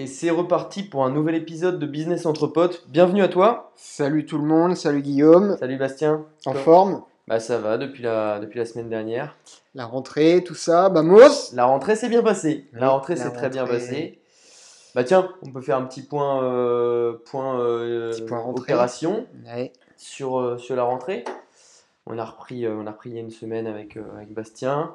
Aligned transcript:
Et 0.00 0.06
c'est 0.06 0.30
reparti 0.30 0.82
pour 0.82 1.04
un 1.04 1.10
nouvel 1.10 1.34
épisode 1.34 1.78
de 1.78 1.84
Business 1.84 2.24
entre 2.24 2.46
potes. 2.46 2.84
Bienvenue 2.88 3.22
à 3.22 3.28
toi. 3.28 3.70
Salut 3.76 4.24
tout 4.24 4.38
le 4.38 4.44
monde, 4.44 4.74
salut 4.74 5.02
Guillaume. 5.02 5.58
Salut 5.58 5.76
Bastien. 5.76 6.24
En 6.46 6.54
forme? 6.54 7.02
Bah 7.28 7.38
ça 7.38 7.58
va 7.58 7.76
depuis 7.76 8.02
la, 8.02 8.38
depuis 8.40 8.58
la 8.58 8.64
semaine 8.64 8.88
dernière. 8.88 9.36
La 9.74 9.84
rentrée, 9.84 10.42
tout 10.42 10.54
ça, 10.54 10.88
bah 10.88 11.02
Mos 11.02 11.52
La 11.52 11.66
rentrée 11.66 11.96
s'est 11.96 12.08
bien 12.08 12.22
passée. 12.22 12.66
La 12.72 12.88
rentrée 12.88 13.14
s'est 13.14 13.30
très 13.30 13.50
bien 13.50 13.66
passée. 13.66 14.22
Bah 14.94 15.04
tiens, 15.04 15.28
on 15.42 15.52
peut 15.52 15.60
faire 15.60 15.76
un 15.76 15.84
petit 15.84 16.00
point, 16.02 16.44
euh, 16.44 17.18
point, 17.26 17.60
euh, 17.60 18.10
Petit 18.12 18.22
point 18.22 18.38
rentrée. 18.38 18.62
opération 18.62 19.26
Ouais. 19.44 19.70
sur, 19.98 20.40
euh, 20.40 20.56
sur 20.56 20.76
la 20.76 20.84
rentrée. 20.84 21.24
On 22.06 22.18
a 22.18 22.24
repris, 22.24 22.66
on 22.66 22.86
a 22.86 22.90
repris 22.90 23.10
il 23.10 23.16
y 23.16 23.18
a 23.18 23.20
une 23.20 23.30
semaine 23.30 23.66
avec, 23.66 23.98
avec 24.16 24.32
Bastien. 24.32 24.94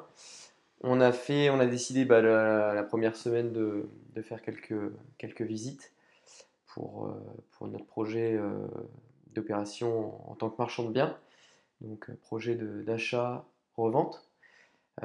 On 0.82 1.00
a 1.00 1.12
fait, 1.12 1.50
on 1.50 1.58
a 1.58 1.66
décidé 1.66 2.04
bah, 2.04 2.20
la, 2.20 2.82
première 2.84 3.16
semaine 3.16 3.52
de, 3.52 3.88
faire 4.22 4.42
quelques, 4.42 5.42
visites 5.42 5.92
pour, 6.66 7.06
euh, 7.06 7.66
notre 7.66 7.86
projet 7.86 8.34
euh, 8.34 8.66
d'opération 9.34 10.30
en 10.30 10.34
tant 10.34 10.50
que 10.50 10.56
marchand 10.58 10.84
de 10.84 10.92
biens. 10.92 11.16
Donc 11.80 12.10
euh, 12.10 12.14
projet 12.22 12.54
d'achat, 12.56 13.46
revente. 13.76 14.28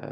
Euh, 0.02 0.08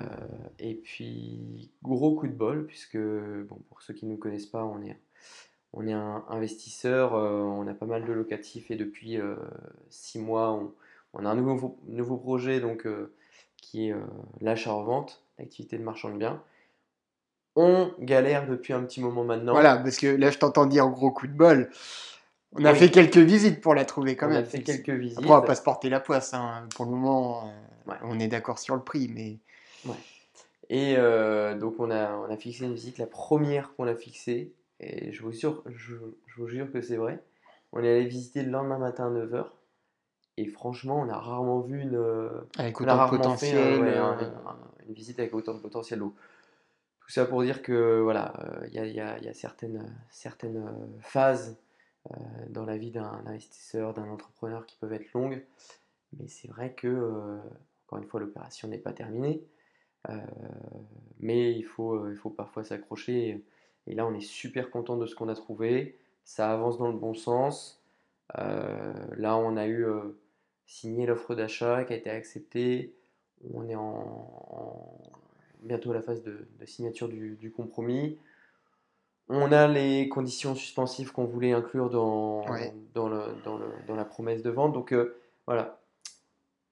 et 0.58 0.74
puis 0.74 1.70
gros 1.82 2.14
coup 2.14 2.26
de 2.26 2.34
bol 2.34 2.66
puisque 2.66 2.98
bon, 2.98 3.56
pour 3.68 3.80
ceux 3.80 3.94
qui 3.94 4.04
ne 4.04 4.10
nous 4.10 4.18
connaissent 4.18 4.44
pas, 4.46 4.64
on 4.64 4.82
est, 4.82 5.92
un 5.92 6.24
investisseur, 6.28 7.14
euh, 7.14 7.40
on 7.40 7.66
a 7.66 7.74
pas 7.74 7.86
mal 7.86 8.04
de 8.04 8.12
locatifs 8.12 8.70
et 8.70 8.76
depuis 8.76 9.18
euh, 9.18 9.36
six 9.88 10.18
mois, 10.18 10.72
on, 11.14 11.24
a 11.24 11.30
un 11.30 11.34
nouveau, 11.34 12.16
projet 12.18 12.60
donc, 12.60 12.86
euh, 12.86 13.14
qui 13.56 13.88
est 13.88 13.92
euh, 13.92 14.00
l'achat-revente, 14.40 15.22
l'activité 15.40 15.76
de 15.78 15.82
marchand 15.82 16.10
de 16.10 16.16
biens. 16.18 16.42
On 17.56 17.92
galère 17.98 18.46
depuis 18.46 18.72
un 18.72 18.82
petit 18.84 19.00
moment 19.00 19.24
maintenant. 19.24 19.52
Voilà, 19.52 19.76
parce 19.76 19.96
que 19.98 20.06
là 20.06 20.30
je 20.30 20.38
t'entends 20.38 20.66
dire 20.66 20.88
gros 20.88 21.10
coup 21.10 21.26
de 21.26 21.32
bol. 21.32 21.70
On 22.52 22.64
a 22.64 22.72
Oui. 22.72 22.78
fait 22.78 22.90
quelques 22.90 23.16
visites 23.16 23.60
pour 23.60 23.74
la 23.74 23.84
trouver 23.84 24.16
quand 24.16 24.26
on 24.26 24.30
même. 24.30 24.42
a 24.42 24.44
fait 24.44 24.62
quelques 24.62 24.90
visites. 24.90 25.18
Après, 25.18 25.30
on 25.30 25.34
va 25.34 25.42
pas 25.42 25.54
se 25.54 25.62
porter 25.62 25.88
la 25.88 26.00
poisse. 26.00 26.34
hein. 26.34 26.66
Pour 26.74 26.84
le 26.84 26.90
moment, 26.92 27.48
euh, 27.48 27.90
Ouais. 27.90 27.96
on 28.02 28.18
est 28.20 28.28
d'accord 28.28 28.58
sur 28.58 28.74
le 28.76 28.82
prix, 28.82 29.10
mais 29.12 29.38
Et 30.68 30.94
euh, 30.96 31.56
donc 31.58 31.74
on 31.80 31.90
a, 31.90 32.12
on 32.14 32.30
a 32.30 32.36
fixé 32.36 32.64
une 32.64 32.74
visite, 32.74 32.98
la 32.98 33.06
première 33.06 33.74
qu'on 33.74 33.86
a 33.88 33.94
fixée, 33.96 34.52
et 34.78 35.12
je 35.12 35.22
vous 35.22 35.32
jure, 35.32 35.62
je, 35.66 35.96
je 36.26 36.34
vous 36.40 36.46
jure 36.48 36.70
que 36.70 36.80
c'est 36.80 36.96
vrai. 36.96 37.18
On 37.72 37.82
est 37.82 37.88
allé 37.96 38.04
visiter 38.06 38.42
le 38.42 38.50
lendemain 38.52 38.78
matin 38.78 39.06
à 39.06 39.10
9h, 39.10 39.46
et 40.36 40.46
franchement, 40.46 41.00
on 41.00 41.08
a 41.08 41.18
rarement 41.18 41.60
vu 41.60 41.80
une, 41.82 41.96
euh, 41.96 42.30
avec 42.58 42.80
autant 42.80 42.96
de 42.96 43.10
fait, 43.10 43.16
potentiel. 43.18 43.56
euh, 43.56 43.80
ouais, 43.80 43.88
euh, 43.96 44.02
un- 44.02 44.18
un- 44.50 44.58
une 44.88 44.94
visite 44.94 45.18
avec 45.18 45.34
autant 45.34 45.54
de 45.54 45.60
potentiel 45.60 45.98
d'eau. 46.00 46.14
Tout 47.00 47.10
ça 47.10 47.24
pour 47.26 47.42
dire 47.42 47.62
que 47.62 48.00
voilà, 48.00 48.32
euh, 48.44 48.66
il 48.68 48.74
y 48.74 48.78
a, 49.00 49.18
y 49.18 49.28
y 49.28 49.34
certaines, 49.34 49.92
certaines 50.10 50.58
euh, 50.58 51.00
phases 51.00 51.56
euh, 52.12 52.16
dans 52.48 52.64
la 52.64 52.76
vie 52.78 52.90
d'un 52.90 53.22
investisseur, 53.26 53.94
d'un 53.94 54.08
entrepreneur 54.08 54.66
qui 54.66 54.76
peuvent 54.76 54.92
être 54.92 55.12
longues, 55.12 55.44
mais 56.18 56.28
c'est 56.28 56.48
vrai 56.48 56.72
que, 56.72 56.88
euh, 56.88 57.38
encore 57.86 57.98
une 58.00 58.06
fois, 58.08 58.20
l'opération 58.20 58.68
n'est 58.68 58.78
pas 58.78 58.92
terminée. 58.92 59.44
Euh, 60.10 60.14
mais 61.18 61.52
il 61.52 61.62
faut, 61.62 61.94
euh, 61.94 62.10
il 62.12 62.16
faut 62.16 62.30
parfois 62.30 62.64
s'accrocher. 62.64 63.44
Et 63.86 63.94
là, 63.94 64.06
on 64.06 64.14
est 64.14 64.20
super 64.20 64.70
content 64.70 64.96
de 64.96 65.06
ce 65.06 65.14
qu'on 65.14 65.28
a 65.28 65.34
trouvé. 65.34 65.98
Ça 66.24 66.52
avance 66.52 66.78
dans 66.78 66.88
le 66.88 66.96
bon 66.98 67.14
sens. 67.14 67.79
Euh, 68.38 68.92
là, 69.16 69.36
on 69.36 69.56
a 69.56 69.66
eu 69.66 69.84
euh, 69.84 70.16
signé 70.66 71.06
l'offre 71.06 71.34
d'achat 71.34 71.84
qui 71.84 71.92
a 71.92 71.96
été 71.96 72.10
acceptée. 72.10 72.94
On 73.52 73.68
est 73.68 73.74
en, 73.74 73.82
en- 73.82 75.02
bientôt 75.62 75.90
à 75.90 75.94
la 75.94 76.02
phase 76.02 76.22
de, 76.22 76.46
de 76.58 76.66
signature 76.66 77.08
du, 77.08 77.36
du 77.36 77.50
compromis. 77.50 78.18
On 79.28 79.52
a 79.52 79.68
les 79.68 80.08
conditions 80.08 80.54
suspensives 80.54 81.12
qu'on 81.12 81.24
voulait 81.24 81.52
inclure 81.52 81.90
dans, 81.90 82.46
Ouais. 82.50 82.72
dans, 82.94 83.08
le, 83.08 83.20
dans, 83.44 83.56
le- 83.58 83.72
dans 83.86 83.94
la 83.94 84.04
promesse 84.04 84.42
de 84.42 84.50
vente. 84.50 84.72
Donc 84.72 84.92
euh, 84.92 85.16
voilà, 85.46 85.79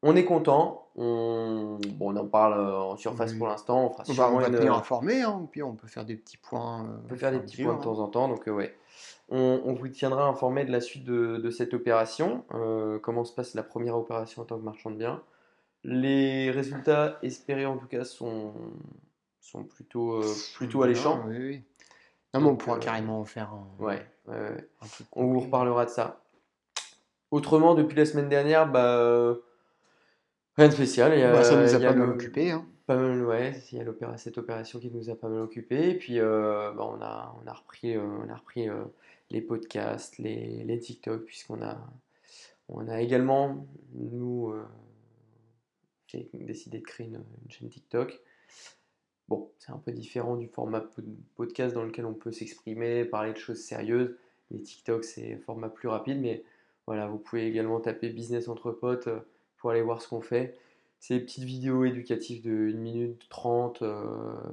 on 0.03 0.17
est 0.17 0.25
content. 0.25 0.87
On, 0.97 1.79
bon, 1.95 2.13
on 2.13 2.17
en 2.17 2.27
parle 2.27 2.55
euh, 2.59 2.77
en 2.77 2.97
surface 2.97 3.33
Oui. 3.33 3.39
pour 3.39 3.47
l'instant. 3.49 3.87
On 3.87 3.91
fera 3.91 4.03
on 4.09 4.13
va, 4.13 4.13
on 4.13 4.15
sûrement 4.15 4.41
va 4.41 4.49
une- 4.49 4.57
tenir 4.57 4.75
informé, 4.75 5.23
hein, 5.23 5.47
puis 5.51 5.63
on 5.63 5.75
peut 5.77 5.87
faire 5.87 6.05
des 6.05 6.17
petits 6.17 6.37
points. 6.37 6.85
euh, 6.85 6.97
on 7.05 7.09
peut 7.09 7.17
faire 7.17 7.31
des 7.33 7.39
petits 7.41 7.63
points 7.63 7.73
de 7.75 7.79
mesure, 7.79 7.93
temps 7.95 7.99
en 8.01 8.09
temps, 8.09 8.29
donc 8.29 8.49
euh, 8.49 8.53
ouais. 8.53 8.77
On, 9.29 9.61
on 9.65 9.75
vous 9.75 9.89
tiendra 9.89 10.25
informé 10.27 10.65
de 10.65 10.73
la 10.73 10.81
suite 10.81 11.05
de, 11.05 11.37
de 11.37 11.51
cette 11.51 11.75
opération, 11.75 12.45
euh, 12.55 12.99
comment 12.99 13.25
se 13.25 13.33
passe 13.35 13.55
la 13.55 13.63
première 13.63 13.97
opération 13.97 14.43
en 14.43 14.45
tant 14.45 14.57
que 14.59 14.65
marchand 14.65 14.91
de 14.91 14.97
biens. 14.97 15.23
Les 15.85 16.51
résultats 16.51 17.19
espérés 17.23 17.67
en 17.67 17.77
tout 17.77 17.87
cas 17.87 18.05
sont, 18.05 18.53
sont 19.41 19.63
plutôt, 19.65 20.15
euh, 20.15 20.23
hein. 20.25 20.35
plutôt 20.57 20.83
alléchants. 20.83 21.23
Oui, 21.29 21.37
oui. 21.39 21.63
Non, 22.35 22.41
mais 22.41 22.49
on 22.49 22.57
pourra 22.57 22.77
euh, 22.77 22.81
carrément 22.81 23.21
en 23.21 23.25
faire 23.25 23.53
un, 23.53 23.67
Ouais, 23.85 24.05
un 24.27 24.57
truc 24.91 25.07
On 25.13 25.27
vous 25.27 25.41
reparlera 25.41 25.85
de 25.85 25.91
ça. 25.91 26.21
Autrement, 27.31 27.75
depuis 27.75 27.97
la 27.97 28.07
semaine 28.07 28.29
dernière, 28.29 28.67
bah, 28.71 28.97
euh, 28.97 29.37
rien 30.59 30.69
de 30.69 30.75
spécial. 30.75 31.13
Il 31.15 31.21
y 31.21 31.23
a- 31.23 31.33
Bah, 31.33 31.43
ça 31.45 31.55
nous 31.57 31.63
a 31.75 31.79
il 31.79 31.83
y 31.83 31.87
a 31.87 31.89
pas 31.93 31.97
mal 31.97 32.11
occupé. 32.11 32.51
Hein. 32.51 32.67
Pas 32.87 32.97
mal, 32.97 33.25
ouais, 33.25 33.53
il 33.73 33.79
y 33.79 33.81
a 33.83 34.17
cette 34.17 34.39
opération 34.39 34.79
qui 34.79 34.91
nous 34.91 35.09
a 35.11 35.15
pas 35.15 35.29
mal 35.29 35.41
occupé. 35.41 35.91
Et 35.91 35.95
puis, 35.99 36.19
euh, 36.21 36.73
bah, 36.73 36.85
on 36.91 37.01
a, 37.03 37.35
on 37.43 37.47
a 37.47 37.53
repris, 37.53 37.97
euh, 37.97 38.03
on 38.03 38.29
a 38.29 38.37
repris 38.37 38.69
euh, 38.69 38.85
les 39.31 39.41
podcasts, 39.41 40.19
les, 40.19 40.65
les 40.65 40.79
TikTok, 40.79 41.25
puisqu'on 41.25 41.61
a, 41.63 41.79
on 42.69 42.89
a 42.89 43.01
également, 43.01 43.67
nous, 43.95 44.53
décidé 46.35 46.79
de 46.79 46.85
créer 46.85 47.07
une, 47.07 47.17
une 47.45 47.51
chaîne 47.51 47.69
TikTok. 47.69 48.19
Bon, 49.29 49.51
c'est 49.59 49.73
un 49.73 49.77
peu 49.79 49.93
différent 49.93 50.37
du 50.37 50.49
format 50.49 50.81
pod- 50.81 51.05
podcast 51.37 51.75
dans 51.75 51.85
lequel 51.85 52.07
on 52.07 52.15
peut 52.15 52.33
s'exprimer, 52.33 53.05
parler 53.05 53.33
de 53.35 53.39
choses 53.39 53.59
sérieuses. 53.61 54.17
Les 54.51 54.63
TikTok, 54.63 55.05
c'est 55.05 55.35
un 55.35 55.39
format 55.41 55.69
plus 55.69 55.89
rapide, 55.89 56.19
mais 56.21 56.43
voilà, 56.87 57.07
vous 57.07 57.19
pouvez 57.19 57.47
également 57.47 57.81
taper 57.81 58.09
Business 58.09 58.49
entre 58.49 58.71
potes 58.73 59.11
pour 59.59 59.71
aller 59.71 59.83
voir 59.83 60.01
ce 60.01 60.09
qu'on 60.09 60.21
fait. 60.21 60.57
C'est 61.01 61.19
des 61.19 61.25
petites 61.25 61.45
vidéos 61.45 61.85
éducatives 61.85 62.43
de 62.43 62.73
1 62.75 62.77
minute 62.77 63.29
30, 63.29 63.83
euh, 63.83 64.03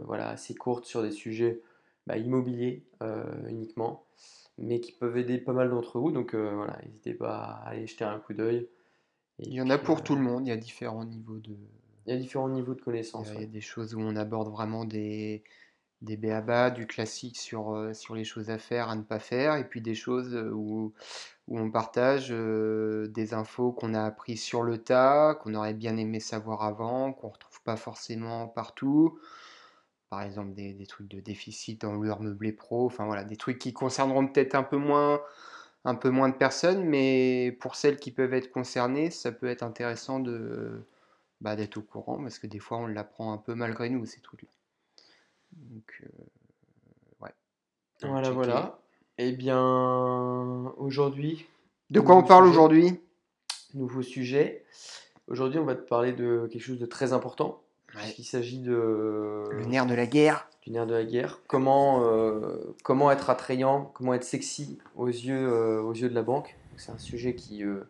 voilà, 0.04 0.30
assez 0.30 0.54
courtes 0.54 0.86
sur 0.86 1.02
des 1.02 1.12
sujets 1.12 1.62
bah, 2.06 2.18
immobiliers 2.18 2.84
euh, 3.02 3.24
uniquement, 3.50 4.06
mais 4.58 4.80
qui 4.80 4.92
peuvent 4.92 5.18
aider 5.18 5.40
pas 5.40 5.54
mal 5.54 5.70
d'entre 5.70 6.00
vous. 6.00 6.12
Donc 6.12 6.36
euh, 6.36 6.54
voilà, 6.56 6.78
n'hésitez 6.86 7.14
pas 7.14 7.38
à 7.38 7.70
aller 7.70 7.88
jeter 7.88 8.04
un 8.04 8.20
coup 8.20 8.34
d'œil. 8.34 8.68
Il 9.40 9.54
y 9.54 9.62
en 9.62 9.70
a 9.70 9.78
pour 9.78 10.04
tout 10.04 10.16
le 10.16 10.22
monde, 10.22 10.46
il 10.46 10.50
y 10.50 10.54
a 10.54 10.58
différents 10.58 11.06
niveaux 11.06 11.40
de. 11.40 11.56
Il 12.06 12.14
y 12.14 12.16
a 12.16 12.20
différents 12.20 12.50
niveaux 12.50 12.76
de 12.76 12.82
connaissances. 12.82 13.30
il 13.30 13.34
y 13.34 13.38
a 13.38 13.40
ouais. 13.40 13.46
des 13.48 13.62
choses 13.62 13.96
où 13.96 14.00
on 14.00 14.16
aborde 14.16 14.50
vraiment 14.50 14.86
des, 14.86 15.44
des 16.06 16.18
béabas, 16.18 16.70
du 16.70 16.88
classique 16.88 17.38
sur, 17.38 17.76
euh, 17.76 17.94
sur 17.94 18.16
les 18.16 18.24
choses 18.24 18.50
à 18.50 18.58
faire, 18.58 18.90
à 18.90 18.96
ne 18.96 19.02
pas 19.04 19.20
faire, 19.20 19.56
et 19.56 19.68
puis 19.68 19.82
des 19.82 19.96
choses 19.96 20.36
euh, 20.36 20.52
où, 20.52 20.94
où 21.48 21.60
on 21.60 21.72
partage 21.72 22.30
euh, 22.32 23.08
des 23.10 23.34
infos 23.34 23.72
qu'on 23.74 23.94
a 23.94 24.04
appris 24.04 24.38
sur 24.38 24.64
le 24.64 24.78
tas, 24.78 25.36
qu'on 25.36 25.54
aurait 25.56 25.74
bien 25.74 25.98
aimé 25.98 26.20
savoir 26.20 26.64
avant, 26.64 27.12
qu'on 27.14 27.28
ne 27.28 27.34
retrouve 27.34 27.62
pas 27.64 27.76
forcément 27.76 28.48
partout. 28.48 29.20
Par 30.10 30.22
exemple, 30.22 30.54
des, 30.54 30.74
des 30.74 30.86
trucs 30.88 31.10
de 31.10 31.20
déficit 31.20 31.82
dans 31.82 31.94
leur 31.96 32.22
meublé 32.22 32.54
pro, 32.54 32.86
enfin 32.86 33.06
voilà, 33.06 33.24
des 33.24 33.38
trucs 33.38 33.60
qui 33.60 33.74
concerneront 33.74 34.28
peut-être 34.28 34.56
un 34.56 34.64
peu 34.64 34.78
moins, 34.78 35.22
un 35.86 35.96
peu 35.96 36.10
moins 36.10 36.30
de 36.30 36.36
personnes, 36.36 36.84
mais 36.86 37.58
pour 37.60 37.76
celles 37.76 37.98
qui 37.98 38.12
peuvent 38.12 38.34
être 38.34 38.52
concernées, 38.52 39.12
ça 39.12 39.32
peut 39.32 39.48
être 39.48 39.64
intéressant 39.64 40.20
de, 40.20 40.86
bah, 41.42 41.56
d'être 41.56 41.78
au 41.78 41.82
courant, 41.82 42.22
parce 42.22 42.40
que 42.40 42.48
des 42.48 42.60
fois 42.60 42.78
on 42.78 42.88
l'apprend 42.88 43.34
un 43.34 43.38
peu 43.38 43.56
malgré 43.56 43.90
nous, 43.90 44.06
ces 44.06 44.22
trucs-là. 44.22 44.50
Donc, 45.56 46.04
euh, 46.04 46.24
ouais. 47.22 47.34
Donc, 48.02 48.12
Voilà, 48.12 48.30
voilà. 48.32 48.80
Eh 49.18 49.32
bien, 49.32 50.74
aujourd'hui, 50.78 51.46
De 51.90 52.00
quoi 52.00 52.16
on 52.16 52.24
parle 52.24 52.46
aujourd'hui? 52.46 53.00
Nouveau 53.74 54.02
sujet. 54.02 54.66
Aujourd'hui, 55.28 55.60
on 55.60 55.66
va 55.66 55.76
te 55.76 55.88
parler 55.88 56.14
de 56.14 56.48
quelque 56.52 56.62
chose 56.62 56.80
de 56.80 56.86
très 56.86 57.14
important. 57.14 57.62
Ouais. 57.94 58.02
puisqu'il 58.02 58.24
s'agit 58.26 58.60
de 58.60 59.44
Le 59.52 59.66
nerf 59.66 59.86
de 59.86 59.94
la 59.96 60.06
guerre. 60.06 60.50
du 60.64 60.72
nerf 60.72 60.86
de 60.86 60.94
la 60.94 61.06
guerre. 61.06 61.40
Comment, 61.48 62.04
euh, 62.04 62.76
comment 62.84 63.10
être 63.10 63.30
attrayant, 63.30 63.90
comment 63.94 64.14
être 64.14 64.26
sexy 64.26 64.80
aux 64.96 65.08
yeux, 65.08 65.48
euh, 65.48 65.82
aux 65.82 65.94
yeux 65.94 66.10
de 66.10 66.16
la 66.16 66.24
banque. 66.24 66.58
C'est 66.76 66.92
un 66.92 66.98
sujet 66.98 67.36
qui, 67.36 67.64
euh, 67.64 67.82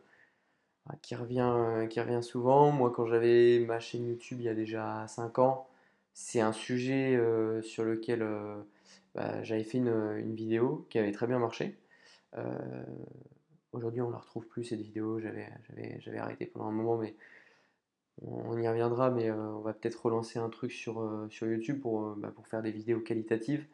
qui, 1.01 1.15
revient, 1.15 1.87
qui 1.89 1.99
revient 1.99 2.21
souvent. 2.21 2.71
Moi, 2.71 2.91
quand 2.95 3.07
j'avais 3.07 3.59
ma 3.59 3.79
chaîne 3.79 4.05
YouTube 4.07 4.37
il 4.41 4.45
y 4.45 4.49
a 4.49 4.53
déjà 4.53 5.07
5 5.07 5.39
ans, 5.39 5.67
c'est 6.15 6.39
un 6.39 6.53
sujet 6.53 7.19
sur 7.61 7.83
lequel 7.83 8.25
bah, 9.13 9.43
j'avais 9.43 9.65
fait 9.65 9.77
une, 9.77 10.33
vidéo 10.33 10.87
qui 10.89 10.97
avait 10.97 11.11
très 11.11 11.27
bien 11.27 11.37
marché. 11.37 11.77
Aujourd'hui, 13.73 14.01
on 14.01 14.07
ne 14.07 14.13
la 14.13 14.19
retrouve 14.19 14.47
plus 14.47 14.63
cette 14.63 14.79
vidéo. 14.79 15.19
J'avais, 15.19 16.17
arrêté 16.17 16.45
pendant 16.45 16.67
un 16.67 16.71
moment, 16.71 16.97
mais 16.97 17.15
on 18.21 18.57
y 18.57 18.67
reviendra. 18.67 19.11
Mais 19.11 19.29
on 19.29 19.59
va 19.59 19.73
peut-être 19.73 20.05
relancer 20.05 20.39
un 20.39 20.49
truc 20.49 20.71
sur, 20.71 21.27
YouTube 21.41 21.81
pour, 21.81 22.15
bah, 22.15 22.31
pour 22.33 22.47
faire 22.47 22.61
des 22.61 22.71
vidéos 22.71 23.01
qualitatives, 23.01 23.67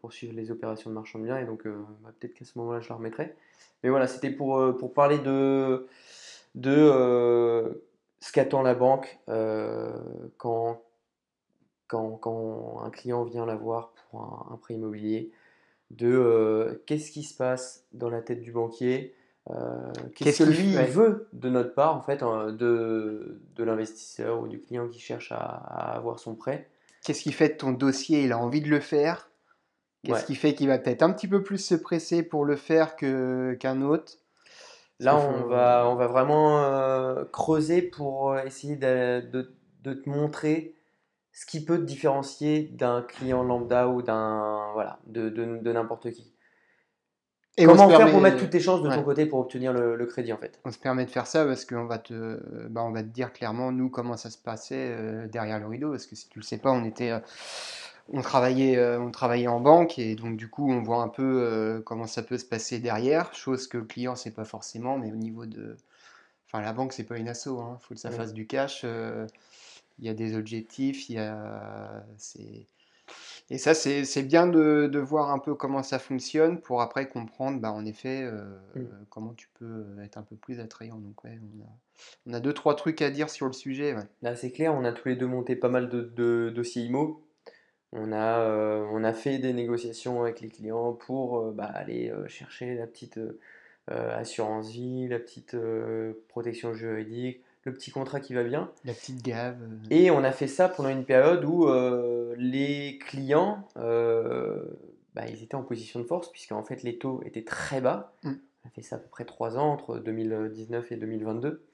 pour 0.00 0.12
suivre 0.12 0.34
les 0.34 0.50
opérations 0.50 0.90
de 0.90 0.96
marchand 0.96 1.20
de 1.20 1.24
biens. 1.24 1.38
Et 1.38 1.44
donc, 1.44 1.66
bah, 1.66 2.12
peut-être 2.18 2.34
qu'à 2.34 2.44
ce 2.44 2.58
moment-là, 2.58 2.80
je 2.80 2.88
la 2.88 2.96
remettrai. 2.96 3.36
Mais 3.84 3.90
voilà, 3.90 4.08
c'était 4.08 4.32
pour, 4.32 4.92
parler 4.92 5.20
de, 5.20 5.86
de 6.56 7.80
ce 8.18 8.32
qu'attend 8.32 8.62
la 8.62 8.74
banque 8.74 9.20
quand, 10.36 10.82
quand, 11.90 12.12
quand 12.18 12.82
un 12.84 12.90
client 12.90 13.24
vient 13.24 13.46
la 13.46 13.56
voir 13.56 13.92
pour 14.10 14.22
un, 14.22 14.54
un 14.54 14.56
prêt 14.56 14.74
immobilier. 14.74 15.32
de 15.90 16.82
qu'est-ce 16.86 17.10
qui 17.12 17.22
se 17.24 17.36
passe 17.36 17.86
dans 17.92 18.10
la 18.10 18.22
tête 18.22 18.40
du 18.42 18.52
banquier, 18.52 19.14
qu'est-ce 20.14 20.14
Qu'est-ce 20.14 20.38
que 20.38 20.44
qui 20.44 20.50
lui 20.50 20.76
veut 20.76 21.28
de 21.32 21.50
notre 21.50 21.74
part, 21.74 21.96
en 21.96 22.02
fait, 22.02 22.22
hein, 22.22 22.52
de, 22.52 23.40
de 23.56 23.64
l'investisseur 23.64 24.40
ou 24.40 24.48
du 24.48 24.60
client 24.60 24.88
qui 24.88 25.00
cherche 25.00 25.32
à, 25.32 25.36
à 25.36 25.96
avoir 25.96 26.18
son 26.18 26.34
prêt. 26.34 26.68
Qu'est-ce 27.04 27.22
qui 27.22 27.32
fait 27.32 27.50
de 27.50 27.54
ton 27.56 27.72
dossier, 27.72 28.24
il 28.24 28.32
a 28.32 28.38
envie 28.38 28.60
de 28.60 28.68
le 28.68 28.80
faire? 28.80 29.30
Qu'est-ce 30.04 30.20
Ouais. 30.20 30.26
qui 30.26 30.34
fait 30.34 30.54
qu'il 30.54 30.68
va 30.68 30.78
peut-être 30.78 31.02
un 31.02 31.12
petit 31.12 31.28
peu 31.28 31.42
plus 31.42 31.58
se 31.58 31.74
presser 31.74 32.22
pour 32.22 32.44
le 32.44 32.56
faire 32.56 32.96
que 32.96 33.54
qu'un 33.60 33.82
autre? 33.82 34.14
Là, 34.98 35.16
on 35.16 35.44
va, 35.46 35.88
on 35.88 35.94
va 35.94 36.06
vraiment 36.06 36.62
euh, 36.64 37.24
creuser 37.24 37.82
pour 37.82 38.32
euh, 38.32 38.42
essayer 38.44 38.76
de, 38.76 39.20
de- 39.20 39.54
de 39.82 39.94
te 39.94 40.08
montrer 40.10 40.74
ce 41.40 41.46
qui 41.46 41.64
peut 41.64 41.78
te 41.78 41.84
différencier 41.84 42.64
d'un 42.74 43.00
client 43.00 43.42
lambda 43.42 43.88
ou 43.88 44.02
d'un, 44.02 44.72
voilà, 44.74 44.98
de, 45.06 45.30
de- 45.30 45.56
de 45.56 45.72
n'importe 45.72 46.10
qui. 46.10 46.34
et 47.56 47.64
Comment 47.64 47.88
faire 47.88 48.10
pour 48.10 48.20
mettre 48.20 48.36
toutes 48.36 48.50
tes 48.50 48.60
chances 48.60 48.82
de 48.82 48.88
ouais. 48.90 48.94
ton 48.94 49.02
côté 49.02 49.24
pour 49.24 49.38
obtenir 49.38 49.72
le, 49.72 49.96
le 49.96 50.04
crédit, 50.04 50.34
en 50.34 50.36
fait? 50.36 50.60
On 50.66 50.70
se 50.70 50.78
permet 50.78 51.06
de 51.06 51.10
faire 51.10 51.26
ça 51.26 51.46
parce 51.46 51.64
qu'on 51.64 51.86
va 51.86 51.96
te, 51.96 52.38
bah, 52.68 52.82
on 52.84 52.90
va 52.90 53.02
te 53.02 53.08
dire 53.08 53.32
clairement, 53.32 53.72
nous, 53.72 53.88
comment 53.88 54.18
ça 54.18 54.28
se 54.28 54.36
passait 54.36 54.90
euh, 54.90 55.28
derrière 55.28 55.58
le 55.58 55.66
rideau. 55.66 55.92
Parce 55.92 56.04
que 56.04 56.14
si 56.14 56.28
tu 56.28 56.40
le 56.40 56.44
sais 56.44 56.58
pas, 56.58 56.72
on 56.72 56.84
était, 56.84 57.12
euh, 57.12 57.20
on 58.12 58.20
travaillait, 58.20 58.76
euh, 58.76 59.00
on 59.00 59.10
travaillait 59.10 59.48
en 59.48 59.60
banque 59.60 59.98
et 59.98 60.16
donc 60.16 60.36
du 60.36 60.50
coup, 60.50 60.70
on 60.70 60.82
voit 60.82 61.00
un 61.02 61.08
peu 61.08 61.82
comment 61.86 62.06
ça 62.06 62.22
peut 62.22 62.36
se 62.36 62.44
passer 62.44 62.80
derrière. 62.80 63.32
Chose 63.32 63.66
que 63.66 63.78
le 63.78 63.84
client 63.84 64.14
sait 64.14 64.32
pas 64.32 64.44
forcément, 64.44 64.98
mais 64.98 65.10
au 65.10 65.16
niveau 65.16 65.46
de, 65.46 65.74
enfin, 66.46 66.62
la 66.62 66.74
banque, 66.74 66.92
c'est 66.92 67.04
pas 67.04 67.16
une 67.16 67.30
asso, 67.30 67.48
hein. 67.48 67.78
Faut 67.80 67.94
que 67.94 68.00
ça 68.00 68.10
Mm. 68.10 68.12
fasse 68.12 68.34
du 68.34 68.46
cash. 68.46 68.84
Euh, 70.00 70.04
Il 70.04 70.06
y 70.06 70.08
a 70.08 70.14
des 70.14 70.36
objectifs, 70.36 71.08
il 71.08 71.16
y 71.16 71.18
a, 71.18 72.04
et 73.50 73.58
ça, 73.58 73.74
c'est 73.74 74.22
bien 74.22 74.46
de, 74.46 74.86
de 74.86 74.98
voir 75.00 75.30
un 75.30 75.38
peu 75.40 75.54
comment 75.56 75.82
ça 75.82 75.98
fonctionne 75.98 76.60
pour 76.60 76.82
après 76.82 77.08
comprendre, 77.08 77.60
bah, 77.60 77.72
en 77.72 77.84
effet, 77.84 78.22
euh, 78.22 78.44
Mm. 78.76 78.84
comment 79.08 79.34
tu 79.34 79.48
peux 79.58 79.84
être 80.04 80.16
un 80.18 80.22
peu 80.22 80.36
plus 80.36 80.60
attrayant. 80.60 80.96
Donc, 80.96 81.24
ouais, 81.24 81.38
on 81.42 81.62
a, 81.64 81.68
on 82.28 82.32
a 82.34 82.40
deux, 82.40 82.52
trois 82.52 82.76
trucs 82.76 83.02
à 83.02 83.10
dire 83.10 83.28
sur 83.28 83.46
le 83.46 83.52
sujet. 83.52 83.94
ouais. 83.94 84.04
Là, 84.22 84.36
c'est 84.36 84.52
clair, 84.52 84.72
on 84.74 84.84
a 84.84 84.92
tous 84.92 85.08
les 85.08 85.16
deux 85.16 85.26
monté 85.26 85.56
pas 85.56 85.68
mal 85.68 85.88
de, 85.88 86.02
de 86.02 86.52
dossiers 86.54 86.84
IMO. 86.84 87.26
On 87.92 88.12
a, 88.12 88.38
euh, 88.38 88.86
on 88.92 89.02
a 89.02 89.12
fait 89.12 89.38
des 89.38 89.52
négociations 89.52 90.22
avec 90.22 90.40
les 90.40 90.48
clients 90.48 90.92
pour 90.92 91.40
euh, 91.40 91.52
bah, 91.52 91.64
aller 91.64 92.10
euh, 92.10 92.28
chercher 92.28 92.76
la 92.76 92.86
petite 92.86 93.18
euh, 93.18 93.40
euh, 93.90 94.16
assurance 94.16 94.70
vie, 94.70 95.08
la 95.08 95.18
petite 95.18 95.54
euh, 95.54 96.12
protection 96.28 96.72
juridique, 96.72 97.42
le 97.64 97.74
petit 97.74 97.90
contrat 97.90 98.20
qui 98.20 98.34
va 98.34 98.42
bien. 98.42 98.70
La 98.84 98.94
petite 98.94 99.22
gave. 99.22 99.58
euh, 99.62 99.76
Et 99.90 100.10
on 100.10 100.24
a 100.24 100.32
fait 100.32 100.46
ça 100.48 100.68
pendant 100.68 100.88
une 100.88 101.04
période 101.04 101.44
où 101.44 101.68
euh, 101.68 102.34
les 102.38 102.98
clients, 102.98 103.68
euh, 103.76 104.62
bah, 105.14 105.26
ils 105.28 105.42
étaient 105.42 105.54
en 105.56 105.62
position 105.62 106.00
de 106.00 106.04
force, 106.04 106.30
puisqu'en 106.32 106.62
fait 106.62 106.82
les 106.82 106.98
taux 106.98 107.22
étaient 107.24 107.44
très 107.44 107.80
bas. 107.80 108.12
Mm. 108.24 108.32
On 108.64 108.68
a 108.68 108.70
fait 108.70 108.82
ça 108.82 108.96
à 108.96 108.98
peu 108.98 109.08
près 109.08 109.24
3 109.24 109.58
ans, 109.58 109.72
entre 109.72 109.98
2019 109.98 110.92
et 110.92 110.96
2022. 110.96 111.64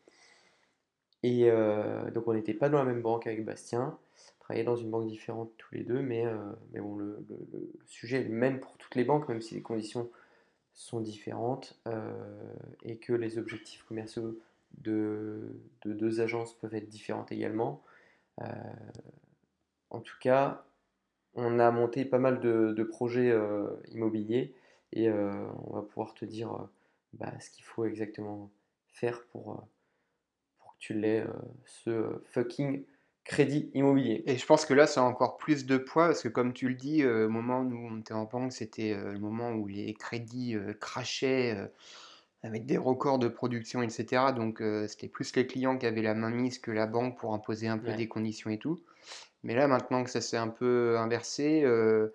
Et 1.23 1.51
euh, 1.51 2.11
donc 2.11 2.29
on 2.29 2.35
n'était 2.35 2.55
pas 2.55 2.69
dans 2.69 2.79
la 2.79 2.85
même 2.85 3.03
banque 3.03 3.27
avec 3.27 3.45
Bastien, 3.45 3.99
on 4.39 4.45
travaillait 4.45 4.65
dans 4.65 4.77
une 4.77 4.91
banque 4.91 5.07
différente 5.09 5.51
tous 5.57 5.75
les 5.75 5.83
deux, 5.83 6.01
mais, 6.01 6.25
mais 6.73 6.81
bon, 6.81 6.97
le, 6.97 7.19
le- 7.29 7.47
le 7.53 7.69
sujet 7.87 8.21
est 8.21 8.25
le 8.25 8.31
même 8.35 8.61
pour 8.61 8.77
toutes 8.77 8.95
les 8.95 9.03
banques, 9.03 9.29
même 9.29 9.41
si 9.43 9.55
les 9.57 9.63
conditions 9.63 10.09
sont 10.73 11.01
différentes 11.01 11.77
et 12.85 12.97
que 12.99 13.13
les 13.13 13.39
objectifs 13.39 13.83
commerciaux 13.89 14.39
de, 14.79 15.61
de 15.85 15.93
deux 15.93 16.21
agences 16.21 16.55
peuvent 16.55 16.75
être 16.75 16.89
différents 16.89 17.27
également. 17.31 17.83
Euh, 18.43 18.45
en 19.91 20.01
tout 20.01 20.17
cas, 20.21 20.65
on 21.35 21.59
a 21.59 21.71
monté 21.71 22.05
pas 22.05 22.19
mal 22.19 22.41
de, 22.41 22.83
projets 22.83 23.31
euh, 23.31 23.69
immobiliers 23.89 24.55
et 24.93 25.09
euh, 25.09 25.33
on 25.67 25.75
va 25.75 25.83
pouvoir 25.83 26.15
te 26.15 26.25
dire 26.25 26.69
bah, 27.13 27.33
ce 27.41 27.51
qu'il 27.51 27.65
faut 27.65 27.85
exactement 27.85 28.51
faire 28.89 29.25
pour, 29.27 29.63
que 30.61 30.79
tu 30.79 30.95
l'aies, 30.95 31.25
ce 31.65 32.23
fucking 32.27 32.85
crédit 33.25 33.71
immobilier. 33.75 34.23
Et 34.27 34.37
je 34.37 34.47
pense 34.47 34.67
que 34.67 34.75
là, 34.75 34.87
ça 34.87 35.01
a 35.01 35.05
encore 35.05 35.37
plus 35.37 35.67
de 35.67 35.79
poids 35.79 36.07
parce 36.07 36.23
que, 36.23 36.29
comme 36.29 36.53
tu 36.53 36.69
le 36.69 36.75
dis, 36.75 37.05
au 37.05 37.29
moment 37.29 37.61
où 37.61 37.75
on 37.75 37.99
était 37.99 38.15
en 38.15 38.25
banque, 38.25 38.53
c'était 38.53 38.95
le 38.95 39.19
moment 39.19 39.53
où 39.53 39.67
les 39.67 39.95
crédits 39.95 40.57
crachaient 40.81 41.71
avec 42.47 42.67
des 42.67 42.79
records 42.79 43.19
de 43.19 43.29
production, 43.29 43.83
etc. 43.83 44.33
Donc, 44.33 44.61
euh, 44.63 44.87
c'était 44.89 45.09
plus 45.09 45.35
les 45.37 45.47
clients 45.47 45.77
qui 45.79 45.87
avaient 45.87 46.03
la 46.03 46.15
main 46.15 46.31
mise 46.31 46.59
que 46.59 46.71
la 46.71 46.87
banque 46.87 47.19
pour 47.19 47.35
imposer 47.35 47.69
un 47.69 47.79
peu 47.79 47.91
Ouais. 47.91 47.97
des 47.97 48.09
conditions 48.09 48.51
et 48.51 48.59
tout. 48.59 48.81
Mais 49.45 49.55
là, 49.55 49.69
maintenant 49.69 50.05
que 50.05 50.11
ça 50.11 50.21
s'est 50.21 50.37
un 50.39 50.49
peu 50.49 50.99
inversé, 50.99 51.63
euh, 51.65 52.15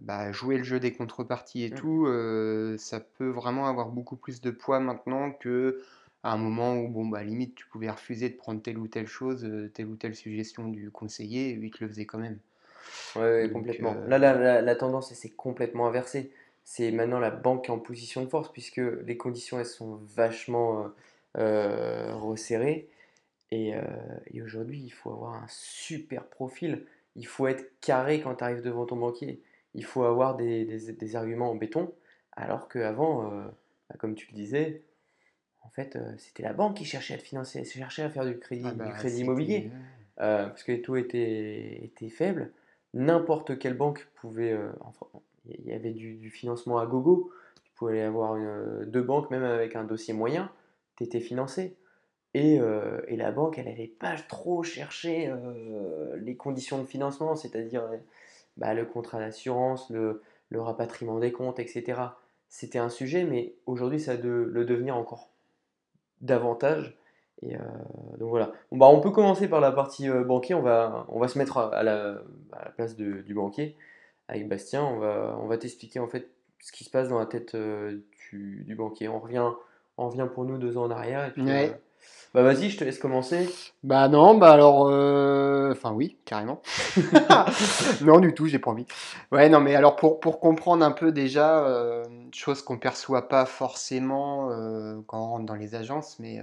bah, 0.00 0.32
jouer 0.32 0.58
le 0.58 0.64
jeu 0.64 0.80
des 0.80 0.92
contreparties 0.92 1.64
et 1.64 1.70
Mm. 1.70 1.76
tout, 1.76 2.06
euh, 2.06 2.76
ça 2.78 3.00
peut 3.00 3.28
vraiment 3.28 3.66
avoir 3.66 3.88
beaucoup 3.90 4.16
plus 4.16 4.40
de 4.40 4.50
poids 4.50 4.80
maintenant 4.80 5.32
que 5.32 5.82
à 6.22 6.32
un 6.32 6.36
moment 6.38 6.76
où, 6.76 6.88
bon, 6.88 7.06
bah, 7.06 7.22
limite, 7.22 7.54
tu 7.54 7.66
pouvais 7.68 7.90
refuser 7.90 8.28
de 8.30 8.36
prendre 8.36 8.60
telle 8.62 8.78
ou 8.78 8.88
telle 8.88 9.06
chose, 9.06 9.44
euh, 9.44 9.70
telle 9.72 9.86
ou 9.86 9.96
telle 9.96 10.14
suggestion 10.16 10.68
du 10.68 10.90
conseiller, 10.90 11.50
et 11.50 11.54
lui, 11.54 11.70
te 11.70 11.84
le 11.84 11.88
faisait 11.90 12.06
quand 12.06 12.18
même. 12.18 12.38
Ouais, 13.16 13.22
ouais, 13.22 13.50
complètement. 13.50 13.96
euh, 13.96 14.06
Là, 14.06 14.18
la, 14.18 14.34
la, 14.34 14.62
la 14.62 14.76
tendance, 14.76 15.12
s'est 15.12 15.30
complètement 15.30 15.86
inversée. 15.86 16.32
C'est 16.68 16.90
maintenant 16.90 17.20
la 17.20 17.30
banque 17.30 17.64
qui 17.66 17.70
est 17.70 17.74
en 17.74 17.78
position 17.78 18.22
de 18.24 18.28
force, 18.28 18.50
puisque 18.52 18.78
les 19.04 19.16
conditions, 19.16 19.60
elles 19.60 19.66
sont 19.66 20.00
vachement 20.16 20.82
euh, 20.82 20.88
euh, 21.38 22.14
resserrées. 22.16 22.88
Et, 23.52 23.74
euh, 23.76 23.82
et 24.32 24.42
aujourd'hui, 24.42 24.80
il 24.82 24.90
faut 24.90 25.12
avoir 25.12 25.34
un 25.34 25.46
super 25.48 26.24
profil. 26.24 26.84
Il 27.14 27.26
faut 27.26 27.46
être 27.46 27.70
carré 27.80 28.20
quand 28.20 28.34
tu 28.34 28.44
arrives 28.44 28.62
devant 28.62 28.84
ton 28.84 28.96
banquier. 28.96 29.40
Il 29.74 29.84
faut 29.84 30.02
avoir 30.04 30.36
des, 30.36 30.64
des- 30.64 30.92
des 30.92 31.16
arguments 31.16 31.50
en 31.52 31.54
béton. 31.54 31.94
Alors 32.32 32.68
qu'avant, 32.68 33.30
bah, 33.88 33.96
comme 33.98 34.16
tu 34.16 34.26
le 34.32 34.34
disais, 34.34 34.82
en 35.62 35.68
fait, 35.68 35.96
c'était 36.18 36.42
la 36.42 36.52
banque 36.52 36.76
qui 36.76 36.84
cherchait 36.84 37.14
à 37.14 37.18
te 37.18 37.22
financer, 37.22 37.64
cherchait 37.64 38.02
à 38.02 38.10
faire 38.10 38.24
du 38.26 38.38
crédit, 38.38 38.64
ah 38.66 38.72
du 38.72 38.78
bah, 38.78 38.92
crédit 38.92 39.20
immobilier 39.20 39.70
euh, 40.20 40.46
parce 40.48 40.64
que 40.64 40.72
les 40.72 40.82
taux 40.82 40.96
étaient, 40.96 41.84
étaient 41.84 42.08
faibles. 42.10 42.50
N'importe 42.94 43.58
quelle 43.58 43.74
banque 43.76 44.08
pouvait. 44.16 44.52
euh, 44.52 44.72
il 45.48 45.66
y 45.66 45.72
avait 45.72 45.92
du, 45.92 46.30
financement 46.30 46.78
à 46.78 46.86
gogo. 46.86 47.30
Tu 47.64 47.72
pouvais 47.74 48.02
avoir 48.02 48.36
une- 48.36 48.84
deux 48.86 49.02
banques, 49.02 49.30
même 49.30 49.44
avec 49.44 49.76
un 49.76 49.84
dossier 49.84 50.14
moyen, 50.14 50.50
tu 50.96 51.04
étais 51.04 51.20
financé. 51.20 51.76
Et, 52.34 52.60
euh, 52.60 53.00
et 53.08 53.16
la 53.16 53.32
banque, 53.32 53.58
elle 53.58 53.66
n'allait 53.66 53.86
pas 53.98 54.14
trop 54.28 54.62
chercher 54.62 55.28
euh, 55.28 56.16
les 56.18 56.36
conditions 56.36 56.78
de 56.80 56.86
financement, 56.86 57.34
c'est-à-dire 57.36 57.84
euh, 57.84 57.96
bah, 58.56 58.74
le 58.74 58.84
contrat 58.84 59.18
d'assurance, 59.20 59.90
le, 59.90 60.22
le 60.50 60.60
rapatriement 60.60 61.18
des 61.18 61.32
comptes, 61.32 61.58
etc. 61.58 62.00
C'était 62.48 62.78
un 62.78 62.90
sujet, 62.90 63.24
mais 63.24 63.54
aujourd'hui, 63.66 64.00
ça 64.00 64.16
de, 64.16 64.28
le 64.28 64.64
devenir 64.64 64.96
encore 64.96 65.30
davantage. 66.20 66.96
Et 67.42 67.54
euh, 67.56 67.60
donc 68.18 68.30
voilà. 68.30 68.52
Bah, 68.72 68.86
on 68.86 69.00
peut 69.00 69.10
commencer 69.10 69.48
par 69.48 69.60
la 69.60 69.72
partie 69.72 70.08
euh, 70.08 70.24
banquier. 70.24 70.54
On 70.54 70.62
va, 70.62 71.06
on 71.08 71.18
va 71.18 71.28
se 71.28 71.38
mettre 71.38 71.58
à, 71.58 71.68
à 71.74 71.82
la, 71.82 72.18
à 72.52 72.64
la 72.64 72.70
place 72.70 72.96
de- 72.96 73.20
du 73.22 73.34
banquier 73.34 73.76
avec 74.28 74.48
Bastien. 74.48 74.84
On 74.84 74.98
va, 74.98 75.36
on 75.40 75.46
va 75.46 75.58
t'expliquer 75.58 76.00
en 76.00 76.08
fait 76.08 76.28
ce 76.60 76.72
qui 76.72 76.84
se 76.84 76.90
passe 76.90 77.08
dans 77.08 77.18
la 77.18 77.26
tête 77.26 77.54
euh, 77.54 78.00
du, 78.30 78.64
du 78.66 78.74
banquier. 78.74 79.08
On 79.08 79.20
revient, 79.20 79.50
on 79.98 80.08
revient 80.08 80.26
pour 80.32 80.44
nous 80.44 80.58
deux 80.58 80.76
ans 80.76 80.84
en 80.84 80.90
arrière. 80.90 81.24
Et 81.26 81.30
puis, 81.32 81.42
Ouais. 81.42 81.70
euh, 81.70 81.78
bah 82.34 82.42
vas-y, 82.42 82.68
je 82.70 82.76
te 82.78 82.84
laisse 82.84 82.98
commencer. 82.98 83.48
Bah 83.82 84.08
non, 84.08 84.36
bah 84.36 84.52
alors, 84.52 84.88
euh, 84.90 85.72
enfin 85.72 85.92
oui, 85.92 86.16
carrément. 86.24 86.60
Non, 88.02 88.20
du 88.20 88.34
tout, 88.34 88.46
j'ai 88.46 88.58
pas 88.58 88.70
envie. 88.70 88.86
Ouais, 89.32 89.48
non, 89.48 89.60
mais 89.60 89.74
alors 89.74 89.96
pour, 89.96 90.20
pour 90.20 90.38
comprendre 90.40 90.84
un 90.84 90.90
peu 90.90 91.12
déjà, 91.12 92.02
chose 92.32 92.62
qu'on 92.62 92.78
perçoit 92.78 93.28
pas 93.28 93.46
forcément 93.46 94.48
quand 95.06 95.18
on 95.18 95.28
rentre 95.28 95.46
dans 95.46 95.54
les 95.54 95.74
agences, 95.74 96.18
mais, 96.18 96.40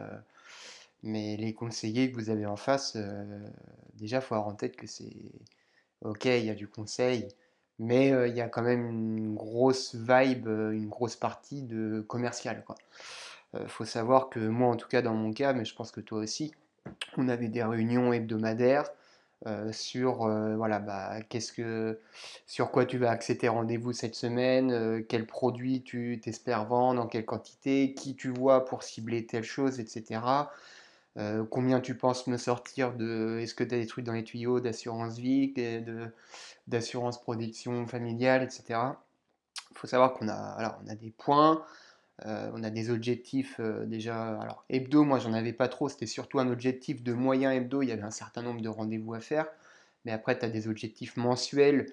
mais 1.04 1.36
les 1.38 1.54
conseillers 1.54 2.12
que 2.12 2.16
vous 2.16 2.30
avez 2.30 2.46
en 2.46 2.56
face, 2.56 2.94
euh, 2.96 3.24
déjà, 3.96 4.22
faut 4.22 4.36
avoir 4.36 4.48
en 4.50 4.56
tête 4.56 4.76
que 4.76 4.88
c'est 4.88 5.14
ok, 6.02 6.26
il 6.26 6.46
y 6.46 6.50
a 6.50 6.56
du 6.56 6.68
conseil, 6.68 7.28
mais 7.80 8.10
il 8.30 8.36
y 8.36 8.42
a 8.42 8.48
quand 8.50 8.62
même 8.64 8.88
une 8.90 9.36
grosse 9.36 9.96
vibe, 9.96 10.48
une 10.48 10.88
grosse 10.90 11.16
partie 11.16 11.64
de 11.64 12.02
commercial, 12.08 12.64
quoi. 12.66 12.76
Faut 13.68 13.86
savoir 13.86 14.30
que 14.30 14.40
moi, 14.40 14.70
en 14.70 14.76
tout 14.76 14.88
cas, 14.88 15.02
dans 15.02 15.14
mon 15.14 15.32
cas, 15.32 15.54
mais 15.54 15.66
je 15.66 15.76
pense 15.76 15.92
que 15.92 16.02
toi 16.02 16.20
aussi, 16.20 16.54
on 17.18 17.30
avait 17.30 17.50
des 17.50 17.64
réunions 17.64 18.14
hebdomadaires 18.14 18.90
sur 19.72 20.28
voilà 20.56 20.80
bah 20.80 21.22
qu'est-ce 21.28 21.52
que 21.52 22.00
sur 22.48 22.72
quoi 22.72 22.86
tu 22.86 22.98
vas 22.98 23.12
axer 23.12 23.38
rendez-vous 23.50 23.92
cette 23.92 24.16
semaine, 24.16 25.04
quels 25.08 25.28
produits 25.28 25.84
tu 25.84 26.20
t'espères 26.24 26.66
vendre, 26.66 27.02
en 27.02 27.08
quelle 27.08 27.26
quantité, 27.26 27.94
qui 27.94 28.16
tu 28.16 28.30
vois 28.30 28.66
pour 28.66 28.84
cibler 28.84 29.26
telle 29.26 29.44
chose, 29.44 29.80
etc. 29.82 30.22
Euh, 31.18 31.44
combien 31.48 31.80
tu 31.80 31.96
penses 31.96 32.26
me 32.28 32.38
sortir 32.38 32.94
de 32.94 33.38
est-ce 33.40 33.54
que 33.54 33.64
tu 33.64 33.76
as 33.76 33.78
des 33.78 33.86
trucs 33.86 34.06
dans 34.06 34.14
les 34.14 34.24
tuyaux 34.24 34.60
d'assurance 34.60 35.18
vie, 35.20 35.54
d'assurance 36.68 37.22
production 37.22 37.86
familiale, 37.86 38.44
etc. 38.44 38.80
Il 39.72 39.78
faut 39.78 39.88
savoir 39.88 40.14
qu'on 40.14 40.28
a 40.28 40.34
a 40.34 40.96
des 40.96 41.12
points. 41.12 41.64
Euh, 42.26 42.52
on 42.54 42.64
a 42.64 42.70
des 42.70 42.90
objectifs 42.90 43.60
euh, 43.60 43.86
déjà. 43.86 44.40
Alors, 44.40 44.66
hebdo, 44.70 45.04
moi, 45.04 45.20
j'en 45.20 45.34
avais 45.34 45.54
pas 45.54 45.68
trop. 45.68 45.90
C'était 45.90 46.06
surtout 46.06 46.40
un 46.40 46.50
objectif 46.50 47.04
de 47.04 47.14
moyen 47.14 47.52
hebdo. 47.52 47.82
Il 47.82 47.90
y 47.90 47.92
avait 47.92 48.04
un 48.04 48.12
certain 48.12 48.42
nombre 48.42 48.62
de 48.62 48.70
rendez-vous 48.70 49.14
à 49.14 49.20
faire. 49.20 49.48
Mais 50.06 50.12
après, 50.12 50.38
tu 50.38 50.46
as 50.46 50.50
des 50.50 50.68
objectifs 50.68 51.18
mensuels 51.18 51.88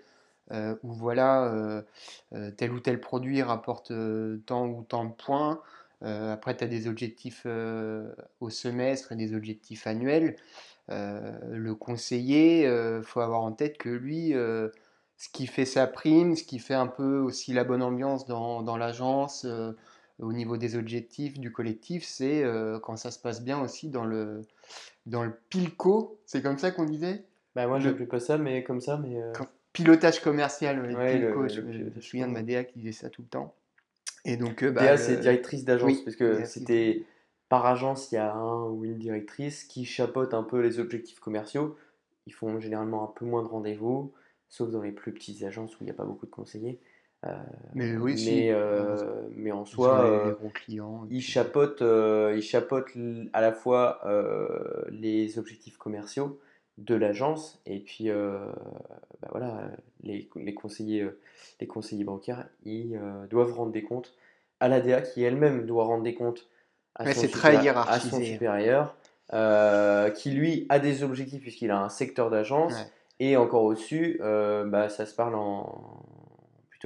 où 0.82 0.92
voilà, 0.92 1.84
tel 2.56 2.72
ou 2.72 2.80
tel 2.80 3.00
produit 3.00 3.40
rapporte 3.40 3.92
tant 4.46 4.66
ou 4.66 4.82
tant 4.82 5.04
de 5.04 5.12
points. 5.12 5.62
Après, 6.02 6.56
tu 6.56 6.64
as 6.64 6.66
des 6.66 6.88
objectifs 6.88 7.46
au 8.40 8.50
semestre 8.50 9.12
et 9.12 9.16
des 9.16 9.34
objectifs 9.34 9.86
annuels. 9.86 10.36
le 10.88 11.72
conseiller, 11.74 12.62
il 12.64 13.02
faut 13.02 13.20
avoir 13.20 13.42
en 13.42 13.52
tête 13.52 13.78
que 13.78 13.90
lui, 13.90 14.30
ce 14.32 15.28
qui 15.32 15.46
fait 15.46 15.66
sa 15.66 15.86
prime, 15.86 16.36
ce 16.36 16.44
qui 16.44 16.58
fait 16.58 16.74
un 16.74 16.86
peu 16.86 17.18
aussi 17.18 17.52
la 17.52 17.64
bonne 17.64 17.82
ambiance 17.82 18.26
dans, 18.26 18.62
dans 18.62 18.76
l'agence, 18.76 19.46
au 20.18 20.32
niveau 20.32 20.56
des 20.56 20.76
objectifs 20.76 21.38
du 21.38 21.52
collectif, 21.52 22.04
c'est 22.04 22.44
quand 22.82 22.96
ça 22.96 23.10
se 23.10 23.18
passe 23.18 23.42
bien 23.42 23.60
aussi 23.60 23.88
dans 23.88 24.04
le, 24.04 24.42
dans 25.06 25.24
le 25.24 25.32
pilco, 25.48 26.20
c'est 26.24 26.42
comme 26.42 26.58
ça 26.58 26.70
qu'on 26.70 26.84
disait? 26.84 27.24
Bah 27.54 27.66
moi, 27.66 27.80
je 27.80 27.88
n'appelle 27.88 28.08
pas 28.08 28.20
ça, 28.20 28.38
mais 28.38 28.62
comme 28.62 28.80
ça, 28.80 28.96
mais... 28.96 29.20
pilotage 29.72 30.20
commercial, 30.20 30.80
pilco, 30.82 31.48
je, 31.48 31.60
me 31.60 32.00
souviens 32.00 32.28
de 32.28 32.32
ma 32.32 32.42
DA 32.42 32.64
qui 32.64 32.78
disait 32.78 32.92
ça 32.92 33.10
tout 33.10 33.22
le 33.22 33.28
temps. 33.28 33.54
Et 34.24 34.36
donc, 34.36 34.64
bah, 34.64 34.82
DA, 34.82 34.96
c'est 34.96 35.16
directrice 35.16 35.64
d'agence, 35.64 36.00
parce 36.02 36.16
que 36.16 36.44
c'était 36.44 37.04
par 37.48 37.66
agence, 37.66 38.12
il 38.12 38.16
y 38.16 38.18
a 38.18 38.32
un 38.32 38.64
ou 38.68 38.84
une 38.84 38.98
directrice 38.98 39.64
qui 39.64 39.84
chapeaute 39.84 40.34
un 40.34 40.42
peu 40.42 40.60
les 40.60 40.78
objectifs 40.78 41.20
commerciaux. 41.20 41.76
Ils 42.26 42.32
font 42.32 42.60
généralement 42.60 43.02
un 43.02 43.12
peu 43.12 43.24
moins 43.24 43.42
de 43.42 43.48
rendez-vous, 43.48 44.12
sauf 44.48 44.70
dans 44.70 44.82
les 44.82 44.92
plus 44.92 45.12
petites 45.12 45.42
agences 45.42 45.74
où 45.74 45.78
il 45.80 45.84
n'y 45.86 45.90
a 45.90 45.94
pas 45.94 46.04
beaucoup 46.04 46.26
de 46.26 46.30
conseillers. 46.30 46.78
Euh, 47.26 47.34
mais 47.74 47.96
oui, 47.96 48.22
mais, 48.24 48.50
euh, 48.50 49.28
mais 49.34 49.52
en 49.52 49.64
soi, 49.64 50.36
les, 50.42 50.50
clients, 50.50 51.06
il 51.10 51.20
chapeaute, 51.20 51.82
il 51.82 52.42
chapeaute 52.42 52.90
à 53.32 53.40
la 53.40 53.52
fois 53.52 54.00
les 54.90 55.38
objectifs 55.38 55.76
commerciaux 55.76 56.40
de 56.80 56.94
l'agence 56.94 57.60
et 57.66 57.78
puis 57.80 58.08
bah 58.08 59.28
voilà, 59.30 59.70
les, 60.02 60.28
les, 60.36 60.54
conseillers, 60.54 61.06
les 61.60 61.66
conseillers 61.66 62.04
bancaires 62.04 62.46
ils 62.64 62.98
doivent 63.30 63.52
rendre 63.52 63.72
des 63.72 63.82
comptes 63.82 64.14
à 64.60 64.68
l'ADA 64.68 65.02
qui 65.02 65.22
elle-même 65.22 65.66
doit 65.66 65.84
rendre 65.84 66.02
des 66.02 66.14
comptes 66.14 66.48
à, 66.94 67.12
son, 67.12 67.28
très 67.28 67.68
à 67.68 68.00
son 68.00 68.20
supérieur 68.20 68.96
qui 70.14 70.30
lui 70.30 70.66
a 70.68 70.78
des 70.78 71.02
objectifs 71.02 71.42
puisqu'il 71.42 71.70
a 71.70 71.82
un 71.82 71.88
secteur 71.88 72.30
d'agence 72.30 72.74
et 73.18 73.36
encore 73.36 73.64
au-dessus 73.64 74.18
bah, 74.20 74.88
ça 74.88 75.06
se 75.06 75.14
parle 75.14 75.34
en 75.34 76.02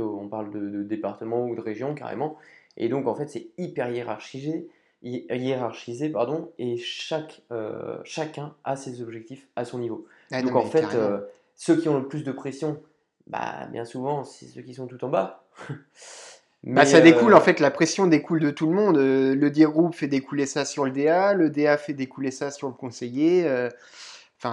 on 0.02 0.28
parle 0.28 0.50
de, 0.50 0.82
département 0.82 1.46
ou 1.46 1.54
de 1.54 1.60
région 1.60 1.94
carrément. 1.94 2.36
Et 2.76 2.88
donc 2.88 3.06
en 3.06 3.14
fait 3.14 3.28
c'est 3.28 3.48
hyper 3.58 3.90
hiérarchisé, 3.90 4.68
hiérarchisé 5.04 6.08
pardon, 6.08 6.50
et 6.58 6.76
chaque, 6.78 7.42
euh, 7.52 7.99
chacun 8.04 8.54
a 8.64 8.76
ses 8.76 9.02
objectifs 9.02 9.46
à 9.56 9.64
son 9.64 9.78
niveau. 9.78 10.06
Ah 10.32 10.42
donc 10.42 10.56
en 10.56 10.64
fait 10.64 10.87
euh, 10.94 11.20
ceux 11.56 11.76
qui 11.76 11.88
ont 11.88 11.99
le 11.99 12.08
plus 12.08 12.25
de 12.25 12.32
pression, 12.32 12.80
bah 13.26 13.66
bien 13.70 13.84
souvent 13.84 14.25
c'est 14.25 14.46
ceux 14.46 14.62
qui 14.62 14.75
sont 14.75 14.87
tout 14.87 15.04
en 15.04 15.08
bas. 15.08 15.44
bah, 16.64 16.87
ça 16.87 17.00
découle, 17.00 17.34
euh, 17.34 17.37
en 17.37 17.40
fait, 17.40 17.61
la 17.61 17.70
pression 17.70 18.06
découle 18.06 18.40
de 18.40 18.50
tout 18.50 18.66
le 18.66 18.75
monde. 18.75 18.96
Le 18.96 19.50
DIR 19.50 19.70
groupe 19.70 19.94
fait 19.94 20.08
découler 20.08 20.46
ça 20.46 20.64
sur 20.64 20.84
le 20.84 20.90
DA, 20.90 21.34
le 21.34 21.50
DA 21.50 21.76
fait 21.76 21.92
découler 21.92 22.30
ça 22.30 22.50
sur 22.50 22.66
le 22.66 22.75
conseiller 22.75 23.46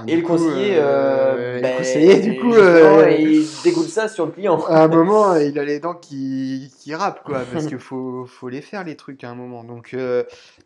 et 0.08 0.16
le 0.16 0.22
conseiller, 0.22 0.76
euh, 0.76 1.58
euh, 1.58 1.62
ben, 1.62 1.78
conseiller, 1.78 2.20
du 2.22 2.40
coup, 2.40 2.54
euh, 2.54 3.10
il 3.12 3.46
dégoûte 3.64 3.90
ça 3.90 4.08
sur 4.08 4.26
le 4.26 4.32
client. 4.32 4.64
À 4.66 4.84
un 4.84 4.88
moment, 4.88 5.36
il 5.38 5.58
a 5.60 5.64
les 5.64 5.80
dents 5.80 5.96
qui, 5.96 6.74
qui 6.80 6.96
râpent, 6.96 7.24
quoi, 7.24 7.42
parce 7.52 7.66
qu'il 7.66 7.80
faut, 7.80 8.26
faut 8.28 8.50
les 8.50 8.62
faire, 8.62 8.84
les 8.84 8.96
trucs, 8.96 9.24
à 9.24 9.30
un 9.30 9.36
moment. 9.36 9.64
Donc, 9.64 9.96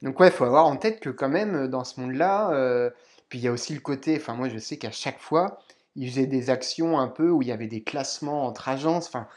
donc 0.01 0.20
ouais, 0.20 0.27
il 0.27 0.34
faut 0.34 0.46
avoir 0.46 0.65
en 0.65 0.75
tête 0.75 1.00
que, 1.00 1.10
quand 1.10 1.29
même, 1.29 1.67
dans 1.67 1.84
ce 1.84 2.00
monde-là, 2.00 2.91
puis 3.29 3.39
il 3.39 3.46
y 3.46 3.48
a 3.48 3.51
aussi 3.51 3.74
le 3.74 3.79
côté, 3.79 4.15
enfin, 4.17 4.34
moi, 4.34 4.50
je 4.50 4.60
sais 4.60 4.77
qu'à 4.77 4.91
chaque 4.91 5.20
fois, 5.20 5.60
il 5.96 6.10
faisait 6.10 6.27
des 6.27 6.50
actions 6.50 7.00
un 7.00 7.08
peu 7.08 7.29
où 7.29 7.41
il 7.41 7.48
y 7.48 7.51
avait 7.51 7.67
des 7.67 7.82
classements 7.82 8.46
entre 8.46 8.70
agences. 8.70 9.08
Enfin, 9.08 9.27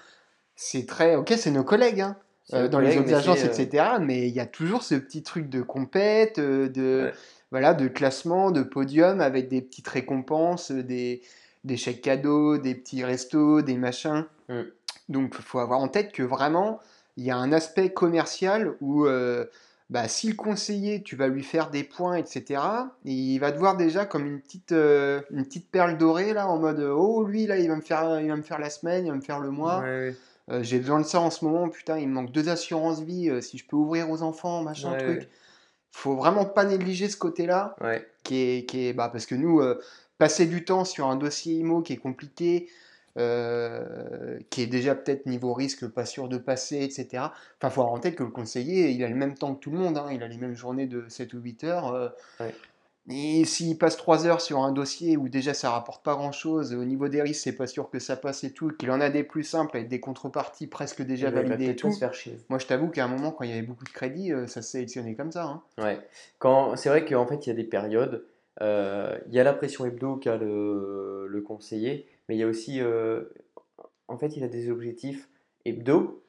c'est 0.57 0.87
très. 0.87 1.17
Ok, 1.17 1.33
c'est 1.37 1.53
nos 1.53 1.65
collègues, 1.65 2.01
hein, 2.01 2.17
dans 2.69 2.81
les 2.81 2.99
autres 2.99 3.15
agences, 3.15 3.45
etc. 3.45 3.85
Mais 4.01 4.29
il 4.29 4.35
y 4.35 4.41
a 4.41 4.47
toujours 4.47 4.83
ce 4.83 4.97
petit 4.97 5.23
truc 5.23 5.49
de 5.49 5.63
compète, 5.63 6.39
de 6.39 7.13
voilà, 7.51 7.75
de 7.75 7.89
classement, 7.89 8.51
de 8.51 8.63
podium 8.63 9.21
avec 9.21 9.49
des 9.49 9.63
petites 9.63 9.89
récompenses, 9.89 10.71
des, 10.71 11.23
des 11.65 11.77
chèques 11.77 12.03
cadeaux, 12.03 12.59
des 12.59 12.75
petits 12.75 13.05
restos, 13.05 13.63
des 13.63 13.77
machins. 13.77 14.25
Mm. 14.49 14.63
Donc 15.09 15.35
il 15.39 15.45
faut 15.45 15.59
avoir 15.59 15.81
en 15.81 15.89
tête 15.89 16.13
que 16.13 16.23
vraiment, 16.23 16.81
il 17.17 17.25
y 17.25 17.31
a 17.31 17.37
un 17.37 17.53
aspect 17.53 17.91
commercial 17.91 18.75
où 18.81 19.07
euh, 19.07 19.47
bah, 19.89 20.07
si 20.09 20.29
le 20.29 20.35
conseiller, 20.35 21.03
tu 21.03 21.17
vas 21.17 21.29
lui 21.29 21.43
faire 21.43 21.71
des 21.71 21.85
points, 21.85 22.17
etc., 22.17 22.61
il 23.05 23.39
va 23.39 23.53
te 23.53 23.59
voir 23.59 23.77
déjà 23.77 24.05
comme 24.05 24.27
une 24.27 24.41
petite, 24.41 24.73
euh, 24.73 25.23
une 25.31 25.45
petite 25.45 25.71
perle 25.71 25.97
dorée, 25.97 26.35
là, 26.35 26.47
en 26.47 26.59
mode 26.59 26.81
Oh, 26.81 27.25
lui, 27.25 27.47
là, 27.47 27.59
il 27.59 27.69
va, 27.69 27.77
me 27.77 27.81
faire, 27.81 28.21
il 28.21 28.29
va 28.29 28.37
me 28.37 28.43
faire 28.43 28.59
la 28.59 28.69
semaine, 28.69 29.07
il 29.07 29.11
va 29.11 29.17
me 29.17 29.23
faire 29.23 29.41
le 29.41 29.51
mois. 29.51 29.83
Euh, 29.85 30.13
j'ai 30.63 30.79
besoin 30.79 31.01
de 31.01 31.07
ça 31.07 31.21
en 31.21 31.31
ce 31.31 31.45
moment, 31.45 31.69
putain, 31.69 31.99
il 31.99 32.09
me 32.09 32.15
manque 32.15 32.33
deux 32.33 32.49
assurances 32.49 33.01
vie, 33.01 33.31
si 33.43 33.57
je 33.57 33.67
peux 33.67 33.77
ouvrir 33.77 34.11
aux 34.11 34.23
enfants, 34.23 34.63
machin, 34.63 34.95
truc 34.97 35.29
faut 35.91 36.15
vraiment 36.15 36.45
pas 36.45 36.65
négliger 36.65 37.09
ce 37.09 37.17
côté-là, 37.17 37.77
qui 38.23 38.37
est, 38.37 38.65
qui 38.69 38.87
est 38.87 38.93
bah, 38.93 39.09
parce 39.11 39.27
que 39.27 39.35
nous, 39.35 39.61
euh, 39.61 39.81
passer 40.19 40.47
du 40.47 40.65
temps 40.65 40.85
sur 40.85 41.09
un 41.09 41.17
dossier 41.17 41.55
IMO 41.55 41.83
qui 41.83 41.95
est 41.95 41.99
compliqué, 41.99 42.69
euh, 43.17 44.39
qui 44.51 44.63
est 44.63 44.67
déjà 44.67 44.95
peut-être 44.95 45.27
niveau 45.27 45.53
risque 45.55 45.89
pas 45.89 46.05
sûr 46.05 46.29
de 46.29 46.39
passer, 46.39 46.83
etc. 46.83 47.07
Enfin, 47.59 47.71
faut 47.71 47.81
avoir 47.81 47.93
en 47.93 47.99
tête 47.99 48.15
que 48.15 48.23
le 48.23 48.31
conseiller, 48.31 48.91
il 48.91 49.03
a 49.03 49.09
le 49.09 49.17
même 49.17 49.35
temps 49.35 49.55
que 49.55 49.61
tout 49.61 49.71
le 49.71 49.79
monde, 49.79 49.99
hein. 49.99 50.09
il 50.13 50.23
a 50.23 50.29
les 50.29 50.37
mêmes 50.37 50.55
journées 50.55 50.87
de 50.87 51.05
7 51.09 51.35
ou 51.35 51.41
8 51.41 51.65
heures. 51.65 51.93
Euh, 51.93 52.09
et 53.11 53.45
s'il 53.47 53.79
passe 53.79 53.97
3 53.97 54.27
heures 54.27 54.41
sur 54.43 54.59
un 54.59 54.71
dossier 54.71 55.17
où 55.17 55.31
déjà 55.31 55.55
ça 55.55 55.71
rapporte 55.71 56.05
pas 56.05 56.15
grand 56.15 56.33
chose, 56.33 56.75
au 56.75 56.85
niveau 56.85 57.09
des 57.09 57.23
risques, 57.23 57.43
c'est 57.43 57.57
pas 57.57 57.67
sûr 57.67 57.89
que 57.89 57.99
ça 57.99 58.17
passe 58.17 58.45
et 58.45 58.53
tout, 58.53 58.71
qu'il 58.71 58.91
en 58.91 59.01
a 59.01 59.09
des 59.09 59.25
plus 59.25 59.45
simples 59.45 59.79
avec 59.79 59.89
des 59.89 59.99
contreparties 59.99 60.67
presque 60.67 61.01
déjà 61.03 61.31
validées 61.31 61.71
et 61.71 61.77
tout. 61.77 61.91
Moi, 62.51 62.59
je 62.59 62.67
t'avoue 62.67 62.89
qu'à 62.89 63.07
un 63.07 63.09
moment, 63.09 63.31
quand 63.31 63.45
il 63.45 63.51
y 63.51 63.53
avait 63.55 63.63
beaucoup 63.63 63.85
de 63.85 63.89
crédits, 63.89 64.33
euh, 64.33 64.47
ça 64.47 64.61
se 64.61 64.73
sélectionnait 64.73 65.15
comme 65.15 65.33
ça. 65.33 65.45
Hein. 65.45 65.63
Ouais. 65.79 65.99
Quand... 66.39 66.77
C'est 66.77 66.91
vrai 66.91 67.07
qu'en 67.07 67.27
fait, 67.27 67.47
il 67.47 67.49
y 67.49 67.53
a 67.53 67.57
des 67.57 67.65
périodes. 67.65 68.27
Euh, 68.61 69.17
il 69.29 69.35
y 69.35 69.41
a 69.41 69.45
la 69.45 69.55
pression 69.55 69.87
hebdo 69.87 70.17
qu'a 70.17 70.37
le... 70.37 71.27
le, 71.29 71.41
conseiller, 71.41 72.07
mais 72.29 72.37
il 72.37 72.39
y 72.39 72.43
a 72.43 72.47
aussi. 72.47 72.81
Euh, 72.81 73.25
en 74.09 74.19
fait, 74.19 74.37
il 74.37 74.45
a 74.45 74.49
des 74.49 74.71
objectifs 74.71 75.29
hebdo, 75.65 76.23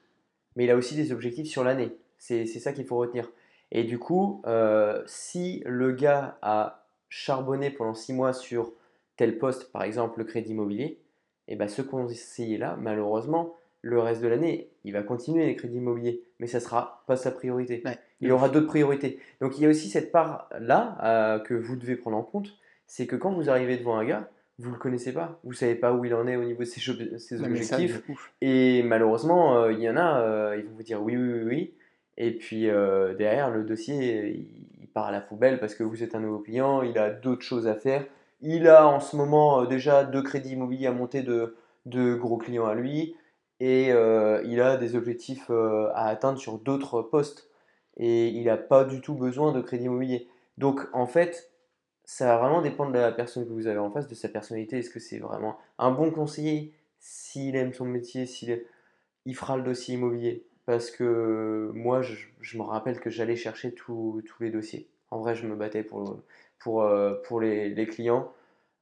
mais 0.56 0.64
il 0.64 0.72
a 0.72 0.78
aussi 0.78 0.96
des 0.96 1.12
objectifs 1.12 1.48
sur 1.48 1.64
l'année. 1.64 1.92
C'est 2.20 2.46
ça 2.46 2.72
qu'il 2.72 2.86
faut 2.86 2.98
retenir. 2.98 3.30
Et 3.72 3.84
du 3.84 4.00
coup, 4.00 4.42
euh, 4.48 5.02
si 5.06 5.64
le 5.66 5.92
gars 5.92 6.38
a 6.42 6.86
charbonné 7.10 7.70
pendant 7.70 7.94
6 7.94 8.14
mois 8.14 8.34
sur 8.34 8.74
tel 9.16 9.38
poste, 9.38 9.72
par 9.72 9.84
exemple 9.84 10.20
le 10.20 10.26
crédit 10.26 10.52
immobilier, 10.52 11.00
et 11.48 11.54
eh 11.54 11.56
ben 11.56 11.68
ce 11.68 11.82
conseiller-là, 11.82 12.78
malheureusement, 12.80 13.56
le 13.82 14.00
reste 14.00 14.22
de 14.22 14.28
l'année, 14.28 14.70
il 14.84 14.94
va 14.94 15.02
continuer 15.02 15.48
les 15.48 15.56
crédits 15.56 15.78
immobiliers, 15.78 16.22
mais 16.40 16.46
ça 16.46 16.60
ne 16.60 16.64
sera 16.64 17.04
pas 17.08 17.16
sa 17.16 17.32
priorité. 17.32 17.84
il 18.22 18.32
aura 18.32 18.50
d'autres 18.50 18.68
priorités. 18.68 19.20
Donc 19.42 19.58
il 19.58 19.64
y 19.64 19.66
a 19.66 19.70
aussi 19.70 19.90
cette 19.90 20.12
part-là 20.12 20.98
euh, 21.04 21.40
que 21.40 21.56
vous 21.56 21.76
devez 21.76 21.96
prendre 21.96 22.18
en 22.18 22.24
compte, 22.24 22.56
c'est 22.86 23.08
que 23.08 23.16
quand 23.16 23.32
vous 23.32 23.50
arrivez 23.50 23.78
devant 23.78 23.98
un 23.98 24.06
gars, 24.06 24.30
vous 24.60 24.70
ne 24.70 24.74
le 24.74 24.80
connaissez 24.80 25.12
pas, 25.12 25.40
vous 25.44 25.52
ne 25.52 25.56
savez 25.56 25.76
pas 25.76 25.94
où 25.94 26.06
il 26.06 26.14
en 26.14 26.28
est 26.28 26.36
au 26.36 26.44
niveau 26.44 26.60
de 26.60 26.66
ses, 26.66 27.42
objectifs, 27.42 28.04
et 28.42 28.84
malheureusement, 28.84 29.58
euh, 29.58 29.72
il 29.72 29.80
y 29.80 29.90
en 29.90 29.98
a, 29.98 30.56
ils 30.56 30.66
vont 30.66 30.76
vous 30.76 30.84
dire 30.84 31.02
oui, 31.02 31.16
oui, 31.16 31.32
oui, 31.34 31.44
oui, 31.46 31.74
et 32.20 32.32
puis 32.32 32.70
euh, 32.70 33.16
derrière, 33.16 33.50
le 33.50 33.64
dossier, 33.64 34.46
il, 34.82 34.88
part 34.90 35.06
à 35.06 35.12
la 35.12 35.22
poubelle 35.22 35.60
parce 35.60 35.76
que 35.76 35.84
vous 35.84 36.04
êtes 36.04 36.16
un 36.16 36.20
nouveau 36.20 36.40
client, 36.40 36.82
il 36.82 36.98
a 36.98 37.10
d'autres 37.12 37.44
choses 37.44 37.68
à 37.68 37.76
faire. 37.76 38.06
Il 38.42 38.68
a 38.68 38.88
en 38.88 39.00
ce 39.00 39.16
moment 39.16 39.62
euh, 39.62 39.66
déjà 39.68 40.04
deux 40.04 40.22
crédits 40.22 40.52
immobiliers 40.52 40.88
à 40.88 40.92
monter 40.92 41.24
de, 41.24 41.56
gros 41.86 42.38
clients 42.38 42.66
à 42.66 42.76
lui 42.76 43.16
et 43.60 43.92
euh, 43.92 44.42
il 44.46 44.62
a 44.62 44.78
des 44.78 44.96
objectifs 44.96 45.50
à 45.50 46.08
atteindre 46.08 46.40
sur 46.40 46.58
d'autres 46.58 47.02
postes 47.02 47.50
et 47.98 48.28
il 48.28 48.46
n'a 48.46 48.58
pas 48.58 48.84
du 48.84 49.00
tout 49.00 49.14
besoin 49.14 49.52
de 49.52 49.62
crédit 49.62 49.86
immobilier. 49.86 50.28
Donc 50.58 50.82
en 50.92 51.08
fait, 51.08 51.52
ça 52.04 52.26
va 52.26 52.38
vraiment 52.38 52.62
dépendre 52.62 52.92
de 52.92 53.00
la 53.00 53.12
personne 53.12 53.46
que 53.46 53.54
vous 53.54 53.68
avez 53.68 53.80
en 53.80 53.92
face, 53.92 54.08
de 54.08 54.16
sa 54.16 54.28
personnalité. 54.28 54.80
Est-ce 54.80 54.90
que 54.90 55.00
c'est 55.00 55.20
vraiment 55.20 55.58
un 55.78 55.92
bon 55.92 56.12
conseiller? 56.12 56.74
S'il 57.00 57.56
aime 57.56 57.74
son 57.74 57.86
métier, 57.86 58.26
s'il 58.26 58.62
il 59.26 59.36
fera 59.36 59.56
le 59.56 59.64
dossier 59.64 59.96
immobilier 59.96 60.49
parce 60.70 60.92
que 60.92 61.72
moi, 61.74 62.04
je, 62.04 62.56
me 62.56 62.62
rappelle 62.62 63.00
que 63.00 63.10
j'allais 63.10 63.36
chercher 63.36 63.74
tous 63.74 64.22
les 64.40 64.52
dossiers. 64.52 64.88
En 65.10 65.18
vrai, 65.18 65.34
je 65.34 65.48
me 65.48 65.56
battais 65.56 65.82
pour, 65.82 66.22
euh, 66.84 67.40
les 67.42 67.88
clients 67.88 68.32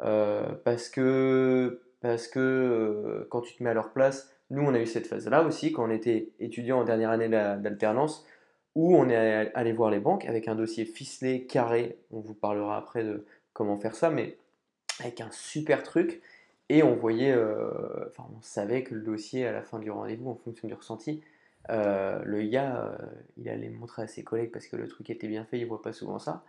euh, 0.03 0.49
parce 0.65 0.89
que, 0.89 1.79
parce 2.01 2.27
que 2.27 2.39
euh, 2.41 3.27
quand 3.29 3.39
tu 3.39 3.55
te 3.55 3.63
mets 3.63 3.69
à 3.69 3.73
leur 3.73 3.93
place, 3.93 4.29
nous, 4.49 4.63
on 4.63 4.73
a 4.73 4.81
eu 4.81 4.85
cette 4.85 5.07
phase-là 5.07 5.43
aussi 5.43 5.71
quand 5.71 5.87
on 5.87 5.89
était 5.89 6.27
étudiant 6.41 6.79
en 6.79 6.83
dernière 6.83 7.09
année 7.09 7.29
d'alternance 7.29 8.25
où 8.75 8.93
on 8.93 9.07
est 9.07 9.49
allé 9.55 9.71
voir 9.71 9.89
les 9.89 10.01
banques 10.01 10.25
avec 10.25 10.49
un 10.49 10.55
dossier 10.55 10.83
ficelé, 10.83 11.45
carré. 11.45 11.95
On 12.11 12.19
vous 12.19 12.33
parlera 12.33 12.75
après 12.75 13.05
de 13.05 13.23
comment 13.53 13.77
faire 13.77 13.95
ça, 13.95 14.09
mais 14.09 14.35
avec 14.99 15.21
un 15.21 15.31
super 15.31 15.83
truc. 15.83 16.21
Et 16.67 16.83
on 16.83 16.95
voyait, 16.97 17.33
enfin, 17.33 18.27
on 18.37 18.41
savait 18.41 18.83
que 18.83 18.93
le 18.93 18.99
dossier 18.99 19.47
à 19.47 19.53
la 19.53 19.61
fin 19.61 19.79
du 19.79 19.89
rendez-vous, 19.89 20.29
en 20.29 20.35
fonction 20.35 20.67
du 20.67 20.73
ressenti, 20.73 21.23
euh, 21.69 22.21
le 22.23 22.41
gars, 22.43 22.77
euh, 22.77 22.97
il 23.37 23.49
allait 23.49 23.69
montrer 23.69 24.03
à 24.03 24.07
ses 24.07 24.23
collègues 24.23 24.51
parce 24.51 24.67
que 24.67 24.75
le 24.75 24.87
truc 24.87 25.09
était 25.09 25.27
bien 25.27 25.45
fait, 25.45 25.59
il 25.59 25.65
voit 25.67 25.81
pas 25.81 25.93
souvent 25.93 26.19
ça. 26.19 26.43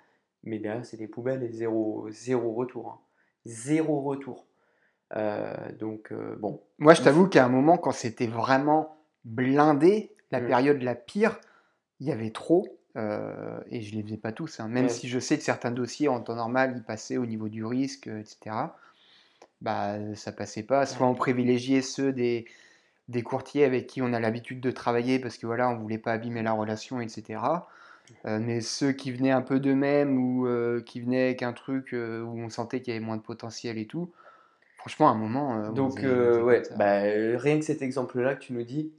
Mais 0.45 0.59
derrière, 0.59 0.85
c'est 0.87 0.97
des 0.97 1.09
poubelles 1.09 1.43
et 1.43 1.51
zéro, 1.53 2.07
zéro 2.11 2.53
retour. 2.53 2.91
Hein. 2.91 2.99
Zéro 3.45 4.01
retour. 4.03 4.47
Euh, 5.17 5.55
donc, 5.79 6.13
bon. 6.39 6.61
Moi, 6.79 6.95
je 6.95 7.03
t'avoue 7.03 7.27
qu'à 7.29 7.45
un 7.45 7.49
moment, 7.49 7.79
quand 7.79 7.93
c'était 7.93 8.27
vraiment 8.27 8.97
blindé, 9.25 10.13
la 10.31 10.41
Mm. 10.41 10.47
période 10.47 10.83
la 10.83 10.95
pire, 10.95 11.41
il 12.01 12.07
y 12.07 12.13
avait 12.13 12.31
trop. 12.31 12.67
et 13.71 13.81
je 13.81 13.95
les 13.95 14.03
faisais 14.03 14.17
pas 14.17 14.33
tous, 14.33 14.59
hein. 14.59 14.67
Même 14.67 14.87
Ouais. 14.87 14.91
si 14.91 15.09
je 15.09 15.21
sais 15.21 15.37
que 15.39 15.45
certains 15.45 15.71
dossiers 15.71 16.09
en 16.09 16.21
temps 16.21 16.35
normal, 16.35 16.75
ils 16.77 16.83
passaient 16.83 17.17
au 17.17 17.27
niveau 17.27 17.49
du 17.49 17.65
risque, 17.65 18.09
etc. 18.09 18.57
Bah, 19.61 19.99
ça 20.17 20.33
passait 20.33 20.65
pas. 20.65 20.85
Soit 20.85 21.07
on 21.07 21.15
privilégiait 21.15 21.83
ceux 21.83 22.13
des, 22.13 22.45
des 23.09 23.23
courtiers 23.23 23.65
avec 23.65 23.87
qui 23.87 24.03
on 24.03 24.13
a 24.13 24.21
l'habitude 24.21 24.61
de 24.61 24.71
travailler 24.71 25.19
parce 25.19 25.39
que 25.39 25.47
voilà, 25.47 25.71
on 25.71 25.77
voulait 25.77 25.99
pas 25.99 26.13
abîmer 26.13 26.43
la 26.43 26.53
relation, 26.53 27.01
etc. 27.01 27.69
Euh, 28.27 28.39
mais 28.41 28.61
ceux 28.61 28.93
qui 28.93 29.13
venaient 29.13 29.31
un 29.33 29.43
peu 29.43 29.61
d'eux-mêmes 29.61 30.19
ou 30.19 30.47
euh, 30.47 30.81
qui 30.83 31.01
venaient 31.01 31.25
avec 31.27 31.43
un 31.43 31.53
truc 31.53 31.93
euh, 31.95 32.23
où 32.23 32.39
on 32.41 32.49
sentait 32.51 32.81
qu'il 32.81 32.93
y 32.95 32.97
avait 32.97 33.05
moins 33.05 33.17
de 33.17 33.23
potentiel 33.23 33.79
et 33.79 33.87
tout, 33.87 34.11
franchement, 34.79 35.09
à 35.09 35.13
un 35.13 35.15
moment, 35.15 35.51
on 35.51 35.73
Donc, 35.73 35.97
faisait- 35.97 36.43
ouais, 36.43 36.63
bah, 36.77 37.01
rien 37.03 37.59
que 37.59 37.65
cet 37.65 37.83
exemple-là 37.83 38.35
que 38.35 38.41
tu 38.41 38.53
nous 38.55 38.65
dis, 38.65 38.93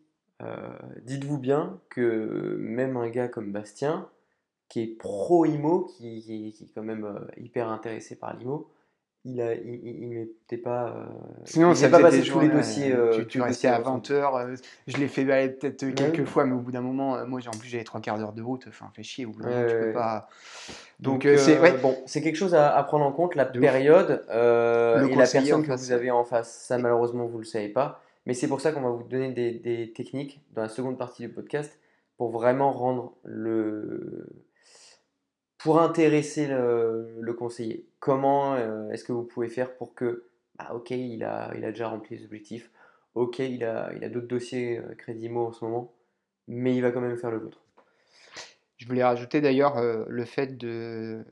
dites-vous 1.04 1.38
bien 1.38 1.80
que 1.90 2.56
même 2.60 2.98
un 2.98 3.10
gars 3.10 3.28
comme 3.28 3.52
Bastien, 3.52 4.08
qui 4.70 4.82
est 4.82 4.88
pro-IMO, 4.88 5.86
qui, 5.98 6.22
qui- 6.22 6.52
qui 6.54 6.64
est 6.66 6.70
quand 6.76 6.84
même 6.84 7.08
hyper 7.38 7.70
intéressé 7.70 8.16
par 8.16 8.36
l'IMO, 8.38 8.70
il 9.26 9.42
a, 9.42 9.54
il, 9.54 10.08
mettait 10.08 10.58
pas, 10.58 10.96
euh, 10.96 11.06
Sinon, 11.44 11.76
ça 11.76 11.90
pas 11.90 12.10
des 12.10 12.22
tous 12.22 12.40
les 12.40 12.48
dossiers. 12.50 12.94
euh, 12.96 13.12
tu, 13.12 13.22
tous 13.24 13.28
tu 13.28 13.42
restais 13.42 13.68
à 13.68 13.82
ensemble. 13.82 14.02
20 14.08 14.12
heures. 14.12 14.36
euh, 14.38 14.56
je 14.88 14.98
l'ai 14.98 15.08
fait 15.10 15.30
aller 15.30 15.50
peut-être 15.50 15.84
Ouais. 15.84 15.94
quelques 15.94 16.26
fois, 16.26 16.46
mais 16.46 16.54
au 16.54 16.60
bout 16.60 16.72
d'un 16.72 16.82
moment, 16.82 17.16
euh, 17.18 17.26
moi, 17.26 17.40
j'ai- 17.42 17.50
en 17.50 17.58
plus, 17.60 17.68
j'avais 17.68 17.84
trois 17.84 18.00
quarts 18.00 18.18
d'heure 18.18 18.32
de 18.34 18.42
route. 18.42 18.66
Enfin, 18.70 18.90
fait 18.96 19.04
chier. 19.04 19.26
Au 19.26 19.32
bout 19.32 19.44
Ouais, 19.44 19.68
tu 19.68 19.76
peux 19.88 19.92
pas. 19.94 20.30
Donc, 21.02 21.26
euh, 21.26 21.38
c'est 21.38 21.58
euh, 21.58 21.78
bon, 21.82 21.98
c'est 22.06 22.22
quelque 22.22 22.36
chose 22.38 22.56
à, 22.56 22.76
à 22.76 22.84
prendre 22.84 23.06
en 23.06 23.12
compte, 23.12 23.36
la 23.36 23.46
De 23.46 23.60
période 23.60 24.26
euh, 24.30 25.06
et 25.08 25.16
la 25.16 25.28
personne 25.28 25.66
que 25.66 25.72
vous 25.74 25.92
avez 25.92 26.12
en 26.12 26.24
face. 26.24 26.52
Ça, 26.68 26.78
malheureusement, 26.78 27.26
vous 27.26 27.40
le 27.40 27.46
savez 27.46 27.70
pas. 27.70 28.02
Mais 28.26 28.34
c'est 28.34 28.48
pour 28.48 28.62
ça 28.62 28.72
qu'on 28.72 28.82
va 28.82 28.90
vous 28.90 29.04
donner 29.04 29.32
des, 29.32 29.52
des 29.52 29.92
techniques 29.92 30.42
dans 30.54 30.62
la 30.62 30.70
seconde 30.70 30.98
partie 30.98 31.24
du 31.24 31.30
podcast 31.30 31.78
pour 32.18 32.32
vraiment 32.32 32.72
rendre 32.72 33.14
le. 33.26 34.28
Pour 35.60 35.82
intéresser 35.82 36.48
le, 36.48 37.20
le 37.20 37.34
conseiller. 37.34 37.86
Comment 38.00 38.56
euh, 38.56 38.90
est-ce 38.92 39.04
que 39.04 39.12
vous 39.12 39.24
pouvez 39.24 39.50
faire 39.50 39.76
pour 39.76 39.94
que, 39.94 40.26
bah, 40.58 40.72
ok, 40.74 40.90
il 40.92 41.24
a, 41.24 41.52
il 41.56 41.64
a 41.66 41.72
déjà 41.72 41.90
rempli 41.90 42.18
les 42.18 42.24
objectifs, 42.24 42.72
ok, 43.14 43.40
il 43.40 43.64
a, 43.66 43.92
il 43.96 44.04
a 44.04 44.10
d'autres 44.10 44.28
dossiers 44.28 44.80
euh, 44.80 44.96
Crédit 44.96 45.26
Immo 45.26 45.48
en 45.48 45.52
ce 45.52 45.64
moment, 45.66 45.94
mais 46.48 46.76
il 46.76 46.82
va 46.82 46.92
quand 46.92 47.02
même 47.02 47.18
faire 47.18 47.30
le 47.30 47.40
vôtre? 47.40 47.62
Je 48.78 48.88
voulais 48.88 49.04
rajouter 49.04 49.42
d'ailleurs 49.42 49.78
euh, 49.78 50.06
le 50.08 50.24
fait 50.24 50.58
de 50.58 51.26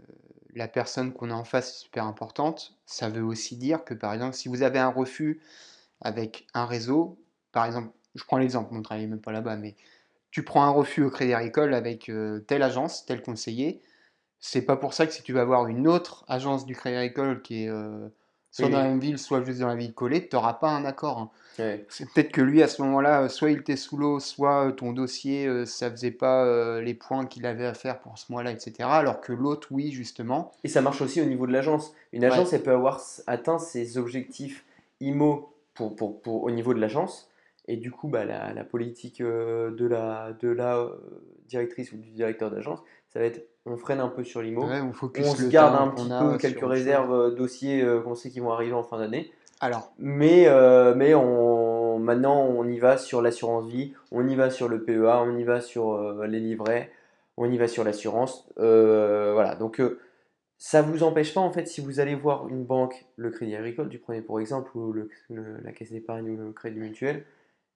la 0.53 0.67
personne 0.67 1.13
qu'on 1.13 1.31
a 1.31 1.33
en 1.33 1.45
face 1.45 1.69
est 1.69 1.83
super 1.83 2.03
importante. 2.03 2.77
Ça 2.85 3.07
veut 3.07 3.23
aussi 3.23 3.55
dire 3.55 3.85
que, 3.85 3.93
par 3.93 4.13
exemple, 4.13 4.35
si 4.35 4.49
vous 4.49 4.61
avez 4.61 4.79
un 4.79 4.89
refus 4.89 5.39
avec 6.01 6.45
un 6.53 6.65
réseau, 6.65 7.17
par 7.53 7.65
exemple, 7.65 7.91
je 8.15 8.23
prends 8.25 8.37
l'exemple, 8.37 8.69
on 8.73 8.79
ne 8.79 8.83
travaille 8.83 9.07
même 9.07 9.21
pas 9.21 9.31
là-bas, 9.31 9.55
mais 9.55 9.75
tu 10.31 10.43
prends 10.43 10.65
un 10.65 10.71
refus 10.71 11.03
au 11.03 11.09
Crédit 11.09 11.33
Agricole 11.33 11.73
avec 11.73 12.11
telle 12.47 12.63
agence, 12.63 13.05
tel 13.05 13.21
conseiller, 13.21 13.81
c'est 14.39 14.61
pas 14.63 14.75
pour 14.77 14.93
ça 14.93 15.07
que 15.07 15.13
si 15.13 15.23
tu 15.23 15.33
vas 15.33 15.45
voir 15.45 15.67
une 15.67 15.87
autre 15.87 16.25
agence 16.27 16.65
du 16.65 16.75
Crédit 16.75 16.95
Agricole 16.97 17.41
qui 17.41 17.63
est 17.65 17.69
euh, 17.69 18.07
soit 18.51 18.65
Oui, 18.67 18.71
dans 18.71 18.79
la 18.79 18.85
même 18.85 18.99
ville, 18.99 19.17
soit 19.17 19.41
juste 19.43 19.59
dans 19.59 19.67
la 19.67 19.75
ville 19.75 19.93
collée, 19.93 20.27
tu 20.27 20.35
n'auras 20.35 20.53
pas 20.53 20.69
un 20.69 20.85
accord. 20.85 21.17
hein. 21.19 21.29
C'est 21.89 22.05
peut-être 22.13 22.31
que 22.31 22.41
lui, 22.41 22.61
à 22.61 22.67
ce 22.67 22.83
moment-là, 22.83 23.23
euh, 23.23 23.29
soit 23.29 23.49
il 23.49 23.59
était 23.59 23.75
sous 23.75 23.97
l'eau, 23.97 24.19
soit 24.19 24.67
euh, 24.67 24.71
ton 24.71 24.93
dossier, 24.93 25.65
ça 25.65 25.89
faisait 25.89 26.11
pas 26.11 26.79
les 26.81 26.93
points 26.93 27.25
qu'il 27.25 27.45
avait 27.47 27.65
à 27.65 27.73
faire 27.73 27.99
pour 27.99 28.17
ce 28.19 28.31
mois-là, 28.31 28.51
etc. 28.51 28.73
Alors 28.89 29.21
que 29.21 29.33
l'autre, 29.33 29.69
oui, 29.71 29.91
justement. 29.91 30.51
Et 30.63 30.67
ça 30.67 30.81
marche 30.81 31.01
aussi 31.01 31.19
au 31.21 31.25
niveau 31.25 31.47
de 31.47 31.51
l'agence. 31.53 31.93
Une 32.13 32.23
Ouais. 32.23 32.31
agence, 32.31 32.53
elle 32.53 32.61
peut 32.63 32.71
avoir 32.71 33.01
atteint 33.25 33.57
ses 33.57 33.97
objectifs 33.97 34.65
IMO 35.01 35.51
pour, 35.73 35.95
pour, 35.95 36.21
pour- 36.21 36.43
au 36.43 36.51
niveau 36.51 36.73
de 36.75 36.79
l'agence. 36.79 37.29
Et 37.67 37.75
du 37.75 37.91
coup, 37.91 38.07
bah, 38.07 38.23
la, 38.23 38.53
la 38.53 38.63
politique 38.63 39.21
de 39.21 39.85
la, 39.87 40.31
de 40.33 40.47
la 40.47 40.87
directrice 41.49 41.91
ou 41.91 41.97
du 41.97 42.11
directeur 42.11 42.49
d'agence, 42.51 42.79
ça 43.09 43.19
va 43.19 43.25
être 43.25 43.45
on 43.67 43.77
freine 43.77 43.99
un 43.99 44.07
peu 44.07 44.23
sur 44.23 44.41
l'IMO. 44.41 44.65
Ouais, 44.67 44.79
on 44.81 44.91
se 45.35 45.43
garde 45.51 45.75
un 45.75 45.87
petit 45.89 46.07
peu 46.19 46.37
quelques 46.37 46.57
réserves 46.69 47.13
euh, 47.13 47.31
dossiers 47.35 47.81
euh, 47.83 48.01
qu'on 48.01 48.15
sait 48.15 48.29
qui 48.29 48.39
vont 48.39 48.51
arriver 48.51 48.73
en 48.73 48.83
fin 48.83 48.97
d'année. 48.97 49.31
Alors, 49.59 49.91
Mais, 49.97 50.47
euh, 50.47 50.93
mais 50.95 51.13
on, 51.15 51.97
maintenant, 51.99 52.41
on 52.43 52.67
y 52.67 52.77
va 52.79 52.97
sur 52.97 53.21
l'assurance 53.21 53.65
vie, 53.67 53.93
on 54.11 54.27
y 54.27 54.35
va 54.35 54.49
sur 54.49 54.67
le 54.67 54.83
PEA, 54.83 55.21
on 55.23 55.35
y 55.37 55.43
va 55.43 55.61
sur 55.61 55.93
euh, 55.93 56.27
les 56.27 56.39
livrets, 56.39 56.91
on 57.37 57.49
y 57.51 57.57
va 57.57 57.67
sur 57.67 57.83
l'assurance. 57.83 58.47
Voilà, 58.57 59.55
donc 59.55 59.81
ça 60.59 60.81
vous 60.81 61.03
empêche 61.03 61.33
pas, 61.33 61.41
en 61.41 61.51
fait, 61.51 61.67
si 61.67 61.81
vous 61.81 61.99
allez 61.99 62.15
voir 62.15 62.47
une 62.49 62.63
banque, 62.65 63.05
le 63.15 63.29
Crédit 63.31 63.55
Agricole, 63.55 63.89
du 63.89 63.99
premier 63.99 64.21
pour 64.21 64.39
exemple, 64.39 64.71
ou 64.75 64.91
le- 64.91 65.09
le- 65.29 65.57
la 65.63 65.71
Caisse 65.71 65.91
d'épargne 65.91 66.29
ou 66.29 66.37
le 66.37 66.51
Crédit 66.51 66.79
Mutuel, 66.79 67.25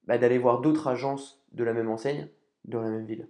bah, 0.08 0.18
d'aller 0.18 0.38
voir 0.40 0.62
d'autres 0.62 0.88
agences 0.88 1.40
de 1.54 1.64
la 1.64 1.74
même 1.74 1.90
enseigne 1.90 2.28
dans 2.66 2.82
la 2.82 2.90
même 2.90 3.06
ville. 3.06 3.28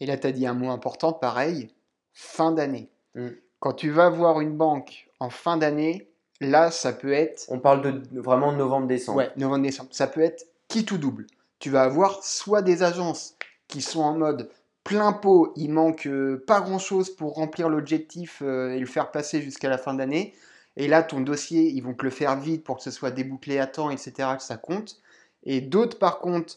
et 0.00 0.06
là, 0.06 0.16
tu 0.16 0.26
as 0.26 0.32
dit 0.32 0.46
un 0.46 0.54
mot 0.54 0.70
important, 0.70 1.12
pareil, 1.12 1.68
fin 2.12 2.52
d'année. 2.52 2.90
Mm. 3.14 3.28
Quand 3.60 3.72
tu 3.72 3.90
vas 3.90 4.08
voir 4.08 4.40
une 4.40 4.56
banque 4.56 5.08
en 5.20 5.30
fin 5.30 5.56
d'année, 5.56 6.10
là, 6.40 6.70
ça 6.70 6.92
peut 6.92 7.12
être 7.12 7.46
On 7.48 7.58
parle 7.58 7.82
de 7.82 8.20
vraiment 8.20 8.52
novembre-décembre. 8.52 9.18
Ouais, 9.18 9.30
novembre-décembre. 9.36 9.90
Ça 9.92 10.06
peut 10.06 10.20
être 10.20 10.46
qui 10.68 10.84
tout 10.84 10.98
double. 10.98 11.26
Tu 11.58 11.70
vas 11.70 11.82
avoir 11.82 12.22
soit 12.22 12.62
des 12.62 12.82
agences 12.82 13.36
qui 13.66 13.82
sont 13.82 14.00
en 14.00 14.16
mode 14.16 14.50
plein 14.88 15.12
pot, 15.12 15.52
il 15.56 15.70
manque 15.70 16.06
euh, 16.06 16.42
pas 16.46 16.62
grand-chose 16.62 17.14
pour 17.14 17.34
remplir 17.34 17.68
l'objectif 17.68 18.40
euh, 18.40 18.70
et 18.70 18.78
le 18.78 18.86
faire 18.86 19.10
passer 19.10 19.42
jusqu'à 19.42 19.68
la 19.68 19.76
fin 19.76 19.92
d'année. 19.92 20.34
Et 20.78 20.88
là, 20.88 21.02
ton 21.02 21.20
dossier, 21.20 21.68
ils 21.68 21.82
vont 21.82 21.92
te 21.92 22.04
le 22.04 22.10
faire 22.10 22.38
vite 22.38 22.64
pour 22.64 22.78
que 22.78 22.82
ce 22.82 22.90
soit 22.90 23.10
débouclé 23.10 23.58
à 23.58 23.66
temps, 23.66 23.90
etc., 23.90 24.12
que 24.36 24.42
ça 24.42 24.56
compte. 24.56 24.96
Et 25.42 25.60
d'autres, 25.60 25.98
par 25.98 26.20
contre, 26.20 26.54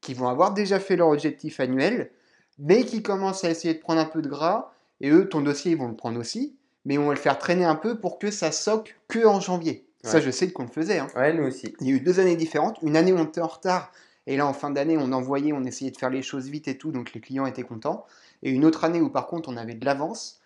qui 0.00 0.14
vont 0.14 0.28
avoir 0.28 0.52
déjà 0.52 0.78
fait 0.78 0.94
leur 0.94 1.08
objectif 1.08 1.58
annuel, 1.58 2.12
mais 2.58 2.84
qui 2.84 3.02
commencent 3.02 3.42
à 3.42 3.50
essayer 3.50 3.74
de 3.74 3.80
prendre 3.80 4.00
un 4.00 4.04
peu 4.04 4.22
de 4.22 4.28
gras. 4.28 4.71
Et 5.02 5.10
eux, 5.10 5.28
ton 5.28 5.40
dossier, 5.42 5.72
ils 5.72 5.76
vont 5.78 5.88
le 5.88 5.94
prendre 5.96 6.18
aussi, 6.18 6.56
mais 6.86 6.96
on 6.96 7.06
va 7.08 7.14
le 7.14 7.18
faire 7.20 7.36
traîner 7.38 7.64
un 7.64 7.74
peu 7.74 7.98
pour 8.00 8.18
que 8.18 8.30
ça 8.30 8.50
soque 8.52 8.96
que 9.08 9.26
en 9.26 9.40
janvier. 9.40 9.84
Ça, 10.04 10.20
je 10.20 10.30
sais 10.32 10.50
qu'on 10.50 10.64
le 10.64 10.68
faisait. 10.70 10.98
hein. 10.98 11.06
Ouais, 11.14 11.32
nous 11.32 11.44
aussi. 11.44 11.74
Il 11.80 11.86
y 11.88 11.92
a 11.92 11.94
eu 11.94 12.00
deux 12.00 12.18
années 12.18 12.34
différentes. 12.34 12.76
Une 12.82 12.96
année, 12.96 13.12
on 13.12 13.22
était 13.24 13.40
en 13.40 13.46
retard. 13.46 13.92
Et 14.26 14.36
là, 14.36 14.46
en 14.48 14.52
fin 14.52 14.70
d'année, 14.70 14.96
on 14.98 15.12
envoyait, 15.12 15.52
on 15.52 15.62
essayait 15.64 15.92
de 15.92 15.96
faire 15.96 16.10
les 16.10 16.22
choses 16.22 16.48
vite 16.48 16.66
et 16.66 16.76
tout. 16.76 16.90
Donc, 16.90 17.12
les 17.14 17.20
clients 17.20 17.46
étaient 17.46 17.62
contents. 17.62 18.04
Et 18.42 18.50
une 18.50 18.64
autre 18.64 18.82
année 18.84 19.00
où, 19.00 19.10
par 19.10 19.28
contre, 19.28 19.48
on 19.48 19.56
avait 19.56 19.74
de 19.74 19.84
l'avance. 19.84 20.40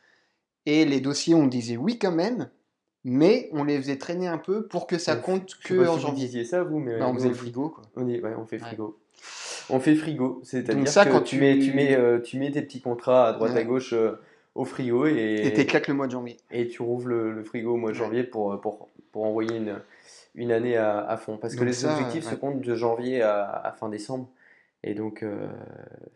Et 0.66 0.84
les 0.84 1.00
dossiers, 1.00 1.34
on 1.34 1.46
disait 1.46 1.76
oui 1.78 1.98
quand 1.98 2.12
même. 2.12 2.50
Mais 3.04 3.48
on 3.52 3.64
les 3.64 3.78
faisait 3.80 3.96
traîner 3.96 4.26
un 4.26 4.36
peu 4.38 4.66
pour 4.66 4.86
que 4.86 4.98
ça 4.98 5.16
compte 5.16 5.54
que 5.62 5.72
pas 5.74 5.90
en 5.90 5.94
si 5.94 6.00
vous 6.00 6.06
janvier. 6.08 6.26
disiez 6.26 6.44
ça, 6.44 6.62
vous, 6.62 6.78
mais 6.78 6.98
Bah, 6.98 7.06
on 7.08 7.14
faisait 7.14 7.28
le 7.28 7.34
frigo, 7.34 7.68
quoi. 7.70 7.84
On, 7.96 8.02
dit, 8.04 8.20
ouais, 8.20 8.34
on 8.36 8.44
fait 8.44 8.56
Ouais. 8.56 8.62
frigo. 8.66 8.98
On 9.70 9.80
fait 9.80 9.94
frigo, 9.94 10.40
c'est-à-dire 10.44 10.84
que 10.92 11.10
quand 11.10 11.22
tu, 11.22 11.38
mets, 11.38 11.58
tu, 11.58 11.72
mets, 11.72 11.94
euh, 11.96 12.20
tu 12.20 12.38
mets 12.38 12.50
tes 12.50 12.62
petits 12.62 12.80
contrats 12.82 13.28
à 13.28 13.32
droite 13.32 13.56
à 13.56 13.64
gauche 13.64 13.92
euh, 13.94 14.20
au 14.56 14.64
frigo 14.64 15.06
Et 15.06 15.52
t'éclates 15.54 15.88
le 15.88 15.94
mois 15.94 16.06
de 16.06 16.12
janvier. 16.12 16.36
et 16.50 16.68
tu 16.68 16.82
rouvres 16.82 17.08
le, 17.08 17.32
le 17.32 17.42
frigo 17.44 17.74
au 17.74 17.76
mois 17.76 17.90
de 17.90 17.96
janvier 17.96 18.24
pour, 18.24 18.60
pour, 18.60 18.88
pour 19.12 19.24
envoyer 19.24 19.56
une, 19.56 19.80
une 20.34 20.50
année 20.52 20.76
à, 20.76 20.98
à 21.06 21.16
fond. 21.16 21.36
Parce 21.38 21.54
que 21.54 21.64
les 21.64 21.72
ça, 21.72 21.92
objectifs 21.92 22.24
se 22.24 22.34
comptent 22.34 22.60
de 22.60 22.74
janvier 22.74 23.22
à, 23.22 23.44
à 23.50 23.72
fin 23.72 23.88
décembre. 23.88 24.28
Et 24.82 24.94
donc, 24.94 25.22
euh, 25.22 25.48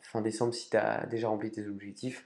fin 0.00 0.20
décembre, 0.20 0.55
si 0.55 0.70
tu 0.70 0.76
as 0.76 1.07
déjà 1.07 1.29
rempli 1.29 1.50
tes 1.50 1.66
objectifs, 1.66 2.24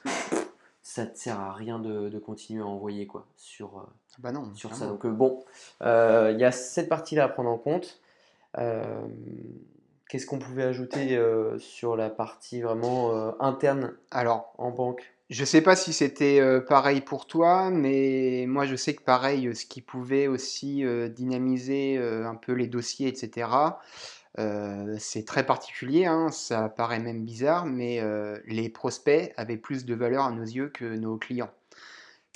ça 0.82 1.06
te 1.06 1.16
sert 1.16 1.40
à 1.40 1.52
rien 1.54 1.78
de, 1.78 2.08
de 2.10 2.18
continuer 2.18 2.62
à 2.62 2.66
envoyer 2.66 3.06
quoi, 3.06 3.26
sur, 3.36 3.78
euh, 3.78 3.82
Bah 4.18 4.30
non. 4.32 4.54
sur 4.54 4.74
ça. 4.74 4.86
Donc 4.86 5.06
euh, 5.06 5.10
bon, 5.10 5.42
euh, 5.82 6.30
il 6.34 6.38
y 6.40 6.44
a 6.44 6.52
cette 6.52 6.88
partie-là 6.90 7.24
à 7.24 7.28
prendre 7.28 7.48
en 7.50 7.56
compte. 7.58 8.00
Euh, 8.58 8.84
Qu'est-ce 10.10 10.26
qu'on 10.26 10.38
pouvait 10.38 10.64
ajouter 10.64 11.16
euh, 11.16 11.58
sur 11.58 11.96
la 11.96 12.10
partie 12.10 12.60
vraiment 12.60 13.16
euh, 13.16 13.32
interne 13.40 13.94
Alors, 14.10 14.52
en 14.58 14.70
banque? 14.70 15.13
Je 15.30 15.44
sais 15.44 15.62
pas 15.62 15.74
si 15.74 15.92
c'était 15.94 16.38
euh, 16.40 16.60
pareil 16.60 17.00
pour 17.00 17.26
toi, 17.26 17.70
mais 17.70 18.44
moi 18.46 18.66
je 18.66 18.76
sais 18.76 18.94
que 18.94 19.02
pareil, 19.02 19.48
euh, 19.48 19.54
ce 19.54 19.64
qui 19.64 19.80
pouvait 19.80 20.26
aussi 20.26 20.84
euh, 20.84 21.08
dynamiser 21.08 21.96
un 21.98 22.34
peu 22.34 22.52
les 22.52 22.66
dossiers, 22.66 23.08
etc., 23.08 23.48
c'est 24.98 25.24
très 25.26 25.46
particulier, 25.46 26.06
hein, 26.06 26.28
ça 26.30 26.68
paraît 26.68 26.98
même 26.98 27.24
bizarre, 27.24 27.66
mais 27.66 28.02
les 28.46 28.68
prospects 28.68 29.32
avaient 29.36 29.56
plus 29.56 29.84
de 29.84 29.94
valeur 29.94 30.24
à 30.24 30.32
nos 30.32 30.42
yeux 30.42 30.68
que 30.70 30.84
nos 30.84 31.16
clients. 31.18 31.52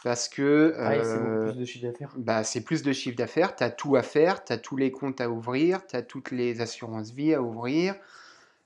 Parce 0.04 0.28
que 0.28 0.74
Ah, 0.80 1.02
c'est 1.04 1.18
plus 1.38 1.56
de 1.56 1.64
chiffre 1.64 1.84
d'affaires. 1.84 2.14
bah, 2.16 2.44
c'est 2.44 2.62
plus 2.62 2.82
de 2.82 2.92
chiffre 2.92 3.16
d'affaires, 3.16 3.56
tu 3.56 3.64
as 3.64 3.70
tout 3.70 3.96
à 3.96 4.02
faire, 4.02 4.44
tu 4.44 4.52
as 4.52 4.58
tous 4.58 4.76
les 4.76 4.92
comptes 4.92 5.20
à 5.20 5.28
ouvrir, 5.30 5.86
tu 5.86 5.96
as 5.96 6.02
toutes 6.02 6.30
les 6.30 6.60
assurances 6.60 7.12
vie 7.12 7.34
à 7.34 7.42
ouvrir. 7.42 7.94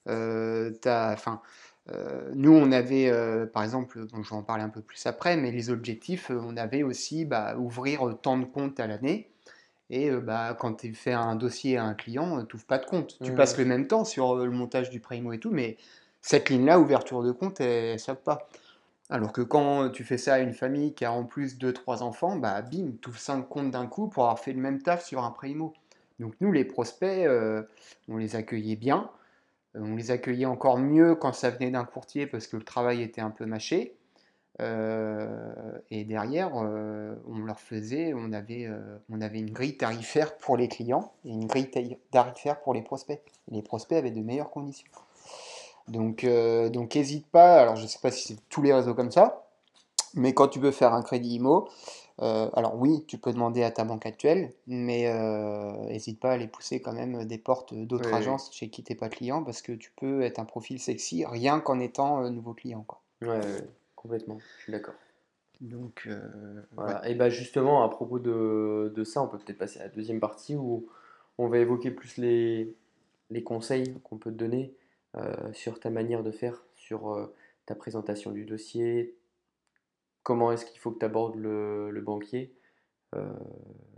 enfin, 0.06 0.10
euh, 0.10 0.70
nous, 2.34 2.52
on 2.52 2.70
avait, 2.72 3.10
euh, 3.10 3.46
par 3.46 3.64
exemple, 3.64 4.06
bon, 4.06 4.22
je 4.22 4.30
vais 4.30 4.36
en 4.36 4.42
parler 4.42 4.62
un 4.62 4.68
peu 4.68 4.80
plus 4.80 5.04
après, 5.06 5.36
mais 5.36 5.50
les 5.50 5.70
objectifs, 5.70 6.30
euh, 6.30 6.40
on 6.40 6.56
avait 6.56 6.82
aussi 6.82 7.24
bah, 7.24 7.56
ouvrir 7.56 8.08
euh, 8.08 8.14
tant 8.14 8.38
de 8.38 8.44
comptes 8.44 8.78
à 8.80 8.86
l'année. 8.86 9.32
Et 9.90 10.10
euh, 10.10 10.20
bah, 10.20 10.56
quand 10.58 10.74
tu 10.74 10.94
fais 10.94 11.12
un 11.12 11.36
dossier 11.36 11.76
à 11.76 11.84
un 11.84 11.94
client, 11.94 12.44
tu 12.46 12.56
n'ouvres 12.56 12.66
pas 12.66 12.78
de 12.78 12.86
compte. 12.86 13.18
Tu 13.22 13.34
passes 13.34 13.58
le 13.58 13.66
même 13.66 13.86
temps 13.86 14.04
sur 14.04 14.36
euh, 14.36 14.46
le 14.46 14.50
montage 14.50 14.90
du 14.90 15.00
primo 15.00 15.32
et 15.32 15.38
tout, 15.38 15.50
mais 15.50 15.76
cette 16.22 16.48
ligne-là, 16.48 16.80
ouverture 16.80 17.22
de 17.22 17.30
compte, 17.30 17.60
elle 17.60 17.94
ne 17.94 17.98
saute 17.98 18.20
pas. 18.20 18.48
Alors 19.10 19.32
que 19.32 19.42
quand 19.42 19.90
tu 19.90 20.04
fais 20.04 20.16
ça 20.16 20.34
à 20.34 20.38
une 20.38 20.54
famille 20.54 20.94
qui 20.94 21.04
a 21.04 21.12
en 21.12 21.24
plus 21.24 21.58
2-3 21.58 22.02
enfants, 22.02 22.36
bah 22.36 22.62
bim, 22.62 22.92
tu 23.02 23.10
ouvres 23.10 23.18
5 23.18 23.42
comptes 23.42 23.70
d'un 23.70 23.86
coup 23.86 24.08
pour 24.08 24.22
avoir 24.22 24.38
fait 24.38 24.54
le 24.54 24.60
même 24.60 24.80
taf 24.80 25.04
sur 25.04 25.22
un 25.22 25.30
primo. 25.30 25.74
Donc 26.18 26.34
nous, 26.40 26.52
les 26.52 26.64
prospects, 26.64 27.26
euh, 27.26 27.62
on 28.08 28.16
les 28.16 28.34
accueillait 28.36 28.76
bien. 28.76 29.10
Euh, 29.76 29.80
on 29.82 29.96
les 29.96 30.10
accueillait 30.10 30.46
encore 30.46 30.78
mieux 30.78 31.14
quand 31.14 31.32
ça 31.32 31.50
venait 31.50 31.70
d'un 31.70 31.84
courtier 31.84 32.26
parce 32.26 32.46
que 32.46 32.56
le 32.56 32.64
travail 32.64 33.02
était 33.02 33.20
un 33.20 33.30
peu 33.30 33.46
mâché. 33.46 33.94
Euh, 34.60 35.78
et 35.90 36.04
derrière, 36.04 36.52
euh, 36.56 37.14
on 37.26 37.38
leur 37.38 37.58
faisait, 37.58 38.12
on 38.14 38.32
avait, 38.32 38.68
une 39.08 39.50
grille 39.50 39.76
tarifaire 39.76 40.36
pour 40.36 40.56
les 40.56 40.68
clients 40.68 41.12
et 41.24 41.30
une 41.30 41.46
grille 41.46 41.70
tarifaire 42.10 42.60
pour 42.60 42.74
les 42.74 42.82
prospects. 42.82 43.22
Les 43.50 43.62
prospects 43.62 43.96
avaient 43.96 44.10
de 44.10 44.20
meilleures 44.20 44.50
conditions. 44.50 44.90
Donc, 45.88 46.24
donc 46.70 46.94
n'hésite 46.94 47.26
pas. 47.26 47.60
Alors, 47.60 47.76
je 47.76 47.86
sais 47.86 47.98
pas 48.00 48.10
si 48.10 48.28
c'est 48.28 48.48
tous 48.48 48.62
les 48.62 48.72
réseaux 48.72 48.94
comme 48.94 49.10
ça, 49.10 49.46
mais 50.14 50.34
quand 50.34 50.48
tu 50.48 50.60
veux 50.60 50.70
faire 50.70 50.92
un 50.92 51.02
crédit 51.02 51.36
IMO, 51.36 51.68
euh, 52.22 52.48
alors 52.54 52.76
oui, 52.78 53.04
tu 53.06 53.18
peux 53.18 53.32
demander 53.32 53.62
à 53.62 53.70
ta 53.70 53.84
banque 53.84 54.06
actuelle, 54.06 54.52
mais 54.66 55.12
n'hésite 55.88 56.20
pas 56.20 56.30
à 56.30 56.32
aller 56.34 56.46
pousser 56.46 56.80
quand 56.80 56.92
même 56.92 57.24
des 57.24 57.38
portes 57.38 57.74
d'autres 57.74 58.06
Oui, 58.06 58.12
oui. 58.12 58.18
agences 58.18 58.52
chez 58.52 58.70
qui 58.70 58.82
t'es 58.82 58.94
pas 58.94 59.08
client 59.08 59.42
parce 59.42 59.60
que 59.60 59.72
tu 59.72 59.90
peux 59.96 60.22
être 60.22 60.38
un 60.38 60.44
profil 60.44 60.78
sexy 60.78 61.24
rien 61.26 61.60
qu'en 61.60 61.80
étant 61.80 62.22
euh, 62.24 62.30
nouveau 62.30 62.54
client, 62.54 62.84
quoi. 62.86 63.00
Ouais, 63.22 63.40
complètement, 63.96 64.38
je 64.58 64.62
suis 64.62 64.72
d'accord. 64.72 64.94
Donc, 65.60 66.04
euh, 66.06 66.56
ouais. 66.56 66.62
Voilà. 66.72 67.08
Et 67.08 67.14
bah 67.14 67.30
justement, 67.30 67.84
à 67.84 67.88
propos 67.88 68.18
de, 68.18 68.92
de 68.94 69.04
ça, 69.04 69.22
on 69.22 69.28
peut 69.28 69.38
peut-être 69.38 69.58
passer 69.58 69.80
à 69.80 69.84
la 69.84 69.88
deuxième 69.88 70.18
partie 70.20 70.56
où 70.56 70.88
on 71.38 71.48
va 71.48 71.58
évoquer 71.58 71.90
plus 71.90 72.16
les, 72.16 72.74
les 73.30 73.42
conseils 73.44 73.94
qu'on 74.02 74.16
peut 74.18 74.32
te 74.32 74.36
donner 74.36 74.74
euh, 75.16 75.52
sur 75.52 75.78
ta 75.78 75.90
manière 75.90 76.22
de 76.22 76.30
faire, 76.32 76.64
sur 76.74 77.12
euh, 77.12 77.32
ta 77.66 77.74
présentation 77.74 78.32
du 78.32 78.44
dossier, 78.44 79.14
comment 80.22 80.52
est-ce 80.52 80.64
qu'il 80.66 80.78
faut 80.80 80.90
que 80.90 80.98
tu 80.98 81.04
abordes 81.04 81.36
le, 81.36 81.90
le 81.90 82.00
banquier, 82.00 82.54
euh, 83.14 83.24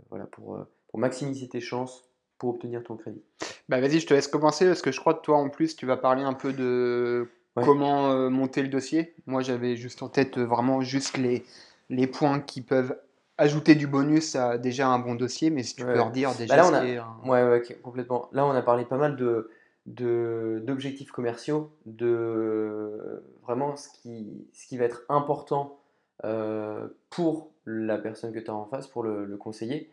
voilà, 0.09 0.25
pour, 0.25 0.55
euh, 0.55 0.63
pour 0.89 0.99
maximiser 0.99 1.47
tes 1.47 1.61
chances 1.61 2.09
pour 2.37 2.49
obtenir 2.49 2.83
ton 2.83 2.97
crédit. 2.97 3.23
Bah 3.69 3.79
vas-y, 3.79 3.99
je 3.99 4.07
te 4.07 4.13
laisse 4.13 4.27
commencer 4.27 4.65
parce 4.67 4.81
que 4.81 4.91
je 4.91 4.99
crois 4.99 5.13
que 5.13 5.21
toi 5.21 5.37
en 5.37 5.49
plus 5.49 5.75
tu 5.75 5.85
vas 5.85 5.97
parler 5.97 6.23
un 6.23 6.33
peu 6.33 6.53
de 6.53 7.27
Ouais. 7.55 7.63
comment 7.63 8.11
euh, 8.11 8.29
monter 8.29 8.61
le 8.61 8.67
dossier. 8.67 9.15
Moi 9.27 9.41
j'avais 9.41 9.77
juste 9.77 10.03
en 10.03 10.09
tête 10.09 10.37
euh, 10.37 10.43
vraiment 10.43 10.81
juste 10.81 11.17
les, 11.17 11.45
les 11.89 12.05
points 12.05 12.41
qui 12.41 12.61
peuvent 12.61 12.99
ajouter 13.37 13.75
du 13.75 13.87
bonus 13.87 14.35
à 14.35 14.57
déjà 14.57 14.89
un 14.89 14.99
bon 14.99 15.15
dossier, 15.15 15.49
mais 15.49 15.63
si 15.63 15.75
tu 15.75 15.83
peux 15.83 15.91
Ouais. 15.91 15.95
leur 15.95 16.11
dire 16.11 16.31
Bah 16.31 16.35
déjà 16.39 16.55
là, 16.57 16.67
on 16.69 16.73
a... 16.73 16.81
un- 16.81 17.29
Ouais, 17.29 17.49
ouais, 17.49 17.61
complètement. 17.81 18.27
Là, 18.33 18.45
on 18.45 18.51
a 18.51 18.61
parlé 18.61 18.83
pas 18.83 18.97
mal 18.97 19.15
de, 19.15 19.49
de, 19.85 20.61
d'objectifs 20.65 21.11
commerciaux, 21.11 21.71
de 21.85 23.23
vraiment 23.43 23.77
ce 23.77 23.87
qui, 23.89 24.47
ce 24.51 24.67
qui 24.67 24.77
va 24.77 24.83
être 24.83 25.03
important 25.07 25.79
euh, 26.23 26.87
pour 27.09 27.51
la 27.65 27.97
personne 27.97 28.33
que 28.33 28.39
tu 28.39 28.49
as 28.49 28.55
en 28.55 28.65
face, 28.65 28.87
pour 28.87 29.03
le, 29.03 29.25
le 29.25 29.37
conseiller. 29.37 29.89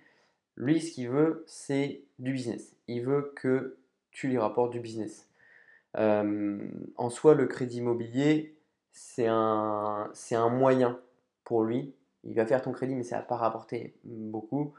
Lui, 0.56 0.80
ce 0.80 0.92
qu'il 0.92 1.08
veut, 1.08 1.44
c'est 1.46 2.02
du 2.18 2.32
business. 2.32 2.76
Il 2.86 3.02
veut 3.02 3.32
que 3.36 3.78
tu 4.10 4.28
lui 4.28 4.38
rapportes 4.38 4.72
du 4.72 4.80
business. 4.80 5.28
Euh, 5.96 6.58
en 6.96 7.10
soi, 7.10 7.34
le 7.34 7.46
crédit 7.46 7.78
immobilier, 7.78 8.54
c'est 8.92 9.26
un, 9.26 10.12
un 10.30 10.48
moyen 10.48 10.98
pour 11.44 11.64
lui. 11.64 11.94
Il 12.24 12.34
va 12.34 12.46
faire 12.46 12.62
ton 12.62 12.72
crédit, 12.72 12.94
mais 12.94 13.02
ça 13.02 13.16
va 13.16 13.22
pas 13.22 13.36
rapporter 13.36 13.94
beaucoup. 14.04 14.74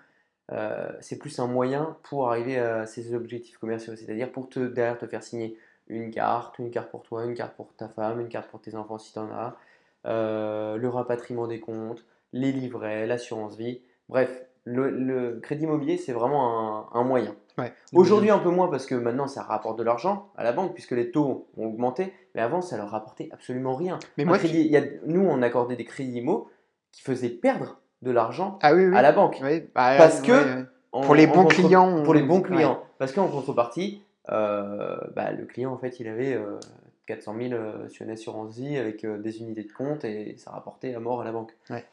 Euh, 0.51 0.91
c'est 1.01 1.17
plus 1.17 1.39
un 1.39 1.47
moyen 1.47 1.97
pour 2.03 2.29
arriver 2.29 2.57
à 2.57 2.85
ses 2.85 3.13
objectifs 3.13 3.57
commerciaux, 3.57 3.95
c'est-à-dire 3.95 4.31
pour 4.31 4.49
te, 4.49 4.59
derrière 4.59 4.97
te 4.97 5.07
faire 5.07 5.23
signer 5.23 5.57
une 5.87 6.11
carte, 6.11 6.59
une 6.59 6.71
carte 6.71 6.91
pour 6.91 7.03
toi, 7.03 7.25
une 7.25 7.33
carte 7.33 7.55
pour 7.55 7.73
ta 7.75 7.89
femme, 7.89 8.19
une 8.19 8.29
carte 8.29 8.49
pour 8.49 8.61
tes 8.61 8.75
enfants 8.75 8.97
si 8.97 9.13
tu 9.13 9.19
en 9.19 9.31
as, 9.31 9.57
euh, 10.05 10.77
le 10.77 10.89
rapatriement 10.89 11.47
des 11.47 11.59
comptes, 11.59 12.05
les 12.33 12.51
livrets, 12.51 13.05
l'assurance 13.07 13.55
vie. 13.57 13.81
Bref, 14.09 14.43
le, 14.65 14.89
le 14.89 15.39
crédit 15.41 15.63
immobilier, 15.65 15.97
c'est 15.97 16.13
vraiment 16.13 16.87
un, 16.93 16.99
un 16.99 17.03
moyen. 17.03 17.35
Ouais. 17.57 17.71
Aujourd'hui, 17.93 18.31
un 18.31 18.39
peu 18.39 18.49
moins 18.49 18.67
parce 18.69 18.85
que 18.85 18.95
maintenant, 18.95 19.27
ça 19.27 19.43
rapporte 19.43 19.77
de 19.77 19.83
l'argent 19.83 20.29
à 20.37 20.43
la 20.43 20.51
banque 20.53 20.73
puisque 20.73 20.91
les 20.91 21.11
taux 21.11 21.47
ont 21.57 21.65
augmenté, 21.67 22.11
mais 22.33 22.41
avant, 22.41 22.61
ça 22.61 22.77
leur 22.77 22.89
rapportait 22.89 23.29
absolument 23.31 23.75
rien. 23.75 23.99
Mais 24.17 24.23
Un 24.23 24.27
moi, 24.27 24.37
crédit, 24.39 24.61
il 24.61 24.71
y 24.71 24.77
a, 24.77 24.81
nous, 25.05 25.21
on 25.25 25.41
accordait 25.41 25.75
des 25.75 25.85
crédits 25.85 26.19
IMO 26.19 26.49
qui 26.91 27.01
faisaient 27.03 27.29
perdre 27.29 27.79
de 28.01 28.11
l'argent 28.11 28.57
Ah 28.61 28.73
oui, 28.73 28.85
oui. 28.87 28.95
à 28.95 29.01
la 29.01 29.11
banque. 29.11 29.39
Bah, 29.41 29.95
Parce 29.97 30.21
que 30.21 30.65
en- 30.91 31.01
Pour 31.01 31.15
les 31.15 31.27
bons 31.27 31.43
contre- 31.43 31.55
clients, 31.55 32.03
Pour 32.03 32.13
les 32.13 32.21
on- 32.23 32.27
bons 32.27 32.37
ouais. 32.37 32.43
clients. 32.43 32.83
Parce 32.97 33.11
qu'en 33.11 33.27
contrepartie, 33.27 34.01
euh, 34.31 34.97
bah, 35.15 35.31
le 35.31 35.45
client, 35.45 35.71
en 35.73 35.77
fait, 35.77 35.99
il 35.99 36.07
avait 36.07 36.33
euh, 36.33 36.59
400 37.05 37.35
000 37.37 37.53
euh, 37.53 37.89
sur 37.89 38.05
une 38.05 38.11
assurance 38.11 38.55
vie 38.57 38.77
avec 38.77 39.03
euh, 39.03 39.17
des 39.17 39.39
unités 39.39 39.63
de 39.63 39.71
compte 39.71 40.05
et 40.05 40.35
ça 40.37 40.51
rapportait 40.51 40.93
à 40.95 40.99
mort 40.99 41.21
à 41.21 41.25
la 41.25 41.31
banque. 41.31 41.55
Ouais. 41.69 41.85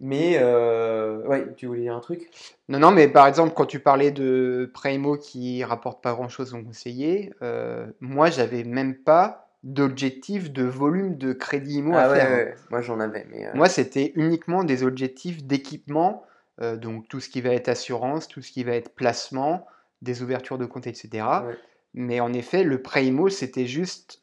Mais, 0.00 0.38
euh, 0.40 1.24
ouais, 1.26 1.46
tu 1.56 1.66
voulais 1.66 1.82
dire 1.82 1.94
un 1.94 2.00
truc? 2.00 2.28
Non, 2.68 2.80
non, 2.80 2.90
mais 2.90 3.06
par 3.06 3.28
exemple, 3.28 3.54
quand 3.54 3.66
tu 3.66 3.78
parlais 3.78 4.10
de 4.10 4.68
prêt 4.74 4.94
IMO 4.96 5.16
qui 5.16 5.62
rapporte 5.62 6.02
pas 6.02 6.12
grand-chose 6.14 6.52
aux 6.52 6.62
conseillers, 6.62 7.32
euh, 7.42 7.86
moi, 8.00 8.28
j'avais 8.28 8.64
même 8.64 8.96
pas 8.96 9.52
d'objectif 9.62 10.52
de 10.52 10.64
volume 10.64 11.16
de 11.16 11.32
crédit 11.32 11.76
IMO 11.78 11.92
Ah 11.94 12.02
à 12.02 12.10
ouais, 12.10 12.16
faire. 12.20 12.30
ouais, 12.30 12.54
moi 12.70 12.80
j'en 12.82 12.98
avais. 12.98 13.24
Mais, 13.30 13.46
euh, 13.46 13.50
Moi, 13.54 13.68
c'était 13.68 14.12
uniquement 14.16 14.64
des 14.64 14.82
objectifs 14.82 15.44
d'équipement, 15.44 16.24
donc 16.60 17.08
tout 17.08 17.18
ce 17.20 17.28
qui 17.28 17.40
va 17.40 17.50
être 17.50 17.68
assurance, 17.68 18.28
tout 18.28 18.42
ce 18.42 18.52
qui 18.52 18.62
va 18.62 18.72
être 18.74 18.94
placement, 18.94 19.66
des 20.02 20.22
ouvertures 20.22 20.58
de 20.58 20.66
compte, 20.66 20.86
etc. 20.86 21.08
ouais. 21.46 21.56
Mais 21.94 22.18
en 22.20 22.32
effet, 22.32 22.64
le 22.64 22.82
prêt 22.82 23.06
IMO, 23.06 23.28
c'était 23.28 23.66
juste 23.66 24.20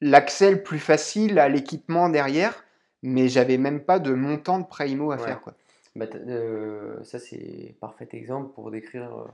l'accès 0.00 0.50
le 0.50 0.62
plus 0.62 0.78
facile 0.78 1.38
à 1.38 1.48
l'équipement 1.48 2.08
derrière, 2.08 2.64
mais 3.02 3.28
j'avais 3.28 3.58
même 3.58 3.80
pas 3.80 3.98
de 3.98 4.12
montant 4.12 4.58
de 4.58 4.66
prêt 4.66 4.90
IMO 4.90 5.12
à 5.12 5.16
Ouais. 5.16 5.24
faire, 5.24 5.40
quoi. 5.40 5.54
Bah, 5.96 6.06
euh, 6.14 7.02
ça, 7.02 7.18
c'est 7.18 7.74
parfait 7.80 8.08
exemple 8.12 8.52
pour 8.54 8.70
décrire 8.70 9.16
euh, 9.16 9.24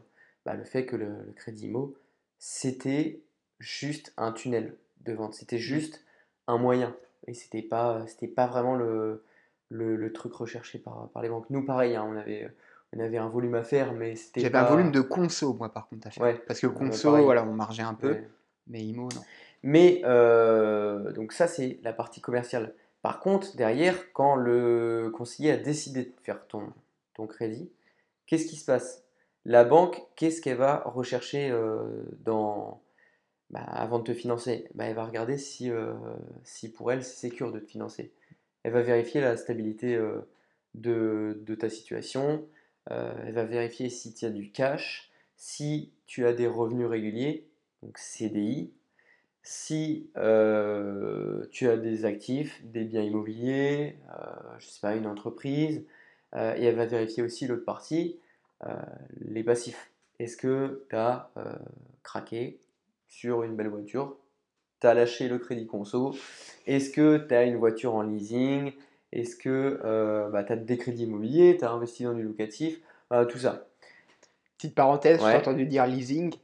bah, 0.44 0.54
le 0.54 0.64
fait 0.64 0.86
que 0.86 0.96
le, 0.96 1.06
le 1.26 1.32
crédit 1.34 1.66
IMO, 1.66 1.94
c'était 2.38 3.20
juste 3.58 4.12
un 4.16 4.32
tunnel 4.32 4.74
de 5.04 5.12
vente. 5.12 5.34
C'était 5.34 5.58
juste 5.58 6.02
un 6.46 6.58
moyen. 6.58 6.94
Et 7.26 7.34
c'était 7.34 7.62
pas, 7.62 8.04
c'était 8.06 8.28
pas 8.28 8.46
vraiment 8.46 8.74
le, 8.76 9.22
le, 9.68 9.96
le 9.96 10.12
truc 10.12 10.32
recherché 10.34 10.78
par, 10.78 11.08
par 11.12 11.22
les 11.22 11.28
banques. 11.28 11.50
Nous, 11.50 11.64
pareil, 11.64 11.96
hein, 11.96 12.06
on 12.08 12.16
avait, 12.16 12.50
on 12.92 13.00
avait 13.00 13.18
un 13.18 13.28
volume 13.28 13.54
à 13.54 13.64
faire, 13.64 13.92
mais 13.92 14.14
c'était 14.16 14.40
J'avais 14.40 14.52
pas... 14.52 14.62
un 14.62 14.70
volume 14.70 14.92
de 14.92 15.00
conso, 15.00 15.54
moi, 15.54 15.72
par 15.72 15.88
contre, 15.88 16.06
à 16.06 16.10
faire. 16.10 16.22
Ouais, 16.22 16.34
Parce 16.46 16.60
que 16.60 16.68
conso, 16.68 17.10
pareil. 17.10 17.24
voilà, 17.24 17.44
on 17.44 17.52
margeait 17.52 17.82
un 17.82 17.94
peu, 17.94 18.12
Ouais. 18.12 18.28
mais 18.68 18.82
IMO, 18.84 19.08
non. 19.14 19.22
Mais 19.66 20.00
euh, 20.04 21.10
donc 21.10 21.32
ça, 21.32 21.48
c'est 21.48 21.80
la 21.82 21.92
partie 21.92 22.20
commerciale. 22.20 22.72
Par 23.02 23.18
contre, 23.18 23.56
derrière, 23.56 24.12
quand 24.12 24.36
le 24.36 25.10
conseiller 25.12 25.50
a 25.50 25.56
décidé 25.56 26.04
de 26.04 26.12
faire 26.22 26.46
ton, 26.46 26.72
crédit, 27.26 27.68
qu'est-ce 28.26 28.46
qui 28.46 28.54
se 28.54 28.64
passe? 28.64 29.02
La 29.44 29.64
banque, 29.64 30.00
qu'est-ce 30.14 30.40
qu'elle 30.40 30.58
va 30.58 30.84
rechercher 30.86 31.50
euh, 31.50 32.04
bah, 33.50 33.58
avant 33.58 33.98
de 33.98 34.04
te 34.04 34.14
financer? 34.14 34.68
Bah, 34.76 34.84
elle 34.84 34.94
va 34.94 35.04
regarder 35.04 35.36
si, 35.36 35.68
euh, 35.68 35.94
pour 36.76 36.92
elle, 36.92 37.02
c'est 37.02 37.28
sécure 37.28 37.50
de 37.50 37.58
te 37.58 37.66
financer. 37.66 38.12
Elle 38.62 38.72
va 38.72 38.82
vérifier 38.82 39.20
la 39.20 39.36
stabilité 39.36 40.00
de, 40.76 41.42
de 41.44 41.54
ta 41.56 41.68
situation. 41.70 42.46
Elle 42.88 43.34
va 43.34 43.44
vérifier 43.44 43.90
si 43.90 44.14
tu 44.14 44.26
as 44.26 44.30
du 44.30 44.52
cash, 44.52 45.10
si 45.36 45.90
tu 46.06 46.24
as 46.24 46.32
des 46.32 46.46
revenus 46.46 46.86
réguliers, 46.86 47.48
donc 47.82 47.98
CDI, 47.98 48.70
si 49.48 50.10
euh, 50.16 51.46
tu 51.52 51.68
as 51.68 51.76
des 51.76 52.04
actifs, 52.04 52.60
des 52.64 52.82
biens 52.82 53.02
immobiliers, 53.02 53.96
euh, 54.10 54.32
je 54.58 54.66
sais 54.66 54.80
pas, 54.80 54.96
une 54.96 55.06
entreprise, 55.06 55.84
euh, 56.34 56.56
et 56.56 56.64
elle 56.64 56.74
va 56.74 56.84
vérifier 56.84 57.22
aussi 57.22 57.46
l'autre 57.46 57.64
partie, 57.64 58.18
euh, 58.66 58.74
les 59.20 59.44
passifs. 59.44 59.92
Est-ce 60.18 60.36
que 60.36 60.84
tu 60.90 60.96
as 60.96 61.30
craqué 62.02 62.58
sur 63.06 63.44
une 63.44 63.54
belle 63.54 63.68
voiture? 63.68 64.16
Tu 64.80 64.88
as 64.88 64.94
lâché 64.94 65.28
le 65.28 65.38
crédit 65.38 65.68
conso? 65.68 66.16
Est-ce 66.66 66.90
que 66.90 67.18
tu 67.18 67.32
as 67.32 67.44
une 67.44 67.56
voiture 67.56 67.94
en 67.94 68.02
leasing? 68.02 68.72
Est-ce 69.12 69.36
que 69.36 70.28
bah, 70.32 70.42
tu 70.42 70.54
as 70.54 70.56
des 70.56 70.76
crédits 70.76 71.04
immobiliers? 71.04 71.56
Tu 71.56 71.64
as 71.64 71.70
investi 71.70 72.02
dans 72.02 72.14
du 72.14 72.22
locatif? 72.24 72.80
Tout 73.28 73.38
ça. 73.38 73.68
Petite 74.56 74.74
parenthèse, 74.74 75.20
j'ai 75.20 75.36
entendu 75.36 75.66
dire 75.66 75.86
leasing. 75.86 76.34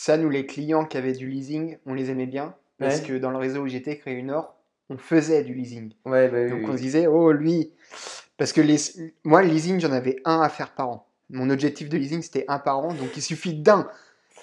Ça, 0.00 0.16
nous, 0.16 0.30
les 0.30 0.46
clients 0.46 0.84
qui 0.84 0.96
avaient 0.96 1.12
du 1.12 1.28
leasing, 1.28 1.76
on 1.84 1.92
les 1.92 2.10
aimait 2.10 2.26
bien. 2.28 2.54
Parce 2.78 3.00
Ouais. 3.00 3.06
que 3.08 3.12
dans 3.18 3.30
le 3.32 3.36
réseau 3.36 3.62
où 3.62 3.66
j'étais, 3.66 3.96
Crédit 3.98 4.22
Nord, 4.22 4.54
on 4.90 4.96
faisait 4.96 5.42
du 5.42 5.54
leasing. 5.54 5.92
Ouais, 6.04 6.28
bah 6.28 6.48
Donc 6.48 6.60
oui, 6.60 6.66
on 6.68 6.72
se 6.76 6.80
disait, 6.82 7.08
oh 7.08 7.32
lui, 7.32 7.72
parce 8.36 8.52
que 8.52 8.60
les... 8.60 8.76
moi, 9.24 9.42
le 9.42 9.48
leasing, 9.48 9.80
j'en 9.80 9.90
avais 9.90 10.20
un 10.24 10.40
à 10.40 10.48
faire 10.48 10.70
par 10.70 10.88
an. 10.88 11.08
Mon 11.30 11.50
objectif 11.50 11.88
de 11.88 11.96
leasing, 11.98 12.22
c'était 12.22 12.44
un 12.46 12.60
par 12.60 12.78
an, 12.78 12.94
donc 12.94 13.16
il 13.16 13.22
suffit 13.22 13.54
d'un. 13.54 13.90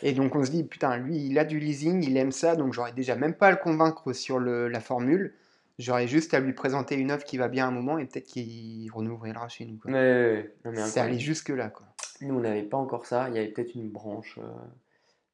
Et 0.04 0.12
donc 0.12 0.36
on 0.36 0.44
se 0.44 0.52
dit, 0.52 0.65
putain, 0.65 0.98
lui, 0.98 1.26
il 1.28 1.39
a 1.39 1.46
du 1.46 1.58
leasing, 1.58 2.04
il 2.04 2.18
aime 2.18 2.34
ça, 2.34 2.58
donc 2.58 2.74
j'aurais 2.74 2.91
déjà 2.91 3.15
même 3.15 3.34
pas 3.34 3.48
à 3.48 3.52
le 3.52 3.58
convaincre 3.58 4.12
sur 4.12 4.39
le- 4.39 4.68
la 4.68 4.82
formule. 4.82 5.34
J'aurais 5.80 6.08
juste 6.08 6.34
à 6.34 6.41
lui 6.41 6.52
présenter 6.52 6.96
une 6.96 7.13
offre 7.13 7.24
qui 7.26 7.38
va 7.38 7.48
bien 7.48 7.63
à 7.63 7.68
un 7.70 7.72
moment 7.72 7.98
et 7.98 8.06
peut-être 8.06 8.28
qu'il 8.28 8.91
renouvelera 8.91 9.48
chez 9.48 9.63
nous. 9.65 9.78
quoi. 9.78 9.89
Mais 9.91 10.52
C'est 10.65 10.70
incroyable. 10.82 11.00
allé 11.12 11.20
jusque-là. 11.20 11.72
Nous, 12.20 12.36
on 12.36 12.41
n'avait 12.41 12.63
pas 12.63 12.76
encore 12.78 13.06
ça. 13.06 13.30
Il 13.30 13.36
y 13.36 13.39
avait 13.39 13.48
peut-être 13.48 13.74
une 13.76 13.89
branche 13.89 14.38
euh, 14.38 14.48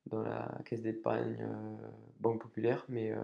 dans 0.07 0.21
la 0.21 0.59
caisse 0.65 0.81
d'épargne 0.81 1.37
euh, 1.41 1.87
Banque 2.19 2.41
Populaire, 2.41 2.85
mais, 2.89 3.11
euh, 3.11 3.17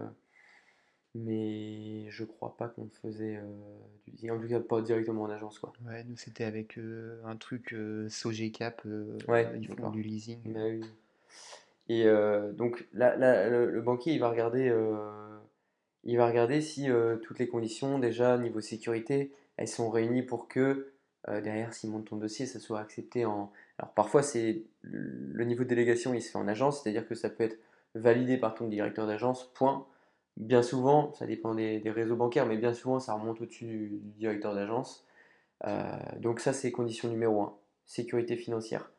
mais 1.14 2.10
je 2.10 2.24
crois 2.24 2.56
pas 2.56 2.68
qu'on 2.68 2.88
faisait 3.02 3.36
euh, 3.36 3.42
du 4.04 4.12
leasing. 4.12 4.30
En 4.30 4.38
tout 4.38 4.48
cas, 4.48 4.60
pas 4.60 4.80
directement 4.82 5.22
en 5.22 5.30
agence, 5.30 5.58
quoi. 5.58 5.72
Ouais, 5.86 6.04
nous 6.04 6.16
c'était 6.16 6.44
avec 6.44 6.78
un 7.24 7.36
truc 7.36 7.74
Sogecap, 8.08 8.82
Ouais, 9.26 9.48
ils 9.60 9.68
font 9.68 9.90
du 9.90 10.02
leasing. 10.02 10.40
Bah 10.52 10.60
oui. 10.64 10.84
Et 11.90 12.04
donc 12.54 12.86
là, 12.92 13.16
là, 13.16 13.48
le, 13.48 13.70
le 13.70 13.80
banquier, 13.80 14.12
il 14.12 14.20
va 14.20 14.28
regarder, 14.28 14.70
il 16.04 16.16
va 16.16 16.26
regarder 16.26 16.60
si 16.60 16.90
euh, 16.90 17.16
toutes 17.16 17.38
les 17.38 17.48
conditions, 17.48 17.98
déjà 17.98 18.38
niveau 18.38 18.60
sécurité, 18.60 19.32
elles 19.56 19.68
sont 19.68 19.90
réunies 19.90 20.22
pour 20.22 20.48
que 20.48 20.92
euh, 21.28 21.40
derrière, 21.40 21.74
s'il 21.74 21.90
monte 21.90 22.06
ton 22.06 22.16
dossier, 22.16 22.46
ça 22.46 22.58
soit 22.60 22.80
accepté 22.80 23.24
en. 23.24 23.52
Alors 23.78 23.92
parfois, 23.92 24.22
c'est 24.22 24.62
le 24.82 25.44
niveau 25.44 25.64
de 25.64 25.68
délégation, 25.68 26.14
il 26.14 26.22
se 26.22 26.30
fait 26.30 26.38
en 26.38 26.48
agence, 26.48 26.82
c'est-à-dire 26.82 27.06
que 27.06 27.14
ça 27.14 27.28
peut 27.30 27.44
être 27.44 27.58
validé 27.94 28.36
par 28.36 28.54
ton 28.54 28.68
directeur 28.68 29.06
d'agence, 29.06 29.50
point. 29.54 29.86
Bien 30.36 30.62
souvent, 30.62 31.12
ça 31.14 31.26
dépend 31.26 31.54
des, 31.54 31.82
réseaux 31.86 32.14
bancaires, 32.14 32.46
mais 32.46 32.56
bien 32.56 32.72
souvent, 32.72 33.00
ça 33.00 33.14
remonte 33.14 33.40
au-dessus 33.40 33.66
du, 33.66 33.88
directeur 34.18 34.54
d'agence. 34.54 35.04
Euh, 35.66 35.82
donc 36.20 36.38
ça, 36.40 36.52
c'est 36.52 36.70
condition 36.70 37.08
numéro 37.08 37.42
un, 37.42 37.56
sécurité 37.86 38.36
financière. 38.36 38.90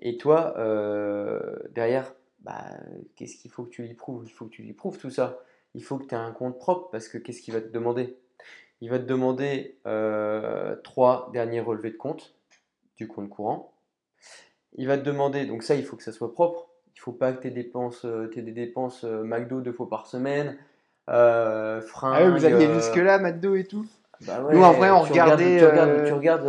Et 0.00 0.16
toi, 0.16 0.54
euh, 0.56 1.58
derrière, 1.74 2.14
bah, 2.40 2.64
qu'est-ce 3.16 3.36
qu'il 3.36 3.50
faut 3.50 3.64
que 3.64 3.70
tu 3.70 3.82
lui 3.82 3.94
prouves? 3.94 4.24
Il 4.26 4.32
faut 4.32 4.46
que 4.46 4.50
tu 4.50 4.62
lui 4.62 4.72
prouves 4.72 4.98
tout 4.98 5.10
ça. 5.10 5.40
Il 5.74 5.84
faut 5.84 5.98
que 5.98 6.06
tu 6.06 6.14
aies 6.14 6.18
un 6.18 6.32
compte 6.32 6.58
propre 6.58 6.88
parce 6.90 7.08
que 7.08 7.18
qu'est-ce 7.18 7.42
qu'il 7.42 7.52
va 7.52 7.60
te 7.60 7.68
demander? 7.68 8.16
Il 8.80 8.90
va 8.90 8.98
te 8.98 9.04
demander 9.04 9.76
euh, 9.86 10.74
trois 10.82 11.30
derniers 11.32 11.60
relevés 11.60 11.90
de 11.90 11.96
compte 11.96 12.34
du 12.96 13.06
compte 13.08 13.28
courant. 13.28 13.72
Il 14.76 14.86
va 14.86 14.96
te 14.98 15.02
demander, 15.02 15.46
donc 15.46 15.62
ça, 15.62 15.74
il 15.74 15.84
faut 15.84 15.96
que 15.96 16.02
ça 16.02 16.12
soit 16.12 16.32
propre. 16.32 16.68
Il 16.96 17.00
faut 17.00 17.12
pas 17.12 17.32
que 17.32 17.42
tu 17.42 17.50
dépenses, 17.50 18.04
euh, 18.04 18.26
t'aies 18.26 18.42
des 18.42 18.52
dépenses 18.52 19.04
euh, 19.04 19.22
McDo 19.22 19.60
deux 19.60 19.72
fois 19.72 19.88
par 19.88 20.06
semaine, 20.06 20.58
euh, 21.08 21.76
Ah 21.76 21.80
vous 21.80 21.88
fringues. 21.88 22.44
alliez 22.44 22.66
euh, 22.66 22.74
jusque-là, 22.74 23.18
McDo 23.18 23.54
et 23.54 23.64
tout? 23.64 23.86
bah 24.20 24.38
Nous 24.52 24.62
en 24.62 24.72
vrai, 24.72 24.90
on 24.90 25.02
tu 25.02 25.12
regardes, 25.12 25.40
regardait. 25.40 25.58
tu 25.58 25.64
regardes, 25.66 26.04
tu 26.06 26.12
regardes 26.12 26.46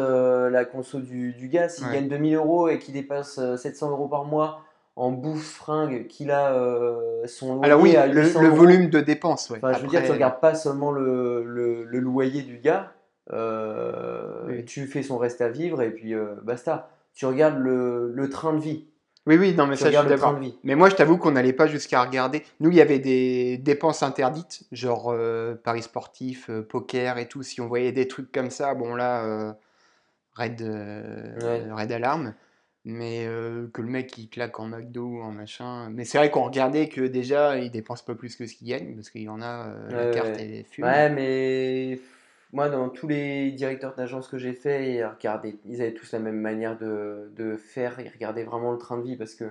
la 0.51 0.65
conso 0.65 0.99
du, 0.99 1.31
du 1.33 1.47
gars, 1.47 1.69
s'il 1.69 1.87
Ouais. 1.87 1.93
gagne 1.93 2.09
2000 2.09 2.35
euros 2.35 2.67
et 2.67 2.79
qu'il 2.79 2.93
dépasse 2.93 3.37
euh, 3.39 3.55
700 3.55 3.91
euros 3.91 4.07
par 4.09 4.25
mois 4.25 4.63
en 4.95 5.11
bouffe, 5.11 5.53
fringues, 5.55 6.07
qu'il 6.07 6.31
a 6.31 6.53
euh, 6.53 7.25
son 7.25 7.61
Alors 7.61 7.79
oui, 7.81 7.95
à 7.95 8.07
le, 8.07 8.21
800 8.23 8.41
le 8.41 8.47
euros. 8.47 8.57
volume 8.57 8.89
de 8.89 8.99
dépenses, 8.99 9.49
ouais. 9.49 9.59
Enfin, 9.63 9.73
je 9.73 9.81
veux 9.83 9.87
dire, 9.87 10.03
tu 10.03 10.11
regardes 10.11 10.39
pas 10.41 10.53
seulement 10.55 10.91
le, 10.91 11.43
le- 11.45 11.83
le 11.85 11.99
loyer 11.99 12.41
du 12.41 12.57
gars, 12.59 12.91
euh, 13.31 14.47
Oui. 14.47 14.65
tu 14.65 14.87
fais 14.87 15.03
son 15.03 15.17
reste 15.17 15.41
à 15.41 15.49
vivre 15.49 15.81
et 15.81 15.91
puis 15.91 16.13
euh, 16.13 16.35
basta. 16.43 16.89
Tu 17.13 17.25
regardes 17.25 17.57
le, 17.57 18.11
le 18.13 18.29
train 18.29 18.53
de 18.53 18.59
vie. 18.59 18.85
Oui, 19.27 19.37
oui, 19.37 19.53
non, 19.53 19.67
mais 19.67 19.75
Tu 19.75 19.83
ça, 19.83 19.91
je 19.91 19.97
suis 19.97 20.07
d'accord. 20.07 20.39
Mais 20.63 20.75
moi, 20.75 20.89
je 20.89 20.95
t'avoue 20.95 21.17
qu'on 21.17 21.31
n'allait 21.31 21.53
pas 21.53 21.67
jusqu'à 21.67 22.01
regarder. 22.01 22.43
Nous, 22.59 22.71
il 22.71 22.75
y 22.77 22.81
avait 22.81 22.99
des 22.99 23.57
dépenses 23.57 24.01
interdites, 24.01 24.63
genre 24.71 25.15
paris 25.63 25.83
sportifs, 25.83 26.49
euh, 26.49 26.63
poker 26.63 27.17
et 27.17 27.27
tout. 27.27 27.43
Si 27.43 27.61
on 27.61 27.67
voyait 27.67 27.91
des 27.91 28.07
trucs 28.07 28.31
comme 28.31 28.49
ça, 28.49 28.73
bon 28.73 28.95
là, 28.95 29.55
raid, 30.33 30.61
Ouais. 30.61 31.63
raid 31.71 31.91
alarme. 31.91 32.33
Mais 32.83 33.25
euh, 33.27 33.67
que 33.73 33.81
le 33.81 33.89
mec 33.89 34.17
il 34.17 34.27
claque 34.27 34.59
en 34.59 34.67
McDo 34.67 35.21
en 35.21 35.31
machin. 35.31 35.89
Mais 35.91 36.03
c'est 36.03 36.17
vrai 36.17 36.31
qu'on 36.31 36.43
regardait 36.43 36.89
que 36.89 37.01
déjà, 37.01 37.57
il 37.57 37.69
dépense 37.69 38.01
pas 38.03 38.15
plus 38.15 38.35
que 38.35 38.47
ce 38.47 38.55
qu'il 38.55 38.69
gagne, 38.69 38.95
parce 38.95 39.11
qu'il 39.11 39.21
y 39.21 39.29
en 39.29 39.41
a, 39.41 39.67
euh, 39.67 39.89
la 39.91 40.11
carte 40.11 40.29
ouais. 40.29 40.47
elle 40.57 40.65
fume. 40.65 40.85
Ouais, 40.85 41.09
mais 41.09 41.99
moi, 42.53 42.69
dans 42.69 42.89
tous 42.89 43.07
les 43.07 43.51
directeurs 43.51 43.93
d'agence 43.95 44.27
que 44.27 44.37
j'ai 44.39 44.53
fait, 44.53 44.93
ils 44.95 45.05
regardaient, 45.05 45.55
ils 45.65 45.81
avaient 45.81 45.93
tous 45.93 46.11
la 46.11 46.19
même 46.19 46.39
manière 46.39 46.77
de, 46.77 47.31
de 47.35 47.55
faire. 47.55 47.99
Ils 47.99 48.09
regardaient 48.09 48.43
vraiment 48.43 48.71
le 48.71 48.79
train 48.79 48.97
de 48.97 49.03
vie 49.03 49.15
parce 49.15 49.35
que 49.35 49.45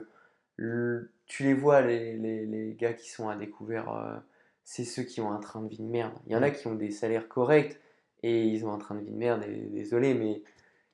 le- 0.56 1.10
tu 1.26 1.44
les 1.44 1.54
vois, 1.54 1.80
les, 1.82 2.16
les, 2.16 2.44
les 2.46 2.74
gars 2.74 2.92
qui 2.92 3.08
sont 3.08 3.28
à 3.28 3.36
découvert, 3.36 3.94
euh, 3.94 4.16
c'est 4.64 4.84
ceux 4.84 5.04
qui 5.04 5.20
ont 5.20 5.30
un 5.30 5.38
train 5.38 5.62
de 5.62 5.68
vie 5.68 5.78
de 5.78 5.84
merde. 5.84 6.12
Il 6.26 6.32
y 6.32 6.36
en 6.36 6.42
a 6.42 6.50
Mm. 6.50 6.54
qui 6.54 6.66
ont 6.66 6.74
des 6.74 6.90
salaires 6.90 7.28
corrects 7.28 7.78
et 8.24 8.42
ils 8.44 8.66
ont 8.66 8.72
un 8.72 8.78
train 8.78 8.96
de 8.96 9.00
vie 9.00 9.12
de 9.12 9.16
merde. 9.16 9.44
Et, 9.48 9.68
désolé, 9.70 10.14
mais 10.14 10.42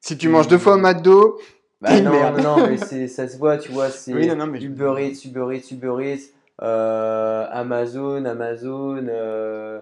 Si 0.00 0.18
tu 0.18 0.28
manges 0.28 0.48
deux 0.48 0.58
fois 0.58 0.74
au 0.74 0.78
McDo, 0.78 1.40
bah 1.80 2.00
non, 2.00 2.12
non, 2.32 2.42
non, 2.42 2.66
mais 2.68 3.06
ça 3.06 3.28
se 3.28 3.36
voit, 3.36 3.58
tu 3.58 3.72
vois, 3.72 3.90
c'est 3.90 4.14
Oui, 4.14 4.26
non, 4.26 4.36
non, 4.36 4.46
mais 4.46 4.60
Uber 4.60 4.94
Eats, 4.98 5.24
Uber 5.26 5.56
Eats, 5.56 5.70
Uber 5.72 5.96
Eats, 6.02 6.30
euh, 6.62 7.46
Amazon, 7.50 8.24
Amazon, 8.24 9.06
euh, 9.08 9.80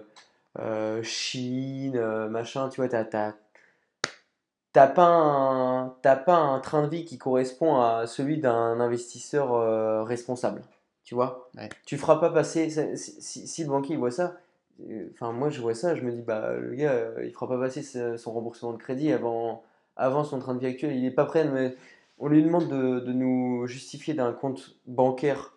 euh, 0.59 1.01
Chine, 1.03 1.99
machin, 2.29 2.69
tu 2.69 2.81
vois, 2.81 2.89
t'as, 2.89 3.33
pas 4.73 5.05
un, 5.07 5.89
pas 6.03 6.35
un 6.35 6.59
train 6.59 6.83
de 6.83 6.89
vie 6.89 7.05
qui 7.05 7.17
correspond 7.17 7.79
à 7.79 8.07
celui 8.07 8.39
d'un 8.39 8.79
investisseur 8.79 10.05
responsable, 10.05 10.63
tu 11.05 11.15
vois. 11.15 11.49
Ouais. 11.57 11.69
Tu 11.85 11.97
feras 11.97 12.17
pas 12.17 12.29
passer, 12.29 12.69
si, 12.97 13.21
si- 13.21 13.47
si 13.47 13.63
le 13.63 13.69
banquier 13.69 13.93
il 13.93 13.99
voit 13.99 14.11
ça, 14.11 14.35
enfin 15.13 15.31
moi 15.31 15.49
je 15.49 15.61
vois 15.61 15.73
ça, 15.75 15.95
je 15.95 16.01
me 16.01 16.11
dis, 16.11 16.21
bah 16.21 16.51
le 16.57 16.75
gars, 16.75 16.93
il 17.23 17.31
fera 17.31 17.47
pas 17.47 17.57
passer 17.57 17.81
son 18.17 18.33
remboursement 18.33 18.73
de 18.73 18.77
crédit 18.77 19.13
avant, 19.13 19.63
avant 19.95 20.23
son 20.23 20.39
train 20.39 20.53
de 20.55 20.59
vie 20.59 20.67
actuel, 20.67 20.95
il 20.95 21.05
est 21.05 21.11
pas 21.11 21.25
prêt, 21.25 21.45
mais 21.45 21.75
on 22.17 22.27
lui 22.27 22.43
demande 22.43 22.67
de, 22.67 22.99
de 22.99 23.13
nous 23.13 23.67
justifier 23.67 24.13
d'un 24.13 24.31
compte 24.33 24.75
bancaire 24.85 25.53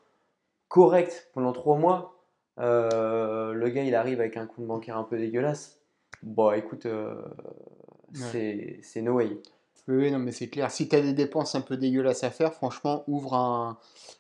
correct 0.69 1.31
pendant 1.35 1.53
trois 1.53 1.77
mois. 1.77 2.15
Euh, 2.59 3.53
le 3.53 3.69
gars, 3.69 3.85
il 3.85 3.95
arrive 3.95 4.21
avec 4.21 4.37
un 4.37 4.47
compte 4.47 4.67
bancaire 4.67 4.97
un 4.99 5.05
peu 5.05 5.17
dégueulasse. 5.19 5.81
Bon, 6.23 6.51
écoute, 6.53 6.87
euh, 6.87 7.15
c'est 8.13 8.81
c'est 8.83 9.03
no 9.03 9.15
way. 9.15 9.39
Oui, 9.87 10.11
non, 10.11 10.19
mais 10.19 10.33
c'est 10.33 10.49
clair. 10.49 10.71
Si 10.71 10.89
tu 10.89 10.97
as 10.97 11.01
des 11.01 11.15
dépenses 11.15 11.55
un 11.55 11.63
peu 11.63 11.77
dégueulasses 11.79 12.23
à 12.25 12.31
faire, 12.31 12.53
franchement, 12.53 13.05
ouvre 13.07 13.35
un, 13.35 13.79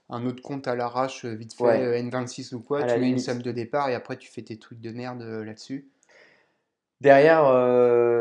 un 0.09 0.24
autre 0.24 0.42
compte 0.42 0.66
à 0.66 0.74
l'arrache, 0.74 1.26
euh, 1.26 1.35
vite 1.35 1.52
fait, 1.54 1.62
Ouais. 1.64 1.83
euh, 1.83 2.00
N26 2.00 2.54
ou 2.54 2.61
quoi, 2.61 2.83
À 2.83 2.94
tu 2.94 3.00
mets 3.00 3.11
une 3.11 3.18
somme 3.18 3.42
de 3.42 3.52
départ 3.52 3.90
et 3.90 3.94
après 3.94 4.16
tu 4.16 4.31
fais 4.31 4.40
tes 4.42 4.59
trucs 4.59 4.81
de 4.81 4.90
merde 4.92 5.22
là-dessus. 5.22 5.88
Derrière, 7.00 7.44
euh, 7.46 8.17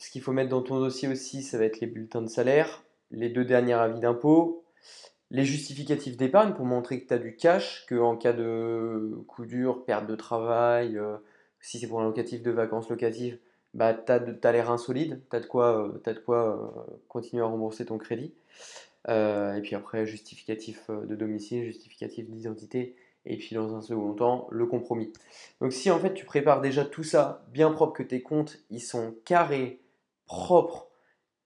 ce 0.00 0.10
qu'il 0.10 0.22
faut 0.22 0.32
mettre 0.32 0.48
dans 0.48 0.62
ton 0.62 0.80
dossier 0.80 1.08
aussi, 1.08 1.42
ça 1.42 1.58
va 1.58 1.64
être 1.64 1.80
les 1.80 1.86
bulletins 1.86 2.22
de 2.22 2.28
salaire, 2.28 2.82
les 3.10 3.28
deux 3.28 3.44
derniers 3.44 3.74
avis 3.74 4.00
d'impôt, 4.00 4.64
les 5.30 5.44
justificatifs 5.44 6.16
d'épargne 6.16 6.54
pour 6.54 6.64
montrer 6.64 7.02
que 7.02 7.06
tu 7.06 7.14
as 7.14 7.18
du 7.18 7.36
cash, 7.36 7.84
que 7.86 7.94
en 7.96 8.16
cas 8.16 8.32
de 8.32 9.14
coup 9.28 9.44
dur, 9.44 9.84
perte 9.84 10.06
de 10.06 10.16
travail, 10.16 10.96
euh, 10.96 11.16
si 11.60 11.78
c'est 11.78 11.86
pour 11.86 12.00
un 12.00 12.04
locatif 12.04 12.42
de 12.42 12.50
vacances 12.50 12.88
locatives, 12.88 13.38
bah, 13.74 13.92
tu 13.92 14.10
as, 14.10 14.52
les 14.52 14.62
reins 14.62 14.78
solides, 14.78 15.20
tu 15.30 15.36
as 15.36 15.40
de 15.40 15.46
quoi, 15.46 15.86
euh, 15.86 16.12
de 16.12 16.18
quoi 16.18 16.56
euh, 16.56 16.92
continuer 17.08 17.42
à 17.42 17.46
rembourser 17.46 17.84
ton 17.84 17.98
crédit. 17.98 18.32
Et 19.08 19.60
puis 19.62 19.74
après, 19.74 20.06
justificatif 20.06 20.90
de 20.90 21.14
domicile, 21.14 21.64
justificatif 21.64 22.28
d'identité, 22.28 22.96
et 23.26 23.36
puis 23.36 23.54
dans 23.54 23.74
un 23.74 23.82
second 23.82 24.12
temps, 24.12 24.46
le 24.50 24.66
compromis. 24.66 25.12
Donc 25.60 25.72
si 25.72 25.90
en 25.90 25.98
fait 25.98 26.14
tu 26.14 26.24
prépares 26.24 26.60
déjà 26.60 26.84
tout 26.84 27.02
ça 27.02 27.44
bien 27.52 27.70
propre, 27.70 27.94
que 27.94 28.02
tes 28.02 28.22
comptes 28.22 28.58
ils 28.70 28.80
sont 28.80 29.14
carrés, 29.24 29.79
propres, 30.30 30.86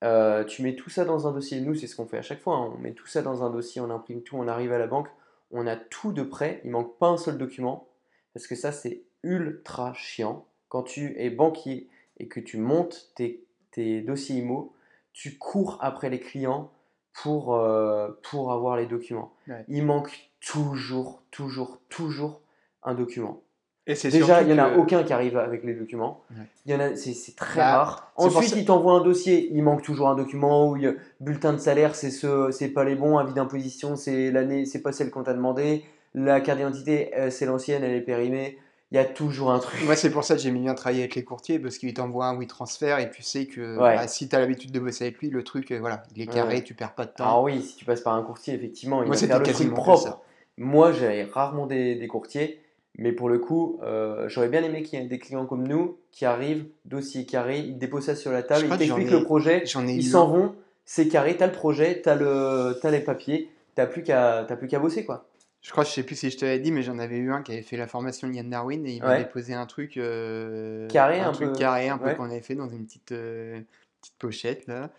euh, 0.05 0.44
tu 0.44 0.62
mets 0.62 0.77
tout 0.77 0.90
ça 0.90 1.07
dans 1.07 1.27
un 1.27 1.33
dossier. 1.33 1.61
Nous 1.62 1.75
c'est 1.75 1.87
ce 1.87 1.97
qu'on 1.97 2.07
fait 2.07 2.18
à 2.18 2.23
chaque 2.23 2.40
fois, 2.40 2.57
hein. 2.57 2.73
on 2.75 2.79
met 2.79 2.92
tout 2.92 3.07
ça 3.07 3.23
dans 3.23 3.42
un 3.42 3.51
dossier, 3.51 3.81
on 3.81 3.88
imprime 3.88 4.23
tout, 4.23 4.37
on 4.37 4.47
arrive 4.47 4.73
à 4.73 4.79
la 4.79 4.87
banque, 4.87 5.09
on 5.51 5.66
a 5.66 5.75
tout 5.75 6.12
de 6.12 6.23
prêt, 6.23 6.61
il 6.64 6.70
manque 6.70 6.99
pas 6.99 7.09
un 7.09 7.16
seul 7.16 7.38
document, 7.38 7.88
parce 8.35 8.47
que 8.47 8.55
ça 8.55 8.73
c'est 8.73 9.05
ultra 9.23 9.94
chiant. 9.94 10.47
Quand 10.68 10.83
tu 10.83 11.18
es 11.18 11.31
banquier 11.31 11.88
et 12.18 12.29
que 12.29 12.40
tu 12.40 12.59
montes 12.59 13.11
tes, 13.14 13.47
tes 13.70 14.03
dossiers 14.03 14.37
IMO, 14.37 14.75
tu 15.14 15.38
cours 15.38 15.79
après 15.81 16.11
les 16.11 16.20
clients 16.20 16.70
pour, 17.14 17.55
euh, 17.55 18.11
pour 18.23 18.53
avoir 18.53 18.77
les 18.77 18.87
documents. 18.87 19.33
Ouais. 19.49 19.64
Il 19.68 19.87
manque 19.87 20.31
toujours, 20.40 21.23
toujours, 21.31 21.81
toujours 21.88 22.42
un 22.83 22.94
document. 22.94 23.43
Et 23.87 23.94
c'est 23.94 24.09
Déjà, 24.09 24.40
il 24.40 24.47
n'y 24.49 24.55
en 24.59 24.64
a 24.64 24.70
que- 24.70 24.79
aucun 24.79 25.03
qui 25.03 25.12
arrive 25.12 25.37
avec 25.37 25.62
les 25.62 25.75
documents. 25.75 26.23
Ouais. 26.31 26.44
Il 26.64 26.73
y 26.73 26.75
en 26.75 26.81
a, 26.81 26.97
c'est, 26.97 27.37
très 27.37 27.61
Bah, 27.61 27.77
rare. 27.85 28.12
Ensuite, 28.16 28.51
ça- 28.51 28.57
il 28.57 28.64
t'envoie 28.64 28.94
un 28.94 29.03
dossier, 29.03 29.51
il 29.53 29.62
manque 29.62 29.83
toujours 29.83 30.09
un 30.09 30.14
document 30.14 30.70
où 30.70 30.77
il 30.77 30.85
y 30.85 30.87
a 30.87 30.92
bulletin 31.20 31.53
de 31.53 31.59
salaire, 31.59 31.94
c'est 31.94 32.11
ce, 32.11 32.51
c'est 32.51 32.68
pas 32.68 32.85
les 32.85 32.94
bons, 32.94 33.18
avis 33.18 33.35
d'imposition, 33.35 33.94
c'est 33.97 34.31
l'année, 34.31 34.64
c'est 34.64 34.81
pas 34.81 34.92
celle 34.92 35.11
qu'on 35.11 35.23
t'a 35.23 35.35
demandé. 35.35 35.85
La 36.14 36.40
carte 36.40 36.59
d'identité, 36.59 37.11
euh, 37.18 37.29
c'est 37.29 37.44
l'ancienne, 37.44 37.85
elle 37.85 37.92
est 37.94 38.01
périmée. 38.01 38.59
Il 38.90 38.97
y 38.97 39.01
a 39.01 39.05
toujours 39.05 39.51
un 39.51 39.59
truc. 39.59 39.85
Moi, 39.85 39.97
c'est 39.97 40.11
pour 40.11 40.25
ça 40.25 40.37
que 40.37 40.40
j'aime 40.40 40.59
bien 40.59 40.73
travailler 40.75 41.01
avec 41.01 41.16
les 41.16 41.25
courtiers 41.25 41.59
parce 41.59 41.77
qu'ils 41.79 41.92
t'envoient 41.92 42.27
un 42.27 42.38
WeTransfer 42.38 42.97
et 43.01 43.11
tu 43.11 43.23
sais 43.23 43.47
que 43.47 43.77
Ouais. 43.77 43.97
bah, 43.97 44.07
si 44.07 44.29
tu 44.29 44.37
as 44.37 44.38
l'habitude 44.38 44.70
de 44.70 44.79
bosser 44.81 45.05
avec 45.05 45.18
lui, 45.18 45.29
le 45.31 45.42
truc, 45.42 45.73
euh, 45.73 45.79
voilà, 45.81 46.05
il 46.14 46.23
est 46.23 46.27
carré, 46.27 46.57
Ouais. 46.57 46.62
tu 46.62 46.75
perds 46.75 46.94
pas 46.94 47.05
de 47.05 47.11
temps. 47.11 47.25
Alors 47.25 47.42
oui, 47.42 47.61
si 47.61 47.77
tu 47.77 47.85
passes 47.85 48.01
par 48.03 48.14
un 48.14 48.23
courtier, 48.23 48.55
effectivement, 48.55 49.03
il 49.03 49.09
Moi, 49.09 49.16
va 49.16 49.27
faire 49.27 49.38
le 49.40 49.44
truc 49.53 49.75
propre. 49.75 49.99
ça. 50.01 50.23
Moi, 50.57 50.92
j'avais 50.92 51.25
rarement 51.25 51.66
des, 51.66 51.97
des 51.97 52.07
courtiers, 52.07 52.61
mais 52.96 53.12
pour 53.12 53.28
le 53.28 53.38
coup, 53.38 53.78
euh, 53.83 54.28
j'aurais 54.28 54.48
bien 54.48 54.62
aimé 54.62 54.83
qu'il 54.83 54.98
y 54.98 55.02
ait 55.02 55.07
des 55.07 55.18
clients 55.18 55.46
comme 55.46 55.66
nous 55.66 55.98
qui 56.12 56.24
arrivent, 56.24 56.66
dossier 56.85 57.26
carré, 57.26 57.59
ils 57.61 57.78
déposent 57.78 58.07
ça 58.07 58.16
sur 58.16 58.30
la 58.33 58.42
table, 58.42 58.66
ils 58.70 58.76
t'expliquent 58.78 59.11
le 59.11 59.24
projet, 59.24 59.64
ai 59.64 59.92
ils 59.92 60.04
s'en 60.04 60.28
vont, 60.28 60.54
c'est 60.85 61.09
carré, 61.09 61.37
t'as 61.37 61.46
le 61.46 61.52
projet, 61.52 62.00
t'as 62.02 62.14
le, 62.14 62.78
les 62.90 63.00
papiers, 63.00 63.50
t'as 63.74 63.87
plus 63.87 64.02
qu'à, 64.02 64.44
t'as 64.46 64.57
plus 64.57 64.68
qu'à 64.68 64.78
bosser 64.78 65.04
quoi. 65.04 65.26
Je 65.62 65.70
crois, 65.70 65.83
je 65.85 65.88
sais 65.90 66.02
plus 66.02 66.14
si 66.14 66.28
je 66.30 66.37
te 66.37 66.44
l'avais 66.44 66.59
dit, 66.59 66.70
mais 66.70 66.83
j'en 66.83 66.98
avais 66.98 67.16
eu 67.16 67.33
un 67.33 67.40
qui 67.42 67.52
avait 67.52 67.62
fait 67.62 67.78
la 67.78 67.87
formation 67.87 68.28
de 68.28 68.35
Yann 68.35 68.50
Darwin 68.50 68.85
et 68.87 68.92
il 68.96 69.02
Ouais. 69.02 69.09
m'avait 69.09 69.24
posé 69.24 69.54
un 69.54 69.64
truc 69.64 69.96
euh, 69.96 70.87
Carré, 70.88 71.20
un 71.20 71.30
un 71.30 71.33
truc 71.33 71.52
peu. 71.52 71.59
carré, 71.59 71.88
un 71.88 71.96
peu 71.96 72.09
Ouais. 72.09 72.14
qu'on 72.14 72.24
avait 72.30 72.42
fait 72.42 72.54
dans 72.54 72.68
une 72.68 72.85
petite, 72.85 73.12
euh, 73.12 73.61
petite 74.02 74.14
pochette 74.18 74.66
là, 74.66 74.90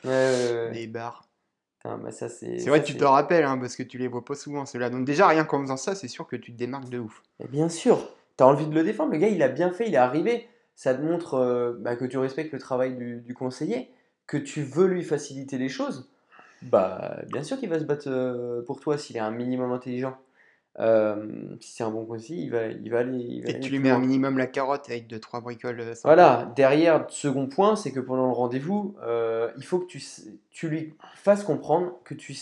des 0.74 0.88
barres. 0.88 1.24
Bah 2.02 2.12
ça 2.12 2.30
c'est. 2.30 2.60
C'est 2.60 2.70
vrai 2.70 2.82
que 2.82 2.88
tu 2.88 2.98
te 2.98 3.04
rappelles, 3.04 3.46
hein, 3.46 3.58
parce 3.58 3.76
que 3.76 3.84
tu 3.84 3.98
les 3.98 4.08
vois 4.08 4.26
pas 4.26 4.36
souvent 4.36 4.66
ceux-là. 4.66 4.90
Donc 4.90 5.06
déjà, 5.06 5.28
rien 5.28 5.44
qu'en 5.44 5.62
faisant 5.62 5.78
ça, 5.78 5.96
c'est 5.96 6.08
sûr 6.08 6.28
que 6.28 6.36
tu 6.36 6.52
te 6.52 6.58
démarques 6.58 6.90
de 6.90 7.00
ouf. 7.00 7.22
Mais 7.40 7.48
bien 7.48 7.70
sûr, 7.70 8.10
as 8.40 8.46
envie 8.46 8.68
de 8.68 8.74
le 8.74 8.84
défendre. 8.84 9.12
Le 9.12 9.18
gars, 9.18 9.28
il 9.28 9.42
a 9.44 9.50
bien 9.50 9.72
fait, 9.72 9.88
il 9.88 9.94
est 9.94 9.98
arrivé. 9.98 10.48
Ça 10.76 10.94
te 10.94 11.02
montre 11.02 11.36
euh, 11.36 11.74
bah, 11.80 11.96
que 11.96 12.06
tu 12.06 12.18
respectes 12.18 12.52
le 12.52 12.60
travail 12.60 12.96
du, 12.96 13.22
du 13.22 13.34
conseiller, 13.34 13.90
que 14.28 14.38
tu 14.38 14.64
veux 14.64 14.88
lui 14.88 15.04
faciliter 15.04 15.58
les 15.58 15.70
choses. 15.70 16.10
Bah, 16.64 17.22
bien 17.32 17.44
sûr 17.44 17.60
qu'il 17.60 17.70
va 17.70 17.80
se 17.80 17.86
battre 17.86 18.08
euh, 18.08 18.62
pour 18.64 18.80
toi 18.80 18.98
s'il 18.98 19.16
est 19.18 19.22
un 19.22 19.32
minimum 19.32 19.72
intelligent. 19.72 20.18
Euh, 20.80 21.56
si 21.62 21.72
c'est 21.74 21.84
un 21.84 21.90
bon 21.90 22.06
conseiller, 22.06 22.44
il 22.44 22.52
va, 22.52 22.66
il 22.68 22.90
va 22.92 23.00
aller. 23.00 23.18
il 23.18 23.44
va 23.44 23.50
Et 23.50 23.54
aller 23.54 23.60
tu 23.62 23.72
lui 23.72 23.80
mets 23.80 23.92
un 23.92 24.00
minimum 24.00 24.38
la 24.38 24.48
carotte 24.48 24.90
avec 24.90 25.08
deux, 25.08 25.20
trois 25.20 25.40
bricoles 25.40 25.80
euh, 25.80 25.96
sympas. 25.96 26.10
Voilà, 26.16 26.52
derrière, 26.56 27.06
second 27.10 27.48
point, 27.48 27.76
c'est 27.78 27.92
que 27.92 28.02
pendant 28.02 28.26
le 28.28 28.34
rendez-vous, 28.34 28.96
euh, 29.04 29.50
il 29.58 29.64
faut 29.64 29.80
que 29.80 29.86
tu, 29.86 30.04
tu 30.52 30.68
lui 30.68 30.94
fasses 31.16 31.44
comprendre 31.44 31.94
que 32.04 32.14
tu 32.14 32.36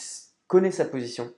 connais 0.47 0.71
sa 0.71 0.85
position, 0.85 1.31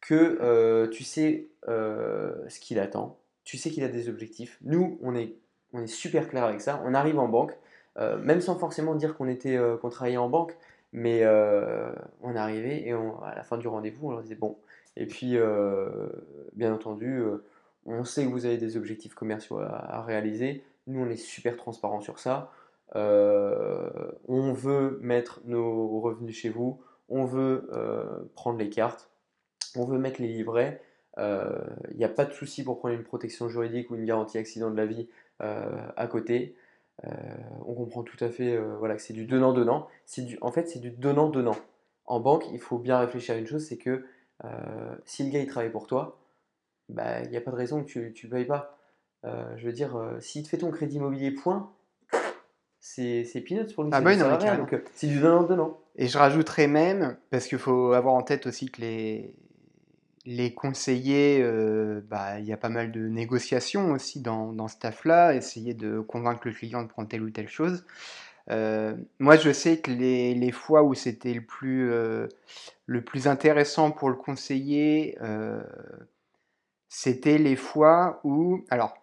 que 0.00 0.38
euh, 0.42 0.88
tu 0.88 1.04
sais 1.04 1.46
ce 1.66 2.60
qu'il 2.60 2.78
attend, 2.80 3.18
tu 3.44 3.56
sais 3.56 3.70
qu'il 3.70 3.84
a 3.84 3.88
des 3.88 4.08
objectifs. 4.08 4.58
Nous, 4.62 4.98
on 5.02 5.14
est, 5.14 5.34
on 5.72 5.82
est 5.82 5.86
super 5.86 6.28
clair 6.28 6.44
avec 6.44 6.60
ça. 6.60 6.82
On 6.84 6.94
arrive 6.94 7.18
en 7.18 7.28
banque, 7.28 7.52
même 8.22 8.40
sans 8.40 8.58
forcément 8.58 8.94
dire 8.94 9.16
qu'on 9.16 9.28
était, 9.28 9.58
qu'on 9.80 9.90
travaillait 9.90 10.16
en 10.16 10.28
banque, 10.28 10.56
mais 10.92 11.26
on 12.22 12.34
est 12.34 12.38
arrivé 12.38 12.88
et 12.88 12.94
on- 12.94 13.22
à 13.22 13.34
la 13.34 13.42
fin 13.44 13.58
du 13.58 13.68
rendez-vous, 13.68 14.08
on 14.08 14.10
leur 14.12 14.22
disait 14.22 14.34
bon. 14.34 14.56
Et 14.98 15.06
puis, 15.06 15.38
euh, 15.38 15.88
bien 16.54 16.74
entendu, 16.74 17.20
euh, 17.20 17.44
on 17.86 18.04
sait 18.04 18.24
que 18.24 18.30
vous 18.30 18.46
avez 18.46 18.58
des 18.58 18.76
objectifs 18.76 19.14
commerciaux 19.14 19.60
à, 19.60 20.02
réaliser. 20.02 20.64
Nous, 20.88 21.00
on 21.00 21.08
est 21.08 21.16
super 21.16 21.56
transparent 21.56 22.00
sur 22.00 22.18
ça. 22.18 22.52
Euh, 22.96 23.88
on 24.26 24.52
veut 24.52 24.98
mettre 25.00 25.40
nos 25.44 26.00
revenus 26.00 26.36
chez 26.36 26.48
vous. 26.48 26.82
On 27.08 27.24
veut 27.24 27.70
prendre 28.34 28.58
les 28.58 28.68
cartes. 28.68 29.08
On 29.76 29.84
veut 29.84 29.98
mettre 29.98 30.20
les 30.20 30.28
livrets. 30.28 30.82
Il 31.16 31.96
n'y 31.96 32.04
a 32.04 32.08
pas 32.08 32.24
de 32.24 32.32
souci 32.32 32.64
pour 32.64 32.78
prendre 32.80 32.94
une 32.94 33.04
protection 33.04 33.48
juridique 33.48 33.90
ou 33.90 33.94
une 33.94 34.04
garantie 34.04 34.36
accident 34.36 34.70
de 34.70 34.76
la 34.76 34.84
vie 34.84 35.08
à 35.38 36.06
côté. 36.10 36.56
On 37.04 37.74
comprend 37.74 38.02
tout 38.02 38.22
à 38.22 38.28
fait 38.28 38.58
voilà, 38.78 38.96
que 38.96 39.02
c'est 39.02 39.14
du 39.14 39.24
donnant-donnant. 39.26 39.88
En 40.42 40.52
fait, 40.52 40.68
c'est 40.68 40.80
du 40.80 40.90
donnant-donnant. 40.90 41.56
En 42.04 42.20
banque, 42.20 42.44
il 42.52 42.58
faut 42.58 42.78
bien 42.78 42.98
réfléchir 42.98 43.36
à 43.36 43.38
une 43.38 43.46
chose, 43.46 43.64
c'est 43.66 43.78
que 43.78 44.04
euh, 44.44 44.94
si 45.04 45.24
le 45.24 45.30
gars 45.30 45.40
il 45.40 45.46
travaille 45.46 45.70
pour 45.70 45.86
toi, 45.86 46.18
bah, 46.88 47.22
il 47.22 47.30
n'y 47.30 47.36
a 47.36 47.40
pas 47.40 47.50
de 47.50 47.56
raison 47.56 47.82
que 47.82 48.08
tu 48.08 48.26
ne 48.26 48.30
payes 48.30 48.44
pas. 48.44 48.78
Euh, 49.24 49.56
je 49.56 49.66
veux 49.66 49.72
dire, 49.72 49.96
euh, 49.96 50.20
s'il 50.20 50.42
te 50.44 50.48
fait 50.48 50.58
ton 50.58 50.70
crédit 50.70 50.96
immobilier 50.96 51.32
point, 51.32 51.72
c'est 52.80 53.24
c'est 53.24 53.40
peanuts 53.40 53.74
pour 53.74 53.84
lui, 53.84 53.90
Ah 53.92 54.00
bah 54.00 54.16
non, 54.16 54.36
rien. 54.36 54.56
Donc 54.56 54.80
c'est 54.94 55.08
du 55.08 55.20
donnant-donnant. 55.20 55.80
Et 55.96 56.06
je 56.06 56.16
rajouterais 56.16 56.68
même, 56.68 57.16
parce 57.30 57.46
qu'il 57.46 57.58
faut 57.58 57.92
avoir 57.92 58.14
en 58.14 58.22
tête 58.22 58.46
aussi 58.46 58.70
que 58.70 58.80
les, 58.80 59.34
les 60.24 60.54
conseillers, 60.54 61.40
euh, 61.42 62.00
bah, 62.08 62.38
il 62.38 62.44
y 62.44 62.52
a 62.52 62.56
pas 62.56 62.68
mal 62.68 62.92
de 62.92 63.00
négociations 63.00 63.92
aussi 63.92 64.20
dans, 64.20 64.52
dans 64.52 64.68
ce 64.68 64.78
taf-là, 64.78 65.34
essayer 65.34 65.74
de 65.74 66.00
convaincre 66.00 66.42
le 66.44 66.52
client 66.52 66.82
de 66.82 66.88
prendre 66.88 67.08
telle 67.08 67.22
ou 67.22 67.30
telle 67.30 67.48
chose. 67.48 67.84
Euh, 68.50 68.94
moi, 69.18 69.36
je 69.36 69.52
sais 69.52 69.78
que 69.78 69.90
les, 69.90 70.52
fois 70.52 70.82
où 70.82 70.94
c'était 70.94 71.34
le 71.34 71.42
plus, 71.42 71.92
euh, 71.92 72.28
intéressant 73.26 73.90
pour 73.90 74.08
le 74.08 74.16
conseiller, 74.16 75.18
euh, 75.22 75.62
c'était 76.88 77.38
les 77.38 77.56
fois 77.56 78.20
où, 78.24 78.64
alors, 78.70 78.94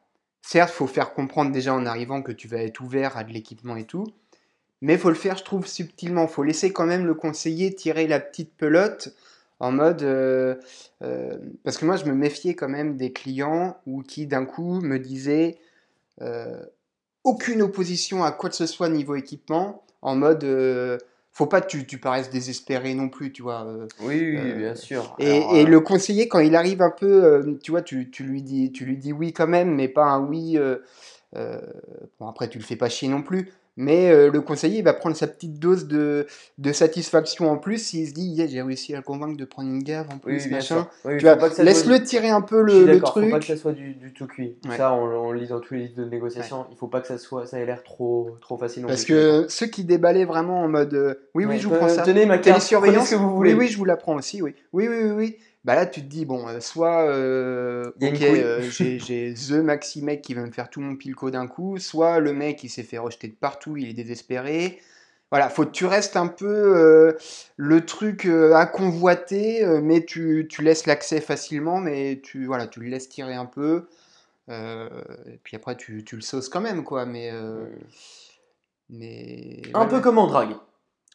certes, 0.42 0.72
faut 0.72 0.88
faire 0.88 1.14
comprendre 1.14 1.52
déjà 1.52 1.74
en 1.74 1.86
arrivant 1.86 2.22
que 2.22 2.32
tu 2.32 2.48
vas 2.48 2.64
être 2.64 2.82
ouvert 2.82 3.18
à 3.18 3.24
de 3.24 3.32
l'équipement 3.32 3.76
et 3.76 3.86
tout, 3.86 4.08
mais 4.82 4.94
il 4.94 5.00
faut 5.00 5.10
le 5.10 5.16
faire, 5.16 5.38
je 5.38 5.44
trouve, 5.44 5.68
subtilement. 5.68 6.28
faut 6.28 6.44
laisser 6.44 6.74
quand 6.74 6.86
même 6.86 7.06
le 7.06 7.14
conseiller 7.14 7.74
tirer 7.74 8.08
la 8.08 8.20
petite 8.20 8.54
pelote 8.56 9.16
en 9.60 9.72
mode... 9.72 10.04
parce 11.64 11.78
que 11.78 11.86
moi, 11.86 11.96
je 11.98 12.06
me 12.06 12.14
méfiais 12.14 12.56
quand 12.56 12.68
même 12.68 12.98
des 12.98 13.14
clients 13.14 13.78
ou 13.86 14.02
qui, 14.02 14.28
d'un 14.28 14.46
coup, 14.46 14.82
me 14.82 15.00
disaient 15.00 15.58
aucune 17.26 17.62
opposition 17.62 18.24
à 18.24 18.32
quoi 18.32 18.50
que 18.50 18.56
ce 18.56 18.66
soit 18.66 18.88
niveau 18.90 19.16
équipement, 19.16 19.84
en 20.02 20.16
mode... 20.16 20.44
euh, 20.46 20.98
faut 21.32 21.48
pas 21.48 21.60
que 21.60 21.68
tu, 21.68 21.86
tu 21.86 21.98
paraisses 21.98 22.30
désespéré 22.30 22.94
non 22.94 23.10
plus, 23.10 23.34
tu 23.34 23.42
vois. 23.42 23.66
euh, 23.66 23.88
Oui, 24.00 24.22
oui, 24.22 24.38
Euh, 24.38 24.56
bien 24.58 24.74
sûr. 24.74 25.14
et, 25.20 25.28
Alors, 25.28 25.56
et 25.58 25.66
le 25.66 25.82
conseiller, 25.82 26.30
quand 26.30 26.40
il 26.40 26.56
arrive 26.56 26.82
un 26.82 26.92
peu, 26.92 27.58
tu 27.62 27.72
vois, 27.72 27.82
tu, 27.82 28.10
tu 28.10 28.24
lui 28.24 28.42
dis, 28.42 28.72
tu 28.72 28.86
lui 28.86 28.96
dis 28.96 29.12
oui 29.12 29.34
quand 29.34 29.48
même, 29.48 29.76
mais 29.76 29.90
pas 29.90 30.06
un 30.06 30.22
oui. 30.26 30.58
bon, 32.20 32.28
après, 32.28 32.48
tu 32.48 32.58
le 32.58 32.64
fais 32.64 32.78
pas 32.78 32.88
chier 32.88 33.10
non 33.10 33.22
plus. 33.22 33.52
Mais 33.78 34.10
euh, 34.10 34.32
le 34.32 34.40
conseiller, 34.42 34.80
il 34.80 34.84
va 34.84 34.94
prendre 34.94 35.16
sa 35.18 35.28
petite 35.28 35.60
dose 35.60 35.88
de, 35.88 36.28
de 36.58 36.72
satisfaction 36.72 37.52
en 37.52 37.58
plus 37.58 37.78
s'il 37.78 38.08
se 38.08 38.14
dit, 38.14 38.22
Yeah, 38.26 38.48
j'ai 38.48 38.62
réussi 38.62 38.94
à 38.94 38.98
le 38.98 39.04
convaincre 39.04 39.36
de 39.38 39.44
prendre 39.44 39.70
une 39.70 39.84
gave 39.84 40.08
en 40.10 40.14
oui, 40.14 40.20
plus, 40.38 40.46
oui, 40.46 40.52
machin. 40.52 40.88
Oui, 41.04 41.20
soit 41.20 41.64
laisse-le 41.64 42.02
tirer 42.04 42.30
un 42.30 42.42
peu 42.42 42.62
le, 42.62 42.86
le 42.86 42.94
d'accord, 42.94 43.14
faut 43.14 43.30
pas 43.30 43.40
que 43.40 43.46
ça 43.46 43.54
truc. 43.54 43.58
soit 43.62 43.74
du, 43.74 43.94
du 43.96 44.14
tout 44.14 44.28
cuit. 44.28 44.58
Ouais. 44.68 44.78
Ça, 44.78 44.94
on, 44.94 45.04
on 45.28 45.32
lit 45.34 45.48
dans 45.48 45.60
tous 45.60 45.74
les 45.74 45.88
livres 45.88 45.98
de 45.98 46.06
négociation. 46.06 46.66
Il 46.72 46.78
faut 46.78 46.88
pas 46.88 47.02
que 47.02 47.08
ça 47.08 47.18
soit, 47.18 47.46
ça 47.46 47.60
ait 47.60 47.66
l'air 47.66 47.84
trop, 47.84 48.38
trop 48.40 48.58
facile 48.58 48.86
Parce 48.86 49.04
que 49.04 49.46
ceux 49.50 49.66
qui 49.68 49.84
déballaient 49.84 50.26
vraiment 50.26 50.62
en 50.62 50.70
mode, 50.70 50.94
euh, 50.94 51.16
oui, 51.34 51.44
oui, 51.44 51.56
Ouais, 51.56 51.60
je 51.60 51.68
vous 51.68 51.76
prends 51.76 51.90
ça. 51.90 52.04
Tenez 52.04 52.26
ma 52.26 52.38
carte, 52.38 52.60
Télésurveillance, 52.60 53.10
que 53.10 53.16
vous 53.16 53.28
oui, 53.28 53.36
voulez. 53.36 53.54
oui, 53.56 53.68
je 53.68 53.78
vous 53.78 53.86
la 53.86 53.98
prends 53.98 54.16
aussi, 54.16 54.42
oui. 54.42 54.56
Oui, 54.72 54.88
oui, 54.88 54.98
oui, 55.04 55.12
oui. 55.12 55.38
Bah 55.66 55.74
là, 55.76 55.88
tu 55.88 56.02
te 56.02 56.06
dis, 56.08 56.26
bon, 56.26 56.48
euh, 56.48 56.60
soit, 56.60 57.10
euh, 57.10 57.92
ok, 58.00 58.22
euh, 58.22 58.62
j'ai, 58.70 59.34
The 59.50 59.54
Maxi 59.54 60.04
mec 60.04 60.22
qui 60.22 60.36
va 60.36 60.44
me 60.46 60.52
faire 60.52 60.70
tout 60.70 60.80
mon 60.80 60.96
pilco 60.96 61.32
d'un 61.32 61.48
coup, 61.48 61.80
soit 61.80 62.20
le 62.20 62.34
mec 62.34 62.64
il 62.64 62.70
s'est 62.70 62.84
fait 62.84 63.00
rejeter 63.00 63.28
de 63.28 63.34
partout, 63.36 63.76
il 63.76 63.90
est 63.90 63.94
désespéré. 63.94 64.80
Voilà, 65.32 65.50
faut 65.50 65.66
que 65.66 65.72
tu 65.72 65.86
restes 65.88 66.16
un 66.18 66.28
peu 66.28 67.18
le 67.58 67.86
truc 67.86 68.26
à 68.26 68.66
convoiter, 68.68 69.66
mais 69.82 70.06
tu, 70.06 70.46
tu 70.48 70.62
laisses 70.62 70.86
l'accès 70.86 71.20
facilement, 71.20 71.80
mais 71.80 72.22
tu, 72.24 72.46
voilà, 72.46 72.68
tu 72.68 72.80
le 72.80 72.88
laisses 72.90 73.10
tirer 73.10 73.34
un 73.34 73.48
peu. 73.48 73.88
et 74.48 75.40
puis 75.44 75.58
après, 75.58 75.76
tu, 75.76 76.04
tu 76.06 76.16
le 76.16 76.22
sauces 76.22 76.48
quand 76.48 76.62
même, 76.62 76.84
quoi. 76.84 77.08
Mais, 77.08 77.32
euh, 77.34 77.66
mais 78.90 79.62
Un 79.74 79.88
peu 79.88 80.00
comme 80.00 80.20
en 80.20 80.28
drague. 80.28 80.56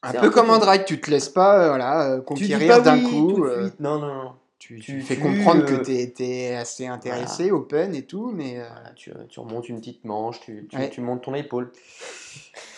Un 0.02 0.12
peu 0.12 0.18
un 0.18 0.20
peu 0.20 0.30
comme 0.30 0.50
en 0.50 0.54
comme- 0.54 0.60
drag, 0.62 0.84
tu 0.84 1.00
te 1.00 1.10
laisses 1.10 1.28
pas 1.28 1.64
euh, 1.64 1.68
voilà, 1.68 2.20
conquérir 2.26 2.82
d'un 2.82 2.96
oui 2.96 3.04
coup. 3.04 3.44
euh. 3.44 3.70
Non, 3.78 3.98
non, 3.98 4.06
non. 4.14 4.32
Tu, 4.60 4.78
Tu- 4.78 4.80
tu 4.80 5.00
fais 5.02 5.16
tu, 5.16 5.22
comprendre 5.22 5.64
que 5.64 5.74
euh, 5.74 5.82
t'es, 5.82 6.12
t'es 6.14 6.54
assez 6.54 6.86
intéressé, 6.86 7.50
open 7.50 7.94
et 7.94 8.04
tout, 8.04 8.30
mais, 8.30 8.60
euh, 8.60 8.68
Voilà, 8.68 8.90
tu, 8.90 9.10
tu 9.30 9.40
remontes 9.40 9.68
une 9.70 9.80
petite 9.80 10.04
manche, 10.04 10.38
tu, 10.40 10.68
tu, 10.68 10.76
Ouais. 10.76 10.90
tu 10.90 11.00
montes 11.00 11.22
ton 11.24 11.34
épaule. 11.34 11.72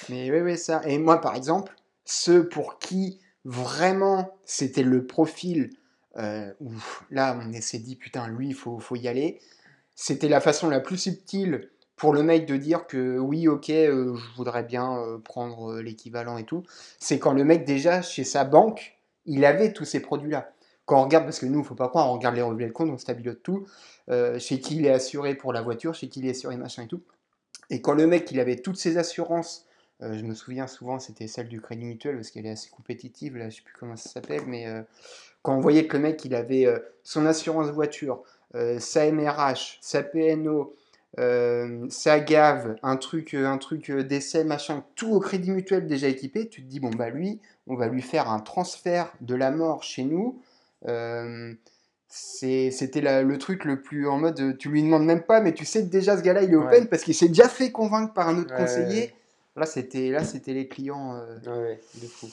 mais 0.09 0.31
oui, 0.31 0.40
oui, 0.40 0.57
ça. 0.57 0.81
Et 0.87 0.97
moi, 0.99 1.21
par 1.21 1.35
exemple, 1.35 1.75
ceux 2.05 2.49
pour 2.49 2.79
qui 2.79 3.21
vraiment 3.45 4.31
c'était 4.45 4.85
le 4.85 5.05
profil 5.07 5.71
euh, 6.16 6.53
où 6.61 6.71
là, 7.11 7.37
on 7.42 7.53
s'est 7.61 7.81
dit, 7.81 7.97
putain, 7.97 8.29
lui, 8.29 8.49
il 8.49 8.55
faut, 8.55 8.79
faut 8.79 8.97
y 8.97 9.09
aller, 9.09 9.40
c'était 9.97 10.29
la 10.29 10.40
façon 10.40 10.68
la 10.68 10.79
plus 10.81 10.99
subtile 10.99 11.68
pour 11.97 12.12
le 12.12 12.23
mec 12.23 12.47
de 12.47 12.57
dire 12.57 12.87
que 12.87 13.18
oui, 13.18 13.49
ok, 13.49 13.66
je 13.68 14.37
voudrais 14.37 14.62
bien 14.62 15.21
prendre 15.25 15.81
l'équivalent 15.81 16.38
et 16.38 16.45
tout, 16.45 16.62
c'est 16.99 17.18
quand 17.18 17.33
le 17.33 17.45
mec, 17.45 17.64
déjà, 17.64 18.03
chez 18.03 18.25
sa 18.25 18.45
banque, 18.45 18.97
il 19.27 19.45
avait 19.45 19.73
tous 19.73 19.85
ces 19.85 20.01
produits-là. 20.01 20.52
Quand 20.87 21.01
on 21.01 21.05
regarde, 21.05 21.25
parce 21.25 21.38
que 21.38 21.47
nous, 21.47 21.62
faut 21.62 21.75
pas 21.75 21.88
croire, 21.88 22.11
on 22.11 22.14
regarde 22.14 22.35
les 22.35 22.42
relevés 22.42 22.66
de 22.66 22.73
compte, 22.73 22.90
on 22.90 22.99
stabilote 22.99 23.42
tout, 23.42 23.66
euh, 24.11 24.38
chez 24.38 24.61
qui 24.61 24.77
il 24.77 24.87
est 24.87 24.90
assuré 24.90 25.35
pour 25.35 25.53
la 25.53 25.62
voiture, 25.62 25.95
chez 25.95 26.09
qui 26.09 26.21
il 26.21 26.27
est 26.27 26.31
assuré 26.31 26.57
machin 26.57 26.83
et 26.83 26.88
tout. 26.88 27.03
Et 27.71 27.81
quand 27.81 27.95
le 27.95 28.07
mec, 28.07 28.31
il 28.33 28.40
avait 28.40 28.57
toutes 28.57 28.77
ses 28.77 28.99
assurances, 28.99 29.66
euh, 30.03 30.16
je 30.16 30.25
me 30.25 30.35
souviens 30.35 30.66
souvent, 30.66 30.99
c'était 30.99 31.29
celle 31.29 31.49
du 31.49 31.61
Crédit 31.61 31.85
Mutuel, 31.85 32.16
parce 32.16 32.31
qu'elle 32.31 32.47
est 32.47 32.51
assez 32.51 32.71
compétitive, 32.71 33.37
là, 33.37 33.49
je 33.49 33.57
sais 33.57 33.62
plus 33.62 33.75
comment 33.79 33.97
ça 33.97 34.11
s'appelle, 34.11 34.42
mais 34.47 34.66
euh, 34.66 34.83
quand 35.42 35.57
on 35.57 35.61
voyait 35.61 35.87
que 35.87 35.97
le 35.97 36.03
mec, 36.03 36.25
il 36.25 36.35
avait 36.35 36.66
son 37.03 37.27
assurance 37.27 37.68
voiture, 37.71 38.23
sa 38.79 39.11
MRH, 39.11 39.79
sa 39.81 40.03
PNO, 40.03 40.77
euh, 41.18 41.87
sa 41.90 42.21
GAV, 42.21 42.77
un 42.83 42.97
truc, 42.97 43.35
un 43.35 43.59
truc 43.59 43.90
d'essai, 43.90 44.45
machin, 44.45 44.83
tout 44.95 45.12
au 45.12 45.21
Crédit 45.21 45.51
Mutuel 45.51 45.87
déjà 45.87 46.09
équipé, 46.09 46.49
tu 46.49 46.62
te 46.62 46.68
dis, 46.68 46.81
bon, 46.81 46.90
bah 46.90 47.11
lui, 47.11 47.40
on 47.66 47.75
va 47.75 47.88
lui 47.88 48.01
faire 48.01 48.31
un 48.31 48.40
transfert 48.40 49.12
de 49.21 49.35
la 49.35 49.51
mort 49.51 49.83
chez 49.83 50.05
nous. 50.05 50.40
Euh, 50.88 51.53
C'était 52.09 53.01
le 53.01 53.38
truc 53.38 53.64
le 53.64 53.81
plus 53.81 54.07
en 54.09 54.18
mode, 54.18 54.59
tu 54.59 54.68
lui 54.68 54.83
demandes 54.83 55.05
même 55.07 55.23
pas, 55.23 55.40
mais 55.40 55.55
tu 55.55 55.64
sais 55.64 55.83
que 55.83 55.88
déjà 55.90 56.16
ce 56.16 56.23
gars-là, 56.23 56.42
il 56.42 56.53
est 56.53 56.57
Ouais. 56.57 56.64
open 56.66 56.88
parce 56.88 57.03
qu'il 57.05 57.14
s'est 57.14 57.29
déjà 57.29 57.49
fait 57.49 57.71
convaincre 57.73 58.12
par 58.12 58.29
un 58.29 58.38
autre 58.38 58.51
Ouais, 58.51 58.57
conseiller. 58.59 59.14
Là, 59.57 59.64
c'était 59.66 60.11
là, 60.11 60.23
c'était 60.25 60.53
les 60.55 60.68
clients. 60.68 61.14
euh, 61.16 61.38
Ouais, 61.47 61.62
ouais, 61.62 61.81
de 61.95 62.07
fou. 62.07 62.29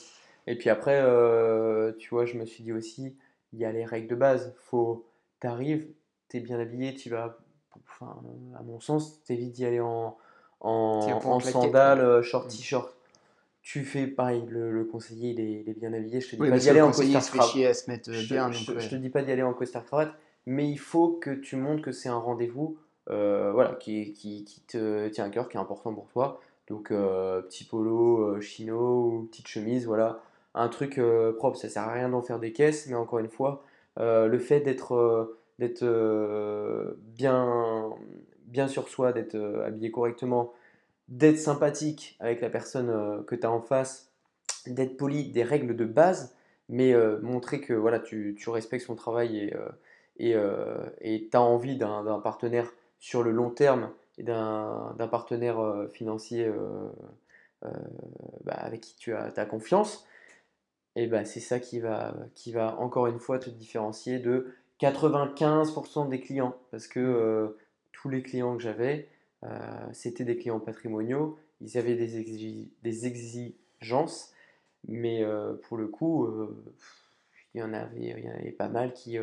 Et 0.46 0.56
puis 0.56 0.68
après, 0.70 1.00
euh, 1.02 1.92
tu 1.98 2.10
vois, 2.10 2.26
je 2.26 2.34
me 2.36 2.44
suis 2.46 2.62
dit 2.64 2.72
aussi, 2.72 3.14
il 3.52 3.58
y 3.58 3.64
a 3.64 3.72
les 3.72 3.84
règles 3.84 4.08
de 4.08 4.14
base. 4.16 4.52
Faut, 4.70 5.06
t'arrives, 5.38 5.86
t'es 6.28 6.40
bien 6.40 6.58
habillé, 6.58 6.94
tu 6.94 7.08
vas, 7.10 7.38
enfin, 7.88 8.16
à 8.58 8.62
mon 8.62 8.80
sens, 8.80 9.22
t'évites 9.24 9.52
d'y 9.52 9.64
aller 9.66 9.80
en, 9.80 10.16
en, 10.60 11.20
en 11.24 11.40
sandales, 11.40 12.00
euh, 12.00 12.22
short 12.22 12.46
Mm. 12.46 12.48
t-shirt. 12.50 12.96
Tu 13.62 13.84
fais 13.84 14.06
pareil, 14.06 14.44
le, 14.48 14.70
le 14.72 14.84
conseiller, 14.84 15.30
il 15.30 15.40
est, 15.40 15.60
il 15.60 15.68
est 15.68 15.78
bien 15.78 15.92
habillé. 15.92 16.20
Je 16.20 16.30
te 16.30 16.36
dis 16.36 16.42
Oui, 16.42 16.48
pas 16.50 16.56
d'y 16.58 16.70
aller 16.70 16.78
le 16.80 16.84
en 16.86 16.90
costard 16.92 17.22
cravate. 17.30 17.54
euh, 18.08 18.12
Je, 18.80 18.88
te 18.88 18.94
dis 18.96 19.10
pas 19.10 19.22
d'y 19.22 19.32
aller 19.32 19.42
en 19.42 19.52
costard 19.52 19.84
cravate, 19.84 20.12
mais 20.46 20.68
il 20.68 20.78
faut 20.78 21.08
que 21.12 21.30
tu 21.30 21.56
montres 21.56 21.82
que 21.82 21.92
c'est 21.92 22.08
un 22.08 22.16
rendez-vous 22.18 22.78
euh, 23.10 23.50
voilà, 23.52 23.74
qui, 23.74 24.12
qui, 24.12 24.44
qui 24.44 24.60
te 24.62 25.08
tient 25.08 25.24
à 25.26 25.28
cœur, 25.30 25.48
qui 25.48 25.56
est 25.56 25.60
important 25.60 25.92
pour 25.92 26.08
toi. 26.08 26.40
Donc, 26.68 26.90
euh, 26.90 27.42
petit 27.42 27.64
polo, 27.64 28.18
euh, 28.36 28.40
chino 28.40 29.06
ou 29.06 29.28
petite 29.30 29.48
chemise, 29.48 29.86
voilà. 29.86 30.20
Un 30.54 30.68
truc 30.68 31.00
propre, 31.36 31.56
ça 31.58 31.68
sert 31.68 31.82
à 31.82 31.92
rien 31.92 32.08
d'en 32.08 32.22
faire 32.22 32.38
des 32.40 32.52
caisses, 32.52 32.86
mais 32.88 32.94
encore 32.96 33.18
une 33.20 33.28
fois, 33.28 33.62
le 33.98 34.38
fait 34.38 34.60
d'être 34.60 35.36
d'être 35.60 35.84
bien, 37.16 37.90
bien 38.46 38.66
sur 38.66 38.88
soi, 38.88 39.12
d'être 39.12 39.36
habillé 39.64 39.90
correctement, 39.90 40.52
d'être 41.10 41.38
sympathique 41.38 42.16
avec 42.20 42.40
la 42.40 42.48
personne 42.48 42.88
euh, 42.88 43.22
que 43.22 43.34
tu 43.34 43.46
as 43.46 43.50
en 43.50 43.60
face, 43.60 44.10
d'être 44.66 44.96
poli, 44.96 45.30
des 45.30 45.42
règles 45.42 45.76
de 45.76 45.84
base, 45.84 46.34
mais 46.68 46.94
euh, 46.94 47.18
montrer 47.20 47.60
que 47.60 47.74
voilà, 47.74 47.98
tu, 47.98 48.36
respectes 48.46 48.86
son 48.86 48.94
travail 48.94 49.52
et 50.16 50.34
euh, 50.34 50.78
tu 51.00 51.28
as 51.32 51.42
envie 51.42 51.76
d'un 51.76 52.20
partenaire 52.20 52.72
sur 53.00 53.22
le 53.22 53.32
long 53.32 53.50
terme 53.50 53.90
et 54.18 54.22
d'un 54.22 55.08
partenaire 55.10 55.86
financier 55.92 56.50
bah, 57.62 58.52
avec 58.52 58.82
qui 58.82 58.96
tu 58.96 59.14
as, 59.14 59.32
t'as 59.32 59.46
confiance, 59.46 60.06
et 60.94 61.06
bah, 61.06 61.24
c'est 61.24 61.40
ça 61.40 61.58
qui 61.58 61.80
va, 61.80 62.14
qui 62.34 62.52
va 62.52 62.76
encore 62.78 63.06
une 63.06 63.18
fois 63.18 63.38
te 63.38 63.48
différencier 63.48 64.18
de 64.18 64.54
95% 64.80 66.08
des 66.08 66.20
clients. 66.20 66.54
Parce 66.70 66.86
que 66.86 67.56
tous 67.92 68.10
les 68.10 68.22
clients 68.22 68.56
que 68.56 68.62
j'avais, 68.62 69.08
euh, 69.44 69.86
c'était 69.92 70.24
des 70.24 70.36
clients 70.36 70.60
patrimoniaux, 70.60 71.38
ils 71.60 71.78
avaient 71.78 71.96
des, 71.96 72.20
exi- 72.20 72.68
des 72.82 73.06
exigences, 73.06 74.32
mais 74.88 75.22
euh, 75.22 75.54
pour 75.54 75.76
le 75.76 75.88
coup, 75.88 76.26
euh, 76.26 76.64
il 77.54 77.60
y 77.60 77.62
en 77.62 77.72
avait, 77.72 78.54
pas 78.58 78.68
mal 78.68 78.92
qui, 78.92 79.18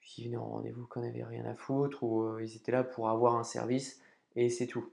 qui 0.00 0.24
venaient 0.24 0.36
en 0.36 0.46
rendez-vous 0.46 0.86
qu'on 0.86 1.00
n'avait 1.00 1.24
rien 1.24 1.44
à 1.44 1.54
foutre, 1.54 2.02
ou 2.02 2.38
ils 2.38 2.56
étaient 2.56 2.72
là 2.72 2.84
pour 2.84 3.08
avoir 3.08 3.36
un 3.36 3.44
service, 3.44 4.00
et 4.36 4.48
c'est 4.48 4.66
tout, 4.66 4.88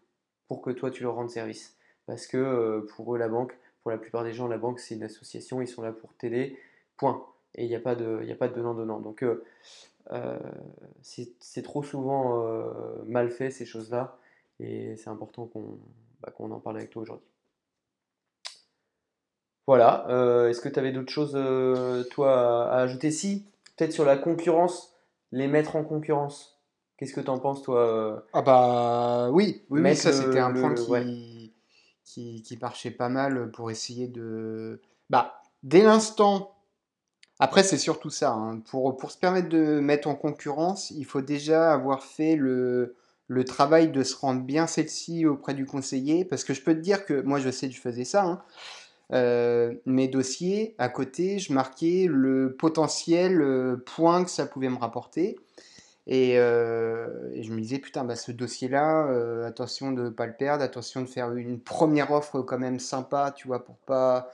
pour 0.47 0.61
que 0.61 0.71
toi 0.71 0.89
tu 0.91 1.03
leur 1.03 1.15
rendes 1.15 1.29
service. 1.29 1.75
Parce 2.05 2.27
que 2.27 2.85
pour 2.95 3.15
eux, 3.15 3.17
la 3.17 3.29
banque, 3.29 3.57
pour 3.81 3.91
la 3.91 3.97
plupart 3.97 4.23
des 4.23 4.33
gens, 4.33 4.47
la 4.47 4.57
banque 4.57 4.79
c'est 4.79 4.95
une 4.95 5.03
association, 5.03 5.61
ils 5.61 5.67
sont 5.67 5.81
là 5.81 5.91
pour 5.91 6.13
t'aider, 6.15 6.57
point. 6.97 7.25
Et 7.55 7.65
il 7.65 7.69
n'y 7.69 7.75
a 7.75 7.79
pas 7.79 7.93
de, 7.93 8.19
il 8.23 8.27
y 8.27 8.31
a 8.31 8.35
pas 8.35 8.47
de 8.47 8.55
donnant-donnant. 8.55 8.99
Donc 8.99 9.23
euh, 10.11 10.37
c'est 11.01 11.61
trop 11.63 11.83
souvent 11.83 12.45
euh, 12.45 13.03
mal 13.05 13.29
fait 13.29 13.49
ces 13.49 13.65
choses-là, 13.65 14.17
et 14.59 14.95
c'est 14.97 15.09
important 15.09 15.45
qu'on 15.45 15.79
bah, 16.21 16.33
en 16.39 16.59
parle 16.59 16.77
avec 16.77 16.89
toi 16.89 17.01
aujourd'hui. 17.01 17.27
Voilà, 19.65 20.07
euh, 20.09 20.49
est-ce 20.49 20.59
que 20.59 20.69
tu 20.69 20.77
avais 20.77 20.91
d'autres 20.91 21.11
choses, 21.11 21.37
toi, 22.09 22.69
à, 22.69 22.79
à 22.79 22.81
ajouter? 22.81 23.11
Si, 23.11 23.45
peut-être 23.77 23.93
sur 23.93 24.05
la 24.05 24.17
concurrence, 24.17 24.95
les 25.31 25.47
mettre 25.47 25.75
en 25.75 25.83
concurrence. 25.83 26.61
Qu'est-ce 26.97 27.13
que 27.13 27.21
tu 27.21 27.29
en 27.29 27.39
penses, 27.39 27.63
toi? 27.63 28.25
Ah 28.33 28.41
bah 28.41 29.29
oui, 29.31 29.65
oui, 29.69 29.81
oui, 29.81 29.95
ça 29.95 30.13
c'était 30.13 30.35
le, 30.35 30.43
un 30.43 30.53
point 30.53 30.75
ouais. 30.89 31.03
qui, 31.03 31.53
qui, 32.03 32.41
qui 32.43 32.57
marchait 32.57 32.91
pas 32.91 33.09
mal 33.09 33.51
pour 33.51 33.71
essayer 33.71 34.07
de... 34.07 34.79
Bah, 35.09 35.41
dès 35.63 35.81
l'instant, 35.81 36.52
après 37.39 37.63
c'est 37.63 37.77
surtout 37.77 38.09
ça, 38.09 38.31
hein, 38.31 38.59
pour, 38.69 38.95
pour 38.97 39.11
se 39.11 39.17
permettre 39.17 39.49
de 39.49 39.79
mettre 39.79 40.07
en 40.07 40.15
concurrence, 40.15 40.91
il 40.91 41.05
faut 41.05 41.21
déjà 41.21 41.73
avoir 41.73 42.03
fait 42.03 42.35
le, 42.35 42.95
le 43.27 43.45
travail 43.45 43.91
de 43.91 44.03
se 44.03 44.15
rendre 44.15 44.41
bien 44.41 44.67
celle-ci 44.67 45.25
auprès 45.25 45.53
du 45.53 45.65
conseiller, 45.65 46.25
parce 46.25 46.43
que 46.43 46.53
je 46.53 46.61
peux 46.61 46.73
te 46.73 46.79
dire 46.79 47.05
que, 47.05 47.21
moi 47.21 47.39
je 47.39 47.49
sais 47.49 47.67
que 47.67 47.75
je 47.75 47.81
faisais 47.81 48.05
ça, 48.05 48.23
hein, 48.23 48.41
euh, 49.13 49.73
mes 49.85 50.07
dossiers, 50.07 50.75
à 50.77 50.89
côté, 50.89 51.37
je 51.39 51.53
marquais 51.53 52.07
le 52.09 52.55
potentiel 52.57 53.41
euh, 53.41 53.77
point 53.95 54.23
que 54.23 54.29
ça 54.29 54.45
pouvait 54.45 54.69
me 54.69 54.77
rapporter. 54.77 55.37
Et, 56.07 56.37
euh, 56.37 57.29
et 57.33 57.43
je 57.43 57.53
me 57.53 57.61
disais, 57.61 57.79
putain, 57.79 58.03
bah, 58.03 58.15
ce 58.15 58.31
dossier-là, 58.31 59.45
attention 59.45 59.91
de 59.91 60.03
ne 60.03 60.09
pas 60.09 60.25
le 60.25 60.33
perdre, 60.33 60.63
attention 60.63 61.01
de 61.01 61.07
faire 61.07 61.31
une 61.33 61.59
première 61.59 62.11
offre 62.11 62.41
quand 62.41 62.57
même 62.57 62.79
sympa, 62.79 63.33
tu 63.35 63.47
vois, 63.47 63.63
pour 63.63 63.75
pas... 63.77 64.31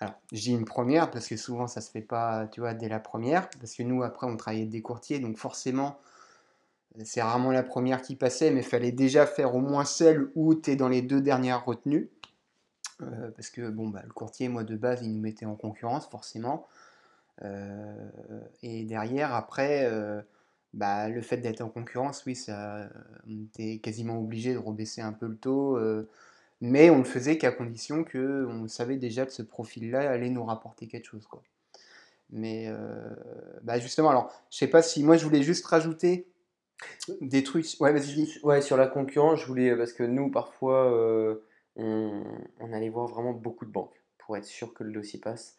Alors, 0.00 0.14
dis 0.32 0.52
une 0.52 0.64
première 0.64 1.10
parce 1.10 1.28
que 1.28 1.36
souvent 1.36 1.66
ça 1.66 1.80
se 1.80 1.90
fait 1.90 2.02
pas, 2.02 2.46
tu 2.48 2.60
vois, 2.60 2.74
dès 2.74 2.88
la 2.88 3.00
première, 3.00 3.48
parce 3.60 3.74
que 3.74 3.82
nous, 3.82 4.02
après, 4.02 4.26
on 4.26 4.36
travaillait 4.36 4.66
des 4.66 4.82
courtiers, 4.82 5.18
donc 5.20 5.38
forcément, 5.38 5.98
c'est 7.04 7.22
rarement 7.22 7.50
la 7.50 7.62
première 7.62 8.02
qui 8.02 8.16
passait, 8.16 8.50
mais 8.50 8.60
il 8.60 8.66
fallait 8.66 8.92
déjà 8.92 9.26
faire 9.26 9.54
au 9.54 9.60
moins 9.60 9.84
celle 9.84 10.30
où 10.34 10.54
tu 10.54 10.72
es 10.72 10.76
dans 10.76 10.88
les 10.88 11.02
deux 11.02 11.20
dernières 11.20 11.64
retenues, 11.64 12.10
euh, 13.02 13.30
parce 13.32 13.50
que, 13.50 13.68
bon, 13.70 13.88
bah, 13.88 14.02
le 14.04 14.12
courtier, 14.12 14.48
moi, 14.48 14.64
de 14.64 14.76
base, 14.76 15.02
il 15.02 15.12
nous 15.12 15.20
mettait 15.20 15.46
en 15.46 15.56
concurrence, 15.56 16.06
forcément. 16.08 16.66
Euh, 17.42 18.10
et 18.62 18.84
derrière, 18.84 19.34
après, 19.34 19.86
euh, 19.86 20.22
bah, 20.72 21.08
le 21.08 21.20
fait 21.22 21.38
d'être 21.38 21.60
en 21.60 21.68
concurrence, 21.68 22.24
oui, 22.26 22.36
ça, 22.36 22.88
on 23.26 23.44
était 23.44 23.78
quasiment 23.78 24.18
obligé 24.20 24.54
de 24.54 24.58
rebaisser 24.58 25.00
un 25.02 25.12
peu 25.12 25.26
le 25.26 25.36
taux, 25.36 25.76
euh, 25.76 26.08
mais 26.64 26.88
on 26.88 26.96
le 26.96 27.04
faisait 27.04 27.36
qu'à 27.36 27.52
condition 27.52 28.04
que 28.04 28.46
on 28.48 28.66
savait 28.68 28.96
déjà 28.96 29.26
que 29.26 29.32
ce 29.32 29.42
profil-là 29.42 30.10
allait 30.10 30.30
nous 30.30 30.44
rapporter 30.44 30.88
quelque 30.88 31.04
chose, 31.04 31.26
quoi. 31.26 31.42
Mais 32.30 32.68
euh, 32.68 33.10
bah, 33.62 33.78
justement, 33.78 34.08
alors, 34.08 34.32
je 34.50 34.56
sais 34.56 34.66
pas 34.66 34.80
si 34.80 35.04
moi 35.04 35.18
je 35.18 35.24
voulais 35.26 35.42
juste 35.42 35.66
rajouter 35.66 36.26
des 37.20 37.42
trucs. 37.42 37.66
Ouais, 37.80 37.92
vas-y. 37.92 38.26
Ouais, 38.42 38.62
sur 38.62 38.78
la 38.78 38.86
concurrence, 38.86 39.40
je 39.40 39.46
voulais, 39.46 39.76
parce 39.76 39.92
que 39.92 40.04
nous, 40.04 40.30
parfois, 40.30 40.90
euh, 40.90 41.44
on, 41.76 42.24
on 42.60 42.72
allait 42.72 42.88
voir 42.88 43.08
vraiment 43.08 43.34
beaucoup 43.34 43.66
de 43.66 43.70
banques 43.70 44.02
pour 44.16 44.34
être 44.38 44.46
sûr 44.46 44.72
que 44.72 44.84
le 44.84 44.92
dossier 44.92 45.20
passe. 45.20 45.58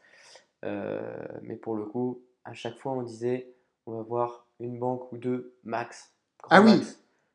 Euh, 0.63 1.15
mais 1.43 1.55
pour 1.55 1.75
le 1.75 1.85
coup, 1.85 2.23
à 2.45 2.55
chaque 2.55 2.79
fois, 2.79 2.93
on 2.93 3.03
disait, 3.03 3.53
on 3.85 3.97
va 3.97 4.01
voir 4.01 4.47
une 4.59 4.79
banque 4.79 5.11
ou 5.11 5.17
deux, 5.17 5.53
max, 5.63 6.11
Ah 6.49 6.63
oui, 6.63 6.81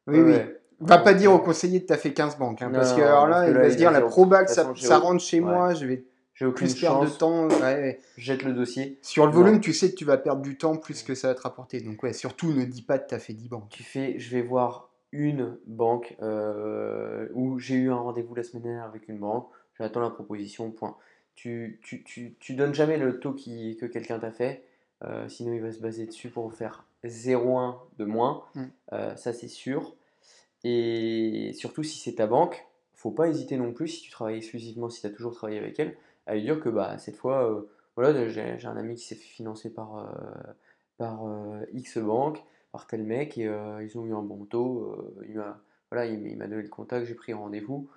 oui, 0.09 0.19
Ouais, 0.19 0.25
oui. 0.25 0.33
ouais. 0.33 0.60
Va 0.81 0.99
pas 0.99 1.15
dire 1.15 1.33
au 1.33 1.39
conseiller 1.39 1.83
que 1.83 1.87
tu 1.89 1.93
as 1.93 1.97
fait 1.99 2.13
15 2.13 2.39
banques, 2.39 2.63
hein, 2.63 2.69
non, 2.69 2.79
parce 2.79 2.93
que 2.95 3.01
alors 3.03 3.27
là, 3.29 3.47
il 3.49 3.55
va 3.55 3.71
se 3.71 3.77
dire 3.77 3.91
la 3.91 3.99
dire, 3.99 4.07
de 4.09 4.11
proba 4.13 4.39
toute 4.39 4.49
que 4.49 4.53
ça, 4.55 4.73
ça 4.77 4.99
rentre 4.99 5.23
chez 5.23 5.41
moi, 5.41 5.75
je 5.75 5.85
vais 5.87 6.05
j'ai 6.35 6.47
aucune 6.47 6.69
plus 6.69 6.81
perdre 6.81 7.05
de 7.05 7.11
temps. 7.11 7.49
ouais, 7.49 7.61
ouais. 7.61 8.01
je 8.17 8.23
jette 8.25 8.45
le 8.45 8.55
dossier. 8.55 8.99
Sur 9.03 9.27
le 9.27 9.33
Non, 9.33 9.39
volume, 9.41 9.61
tu 9.61 9.75
sais 9.75 9.91
que 9.91 9.95
tu 9.97 10.07
vas 10.07 10.17
perdre 10.17 10.41
du 10.41 10.57
temps 10.57 10.77
plus 10.79 11.03
que 11.03 11.15
ça 11.15 11.29
va 11.29 11.35
te 11.35 11.43
rapporter. 11.43 11.81
Donc 11.83 12.03
ouais, 12.03 12.15
surtout 12.15 12.53
ne 12.55 12.65
dis 12.65 12.81
pas 12.81 12.99
que 12.99 13.09
tu 13.09 13.15
as 13.15 13.19
fait 13.19 13.35
10 13.35 13.49
banques. 13.51 13.69
tu 13.69 13.83
fais, 13.83 14.19
je 14.19 14.31
vais 14.35 14.41
voir 14.41 14.89
une 15.13 15.59
banque 15.67 16.17
euh, 16.23 17.29
où 17.35 17.59
j'ai 17.59 17.75
eu 17.75 17.91
un 17.91 17.97
rendez-vous 17.97 18.35
la 18.35 18.43
semaine 18.43 18.63
dernière 18.63 18.85
avec 18.85 19.09
une 19.09 19.19
banque, 19.19 19.49
j'attends 19.79 20.01
la 20.01 20.09
proposition, 20.11 20.71
point. 20.71 20.97
Tu, 21.35 21.79
tu, 21.83 22.03
tu, 22.05 22.37
tu 22.41 22.55
donnes 22.55 22.75
jamais 22.75 22.97
le 22.97 23.19
taux 23.19 23.33
qui, 23.33 23.77
que 23.79 23.87
quelqu'un 23.87 24.19
t'a 24.19 24.31
fait, 24.31 24.65
euh, 25.05 25.29
sinon 25.29 25.53
il 25.53 25.61
va 25.61 25.73
se 25.73 25.81
baser 25.81 26.07
dessus 26.07 26.29
pour 26.31 26.53
faire 26.55 26.85
0,1 27.05 27.75
de 27.99 28.05
moins, 28.05 28.45
Mm. 28.55 28.63
euh, 28.93 29.17
ça 29.17 29.33
c'est 29.33 29.49
sûr. 29.49 29.95
Et 30.65 31.53
surtout 31.55 31.83
si 31.83 31.99
c'est 31.99 32.17
ta 32.17 32.27
banque, 32.27 32.67
faut 32.95 33.11
pas 33.11 33.29
hésiter 33.29 33.57
non 33.57 33.73
plus, 33.73 33.89
si 33.89 34.03
tu 34.03 34.11
travailles 34.11 34.37
exclusivement, 34.37 34.91
si 34.91 35.01
tu 35.01 35.07
as 35.07 35.11
toujours 35.11 35.35
travaillé 35.35 35.59
avec 35.59 35.79
elle, 35.81 35.97
à 36.27 36.35
lui 36.35 36.43
dire 36.43 36.61
que 36.61 36.69
bah, 36.69 36.99
cette 36.99 37.17
fois, 37.17 37.51
euh, 37.51 37.63
voilà, 37.97 38.29
j'ai 38.29 38.67
un 38.67 38.77
ami 38.77 38.97
qui 38.97 39.05
s'est 39.05 39.15
fait 39.15 39.23
financer 39.23 39.73
par, 39.73 39.99
euh, 39.99 40.53
par 40.99 41.27
euh, 41.27 41.65
X 41.73 41.99
banque, 41.99 42.45
par 42.73 42.87
tel 42.87 43.03
mec, 43.03 43.39
et 43.39 43.51
ils 43.83 43.99
ont 43.99 44.07
eu 44.07 44.15
un 44.15 44.23
bon 44.23 44.45
taux. 44.45 45.15
il 45.29 45.37
m'a 45.37 45.61
voilà, 45.91 46.07
il, 46.07 46.25
il 46.25 46.39
donné 46.39 46.63
le 46.63 46.69
contact, 46.69 47.07
j'ai 47.07 47.15
pris 47.15 47.33
rendez-vous. 47.33 47.89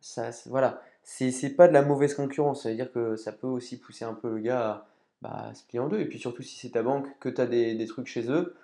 ça, 0.00 0.30
voilà, 0.46 0.80
c'est 1.02 1.56
pas 1.56 1.66
de 1.66 1.72
la 1.72 1.82
mauvaise 1.82 2.14
concurrence, 2.14 2.62
ça 2.62 2.68
veut 2.68 2.76
dire 2.76 2.92
que 2.92 3.16
ça 3.16 3.32
peut 3.32 3.48
aussi 3.48 3.78
pousser 3.78 4.04
un 4.04 4.14
peu 4.14 4.30
le 4.36 4.38
gars 4.40 4.70
à, 4.70 4.86
bah, 5.22 5.54
se 5.54 5.64
plier 5.64 5.80
en 5.80 5.88
deux. 5.88 5.98
Et 6.00 6.06
puis 6.06 6.20
surtout 6.20 6.42
si 6.42 6.56
c'est 6.56 6.70
ta 6.70 6.82
banque, 6.82 7.08
que 7.18 7.28
tu 7.28 7.40
as 7.40 7.46
des, 7.46 7.74
des 7.74 7.86
trucs 7.86 8.06
chez 8.06 8.30
eux, 8.30 8.54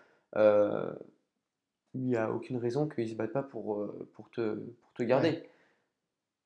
il 1.94 2.02
n'y 2.02 2.16
a 2.16 2.30
aucune 2.30 2.56
raison 2.56 2.88
qu'ils 2.88 3.08
se 3.08 3.14
battent 3.14 3.32
pas 3.32 3.42
pour, 3.42 3.80
euh, 3.80 4.08
pour 4.14 4.30
te, 4.30 4.54
pour 4.54 4.92
te 4.94 5.02
Ouais. 5.02 5.08
garder. 5.08 5.42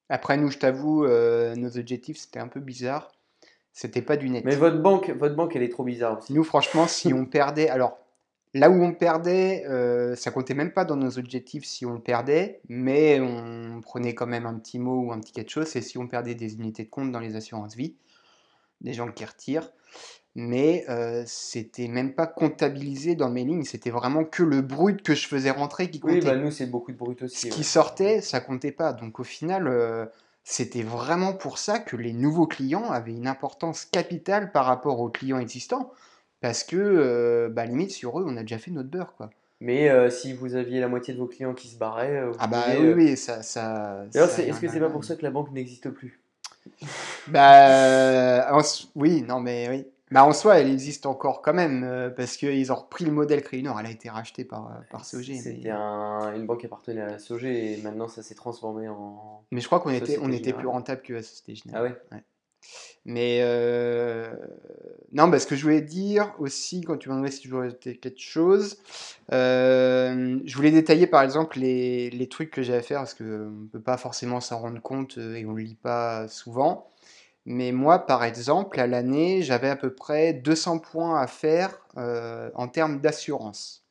Après, 0.08 0.36
nous, 0.36 0.50
je 0.50 0.58
t'avoue, 0.58 1.04
euh, 1.04 1.54
nos 1.56 1.78
objectifs, 1.78 2.18
c'était 2.18 2.38
un 2.38 2.48
peu 2.48 2.60
bizarre. 2.60 3.12
C'était 3.72 4.02
pas 4.02 4.16
du 4.16 4.28
Mais 4.28 4.40
net. 4.42 4.54
votre 4.54 4.80
banque, 4.80 5.10
votre 5.10 5.34
banque, 5.34 5.56
elle 5.56 5.62
est 5.62 5.68
trop 5.70 5.84
bizarre 5.84 6.18
aussi. 6.18 6.32
Nous, 6.32 6.44
franchement, 6.44 6.86
si 6.86 7.12
on 7.12 7.26
perdait, 7.26 7.68
alors 7.68 7.98
là 8.52 8.70
où 8.70 8.74
on 8.74 8.92
perdait, 8.94 9.64
euh, 9.66 10.14
ça 10.14 10.30
comptait 10.30 10.54
même 10.54 10.72
pas 10.72 10.84
dans 10.84 10.96
nos 10.96 11.18
objectifs 11.18 11.64
si 11.64 11.84
on 11.84 11.98
perdait, 11.98 12.60
mais 12.68 13.18
on 13.20 13.80
prenait 13.80 14.14
quand 14.14 14.26
même 14.28 14.46
un 14.46 14.54
petit 14.58 14.78
mot 14.78 15.06
ou 15.06 15.12
un 15.12 15.18
petit 15.18 15.32
quelque 15.32 15.50
chose, 15.50 15.66
c'est 15.66 15.80
si 15.80 15.98
on 15.98 16.06
perdait 16.06 16.36
des 16.36 16.54
unités 16.54 16.84
de 16.84 16.90
compte 16.90 17.10
dans 17.10 17.18
les 17.18 17.34
assurances 17.34 17.74
vie, 17.74 17.96
des 18.80 18.92
gens 18.92 19.10
qui 19.10 19.24
retirent. 19.24 19.72
Mais 20.36 20.84
euh, 20.88 21.22
c'était 21.26 21.86
même 21.86 22.12
pas 22.12 22.26
comptabilisé 22.26 23.14
dans 23.14 23.30
mes 23.30 23.44
lignes, 23.44 23.62
c'était 23.64 23.90
vraiment 23.90 24.24
que 24.24 24.42
le 24.42 24.62
brut 24.62 25.00
que 25.02 25.14
je 25.14 25.28
faisais 25.28 25.50
rentrer 25.52 25.88
qui 25.90 26.00
Oui, 26.02 26.20
bah 26.20 26.30
comptait. 26.32 26.42
nous, 26.42 26.50
c'est 26.50 26.66
beaucoup 26.66 26.90
de 26.90 26.96
brut 26.96 27.20
Ce 27.20 27.24
aussi. 27.26 27.48
qui 27.50 27.58
ouais. 27.58 27.64
sortait, 27.64 28.20
ça 28.20 28.40
comptait 28.40 28.72
pas. 28.72 28.92
Donc 28.92 29.20
au 29.20 29.24
final, 29.24 29.68
euh, 29.68 30.06
c'était 30.42 30.82
vraiment 30.82 31.34
pour 31.34 31.58
ça 31.58 31.78
que 31.78 31.96
les 31.96 32.12
nouveaux 32.12 32.48
clients 32.48 32.90
avaient 32.90 33.12
une 33.14 33.28
importance 33.28 33.84
capitale 33.84 34.50
par 34.50 34.64
rapport 34.66 34.98
aux 35.00 35.08
clients 35.08 35.38
existants. 35.38 35.92
Parce 36.40 36.64
que, 36.64 36.76
euh, 36.76 37.48
bah, 37.48 37.64
limite, 37.64 37.92
sur 37.92 38.18
eux, 38.20 38.24
on 38.26 38.36
a 38.36 38.40
déjà 38.42 38.58
fait 38.58 38.70
notre 38.72 38.90
beurre, 38.90 39.14
quoi. 39.16 39.30
Mais 39.60 39.88
euh, 39.88 40.10
si 40.10 40.32
vous 40.34 40.56
aviez 40.56 40.80
la 40.80 40.88
moitié 40.88 41.14
de 41.14 41.18
vos 41.18 41.26
clients 41.26 41.54
qui 41.54 41.68
se 41.68 41.78
barraient, 41.78 42.26
vous 42.26 42.34
Ah 42.40 42.48
bah 42.48 42.64
pouviez, 42.66 42.92
oui, 42.92 43.04
oui, 43.10 43.16
ça, 43.16 43.42
ça, 43.42 44.04
D'ailleurs, 44.12 44.28
est-ce 44.38 44.60
que 44.60 44.68
c'est 44.68 44.80
pas 44.80 44.90
pour 44.90 45.04
ça 45.04 45.14
que 45.16 45.22
la 45.22 45.30
banque 45.30 45.52
n'existe 45.52 45.88
plus? 45.90 46.20
Bah, 47.28 48.60
oui, 48.94 49.22
non, 49.22 49.40
mais 49.40 49.68
oui. 49.70 49.86
Bah, 50.14 50.24
en 50.24 50.32
soi, 50.32 50.60
elle 50.60 50.70
existe 50.70 51.06
encore 51.06 51.42
quand 51.42 51.54
même, 51.54 51.82
euh, 51.82 52.08
parce 52.08 52.36
qu'ils 52.36 52.70
ont 52.70 52.76
repris 52.76 53.04
le 53.04 53.10
modèle 53.10 53.42
Crédinor. 53.42 53.80
Elle 53.80 53.86
a 53.86 53.90
été 53.90 54.08
rachetée 54.08 54.44
par, 54.44 54.68
euh, 54.68 54.74
par 54.88 55.00
SOG, 55.00 55.34
C'était 55.34 55.58
mais, 55.64 55.70
un- 55.70 56.32
une 56.36 56.46
banque 56.46 56.60
qui 56.60 56.66
appartenait 56.66 57.00
à 57.00 57.06
la 57.06 57.18
SOG 57.18 57.42
et 57.46 57.78
maintenant 57.82 58.06
ça 58.06 58.22
s'est 58.22 58.36
transformé 58.36 58.88
en 58.88 59.42
mais 59.50 59.60
je 59.60 59.66
crois 59.66 59.80
qu'on 59.80 59.90
était, 59.90 60.18
on 60.22 60.30
était 60.30 60.52
plus 60.52 60.68
rentable 60.68 61.02
que 61.02 61.14
la 61.14 61.22
Société 61.24 61.54
Ah 61.56 61.62
Générale. 61.64 61.82
ouais? 62.12 62.16
Ouais. 62.16 62.24
Mais 63.06 63.40
euh, 63.42 64.32
non, 65.12 65.26
bah, 65.26 65.40
ce 65.40 65.48
que 65.48 65.56
je 65.56 65.62
voulais 65.64 65.80
dire 65.82 66.32
aussi, 66.38 66.82
quand 66.82 66.96
tu 66.96 67.08
m'as 67.08 67.16
demandé 67.16 67.32
si 67.32 67.40
tu 67.40 67.48
voulais 67.48 67.66
ajouter 67.66 67.96
quelque 67.96 68.20
chose, 68.20 68.78
euh, 69.32 70.38
je 70.44 70.56
voulais 70.56 70.70
détailler 70.70 71.08
par 71.08 71.22
exemple 71.22 71.58
les, 71.58 72.08
les 72.10 72.28
trucs 72.28 72.52
que 72.52 72.62
j'ai 72.62 72.74
à 72.74 72.82
faire, 72.82 73.00
parce 73.00 73.14
qu'on 73.14 73.24
ne 73.24 73.66
peut 73.66 73.80
pas 73.80 73.96
forcément 73.96 74.40
s'en 74.40 74.60
rendre 74.60 74.80
compte 74.80 75.18
et 75.18 75.44
on 75.44 75.52
ne 75.52 75.56
le 75.58 75.62
lit 75.64 75.74
pas 75.74 76.28
souvent. 76.28 76.93
Mais 77.46 77.72
moi, 77.72 78.06
par 78.06 78.24
exemple, 78.24 78.80
à 78.80 78.86
l'année, 78.86 79.42
j'avais 79.42 79.68
à 79.68 79.76
peu 79.76 79.94
près 79.94 80.32
200 80.32 80.78
points 80.78 81.20
à 81.20 81.26
faire 81.26 81.78
euh, 81.96 82.50
en 82.54 82.68
termes 82.68 83.00
d'assurance. 83.00 83.84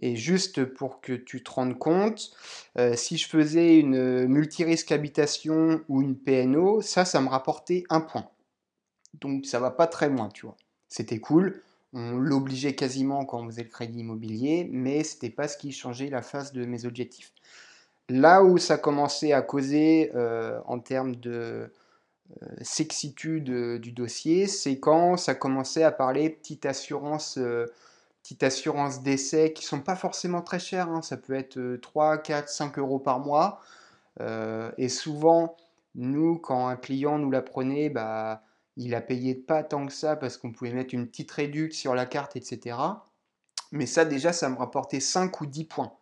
Et 0.00 0.16
juste 0.16 0.64
pour 0.64 1.00
que 1.00 1.12
tu 1.12 1.42
te 1.42 1.50
rendes 1.50 1.78
compte, 1.78 2.32
euh, 2.78 2.94
si 2.96 3.16
je 3.16 3.28
faisais 3.28 3.78
une 3.78 4.26
multirisque 4.26 4.92
habitation 4.92 5.82
ou 5.88 6.02
une 6.02 6.16
PNO, 6.16 6.82
ça, 6.82 7.04
ça 7.04 7.20
me 7.20 7.28
rapportait 7.28 7.84
un 7.90 8.00
point. 8.00 8.28
Donc 9.20 9.46
ça 9.46 9.60
va 9.60 9.70
pas 9.70 9.86
très 9.86 10.08
loin, 10.08 10.28
tu 10.28 10.46
vois. 10.46 10.56
C'était 10.88 11.20
cool. 11.20 11.62
On 11.92 12.18
l'obligeait 12.18 12.74
quasiment 12.74 13.24
quand 13.24 13.40
on 13.40 13.46
faisait 13.46 13.62
le 13.62 13.68
crédit 13.68 14.00
immobilier, 14.00 14.68
mais 14.72 15.04
c'était 15.04 15.30
pas 15.30 15.46
ce 15.46 15.56
qui 15.56 15.70
changeait 15.70 16.10
la 16.10 16.22
phase 16.22 16.52
de 16.52 16.64
mes 16.64 16.86
objectifs. 16.86 17.32
Là 18.08 18.42
où 18.42 18.58
ça 18.58 18.76
commençait 18.76 19.32
à 19.32 19.42
causer 19.42 20.10
euh, 20.14 20.60
en 20.66 20.80
termes 20.80 21.16
de 21.16 21.72
sexitude 22.62 23.50
euh, 23.50 23.78
du 23.78 23.92
dossier, 23.92 24.46
c'est 24.46 24.78
quand 24.78 25.16
ça 25.16 25.34
commençait 25.34 25.82
à 25.82 25.92
parler 25.92 26.30
petite 26.30 26.66
assurance, 26.66 27.38
euh, 27.38 27.66
petite 28.22 28.42
assurance 28.42 29.02
d'essai 29.02 29.52
qui 29.52 29.64
sont 29.64 29.80
pas 29.80 29.96
forcément 29.96 30.42
très 30.42 30.58
chères. 30.58 30.88
hein. 30.88 31.02
Ça 31.02 31.16
peut 31.16 31.34
être 31.34 31.76
3, 31.76 32.18
4, 32.18 32.48
5 32.48 32.78
euros 32.78 32.98
par 32.98 33.20
mois. 33.20 33.60
Euh, 34.20 34.70
et 34.78 34.88
souvent, 34.88 35.56
nous, 35.94 36.38
quand 36.38 36.68
un 36.68 36.76
client 36.76 37.18
nous 37.18 37.30
la 37.30 37.42
prenait, 37.42 37.90
bah, 37.90 38.42
il 38.76 38.94
a 38.94 39.00
payé 39.00 39.34
pas 39.34 39.62
tant 39.62 39.86
que 39.86 39.92
ça 39.92 40.16
parce 40.16 40.36
qu'on 40.36 40.52
pouvait 40.52 40.72
mettre 40.72 40.94
une 40.94 41.06
petite 41.06 41.30
réduction 41.30 41.90
sur 41.90 41.94
la 41.94 42.06
carte, 42.06 42.36
etc. 42.36 42.76
Mais 43.72 43.86
ça, 43.86 44.04
déjà, 44.04 44.32
ça 44.32 44.48
me 44.48 44.56
rapportait 44.56 45.00
5 45.00 45.40
ou 45.40 45.46
10 45.46 45.64
points. 45.64 45.92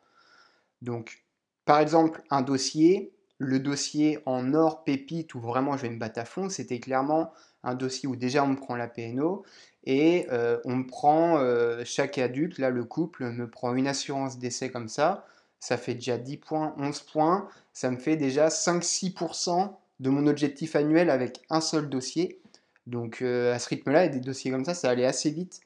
Donc, 0.82 1.24
par 1.64 1.80
exemple, 1.80 2.22
un 2.30 2.42
dossier, 2.42 3.12
le 3.42 3.58
dossier 3.58 4.20
en 4.24 4.54
or 4.54 4.84
pépite 4.84 5.34
où 5.34 5.40
vraiment 5.40 5.76
je 5.76 5.82
vais 5.82 5.90
me 5.90 5.98
battre 5.98 6.20
à 6.20 6.24
fond, 6.24 6.48
c'était 6.48 6.78
clairement 6.78 7.32
un 7.64 7.74
dossier 7.74 8.08
où 8.08 8.16
déjà 8.16 8.44
on 8.44 8.48
me 8.48 8.56
prend 8.56 8.76
la 8.76 8.86
PNO 8.86 9.44
et 9.84 10.26
euh, 10.30 10.60
on 10.64 10.76
me 10.76 10.86
prend, 10.86 11.38
euh, 11.38 11.82
chaque 11.84 12.18
adulte, 12.18 12.58
là 12.58 12.70
le 12.70 12.84
couple 12.84 13.30
me 13.30 13.50
prend 13.50 13.74
une 13.74 13.88
assurance 13.88 14.38
d'essai 14.38 14.70
comme 14.70 14.88
ça, 14.88 15.26
ça 15.58 15.76
fait 15.76 15.94
déjà 15.94 16.18
10 16.18 16.36
points, 16.36 16.74
11 16.78 17.00
points, 17.00 17.48
ça 17.72 17.90
me 17.90 17.96
fait 17.96 18.16
déjà 18.16 18.48
5-6% 18.48 19.72
de 19.98 20.10
mon 20.10 20.26
objectif 20.28 20.76
annuel 20.76 21.10
avec 21.10 21.42
un 21.50 21.60
seul 21.60 21.88
dossier. 21.88 22.40
Donc 22.86 23.22
euh, 23.22 23.54
à 23.54 23.58
ce 23.58 23.68
rythme-là, 23.68 24.04
et 24.04 24.08
des 24.08 24.20
dossiers 24.20 24.50
comme 24.52 24.64
ça, 24.64 24.74
ça 24.74 24.90
allait 24.90 25.06
assez 25.06 25.30
vite. 25.30 25.60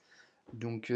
Donc 0.53 0.93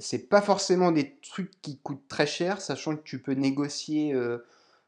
c'est 0.00 0.28
pas 0.28 0.42
forcément 0.42 0.90
des 0.92 1.16
trucs 1.22 1.52
qui 1.62 1.78
coûtent 1.78 2.08
très 2.08 2.26
cher, 2.26 2.60
sachant 2.60 2.96
que 2.96 3.02
tu 3.02 3.20
peux 3.20 3.32
négocier 3.32 4.14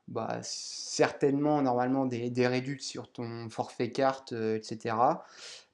bah, 0.09 0.41
certainement 0.43 1.63
normalement 1.63 2.07
des, 2.07 2.31
des 2.31 2.47
réducts 2.47 2.83
sur 2.83 3.11
ton 3.13 3.49
forfait 3.51 3.91
carte, 3.91 4.33
euh, 4.33 4.57
etc. 4.57 5.25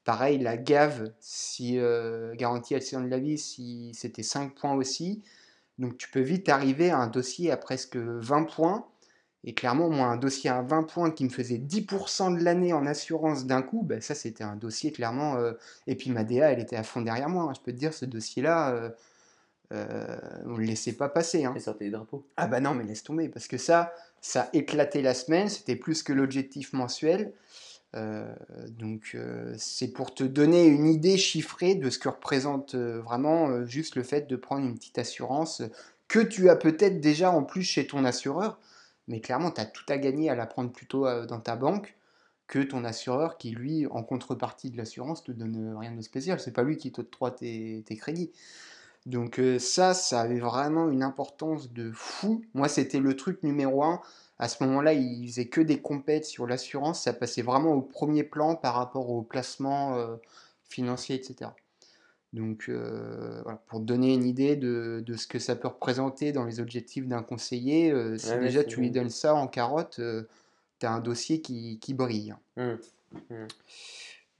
Pareil, 0.04 0.38
la 0.38 0.56
GAV, 0.56 1.12
si 1.20 1.78
euh, 1.78 2.34
garantie 2.34 2.74
accident 2.74 3.02
de 3.02 3.08
la 3.08 3.18
vie, 3.18 3.38
si 3.38 3.92
c'était 3.94 4.22
5 4.22 4.54
points 4.54 4.74
aussi. 4.74 5.22
Donc 5.78 5.98
tu 5.98 6.10
peux 6.10 6.20
vite 6.20 6.48
arriver 6.48 6.90
à 6.90 6.98
un 6.98 7.08
dossier 7.08 7.50
à 7.50 7.56
presque 7.56 7.96
20 7.96 8.44
points. 8.44 8.86
Et 9.44 9.54
clairement, 9.54 9.88
moi, 9.90 10.06
un 10.08 10.16
dossier 10.16 10.50
à 10.50 10.62
20 10.62 10.82
points 10.84 11.10
qui 11.12 11.24
me 11.24 11.28
faisait 11.30 11.58
10% 11.58 12.30
de 12.36 12.42
l'année 12.42 12.72
en 12.72 12.86
assurance 12.86 13.46
d'un 13.46 13.62
coup, 13.62 13.82
ben, 13.82 14.00
ça 14.00 14.14
c'était 14.14 14.44
un 14.44 14.56
dossier 14.56 14.92
clairement. 14.92 15.36
euh, 15.36 15.52
Et 15.86 15.94
puis 15.96 16.10
ma 16.10 16.24
DA, 16.24 16.52
elle 16.52 16.60
était 16.60 16.76
à 16.76 16.82
fond 16.82 17.02
derrière 17.02 17.28
moi. 17.28 17.44
hein. 17.44 17.52
Je 17.56 17.60
peux 17.60 17.72
te 17.72 17.76
dire, 17.78 17.94
ce 17.94 18.04
dossier-là, 18.04 18.72
euh, 18.74 18.90
on 19.70 20.50
ne 20.50 20.56
le 20.58 20.64
laissait 20.64 20.94
pas 20.94 21.08
passer. 21.08 21.44
hein. 21.44 21.54
Et 21.56 21.60
sortez 21.60 21.84
les 21.86 21.90
drapeaux. 21.90 22.24
Ah 22.36 22.46
bah 22.46 22.60
non, 22.60 22.74
mais 22.74 22.84
laisse 22.84 23.02
tomber, 23.02 23.28
parce 23.28 23.48
que 23.48 23.58
ça, 23.58 23.92
ça 24.20 24.48
éclatait 24.52 25.02
la 25.02 25.14
semaine, 25.14 25.48
c'était 25.48 25.76
plus 25.76 26.02
que 26.02 26.12
l'objectif 26.12 26.72
mensuel. 26.72 27.32
Euh, 27.96 28.34
donc 28.68 29.12
euh, 29.14 29.54
c'est 29.56 29.88
pour 29.88 30.14
te 30.14 30.22
donner 30.22 30.66
une 30.66 30.86
idée 30.86 31.16
chiffrée 31.16 31.74
de 31.74 31.88
ce 31.88 31.98
que 31.98 32.10
représente 32.10 32.74
euh, 32.74 33.00
vraiment 33.00 33.48
euh, 33.48 33.64
juste 33.64 33.96
le 33.96 34.02
fait 34.02 34.28
de 34.28 34.36
prendre 34.36 34.66
une 34.66 34.74
petite 34.74 34.98
assurance 34.98 35.62
euh, 35.62 35.68
que 36.06 36.18
tu 36.18 36.50
as 36.50 36.56
peut-être 36.56 37.00
déjà 37.00 37.30
en 37.30 37.42
plus 37.42 37.62
chez 37.62 37.86
ton 37.86 38.04
assureur, 38.04 38.58
mais 39.06 39.22
clairement 39.22 39.50
tu 39.50 39.62
as 39.62 39.64
tout 39.64 39.86
à 39.88 39.96
gagner 39.96 40.28
à 40.28 40.34
la 40.34 40.44
prendre 40.46 40.70
plutôt 40.70 41.06
euh, 41.06 41.24
dans 41.24 41.40
ta 41.40 41.56
banque 41.56 41.96
que 42.46 42.58
ton 42.58 42.84
assureur 42.84 43.38
qui 43.38 43.52
lui, 43.52 43.86
en 43.86 44.02
contrepartie 44.02 44.70
de 44.70 44.76
l'assurance, 44.76 45.24
te 45.24 45.32
donne 45.32 45.72
euh, 45.72 45.78
rien 45.78 45.92
de 45.92 46.02
spécial. 46.02 46.38
C'est 46.40 46.52
pas 46.52 46.64
lui 46.64 46.76
qui 46.76 46.92
t'octroie 46.92 47.30
tes, 47.30 47.84
tes 47.86 47.96
crédits. 47.96 48.32
Donc 49.08 49.40
euh, 49.40 49.58
ça, 49.58 49.94
ça 49.94 50.20
avait 50.20 50.38
vraiment 50.38 50.90
une 50.90 51.02
importance 51.02 51.72
de 51.72 51.90
fou. 51.92 52.44
Moi, 52.52 52.68
c'était 52.68 53.00
le 53.00 53.16
truc 53.16 53.42
numéro 53.42 53.82
un. 53.82 54.02
À 54.38 54.48
ce 54.48 54.62
moment-là, 54.64 54.92
ils 54.92 55.26
faisaient 55.26 55.48
que 55.48 55.62
des 55.62 55.80
compètes 55.80 56.26
sur 56.26 56.46
l'assurance. 56.46 57.04
Ça 57.04 57.14
passait 57.14 57.40
vraiment 57.40 57.72
au 57.72 57.80
premier 57.80 58.22
plan 58.22 58.54
par 58.54 58.74
rapport 58.74 59.08
au 59.08 59.22
placement 59.22 59.96
euh, 59.96 60.16
financier, 60.68 61.16
etc. 61.16 61.50
Donc, 62.34 62.66
euh, 62.68 63.40
voilà, 63.44 63.62
pour 63.68 63.80
donner 63.80 64.12
une 64.12 64.24
idée 64.24 64.56
de, 64.56 65.02
de 65.04 65.16
ce 65.16 65.26
que 65.26 65.38
ça 65.38 65.56
peut 65.56 65.68
représenter 65.68 66.32
dans 66.32 66.44
les 66.44 66.60
objectifs 66.60 67.08
d'un 67.08 67.22
conseiller, 67.22 67.90
euh, 67.90 68.18
si 68.18 68.28
Ouais, 68.28 68.40
déjà 68.40 68.62
tu 68.62 68.80
lui 68.80 68.90
donnes 68.90 69.08
ça 69.08 69.34
en 69.34 69.46
carotte, 69.46 70.02
tu 70.78 70.86
as 70.86 70.92
un 70.92 71.00
dossier 71.00 71.40
qui, 71.40 71.78
qui 71.80 71.94
brille. 71.94 72.34
Hum, 72.58 72.78
hum. 73.30 73.48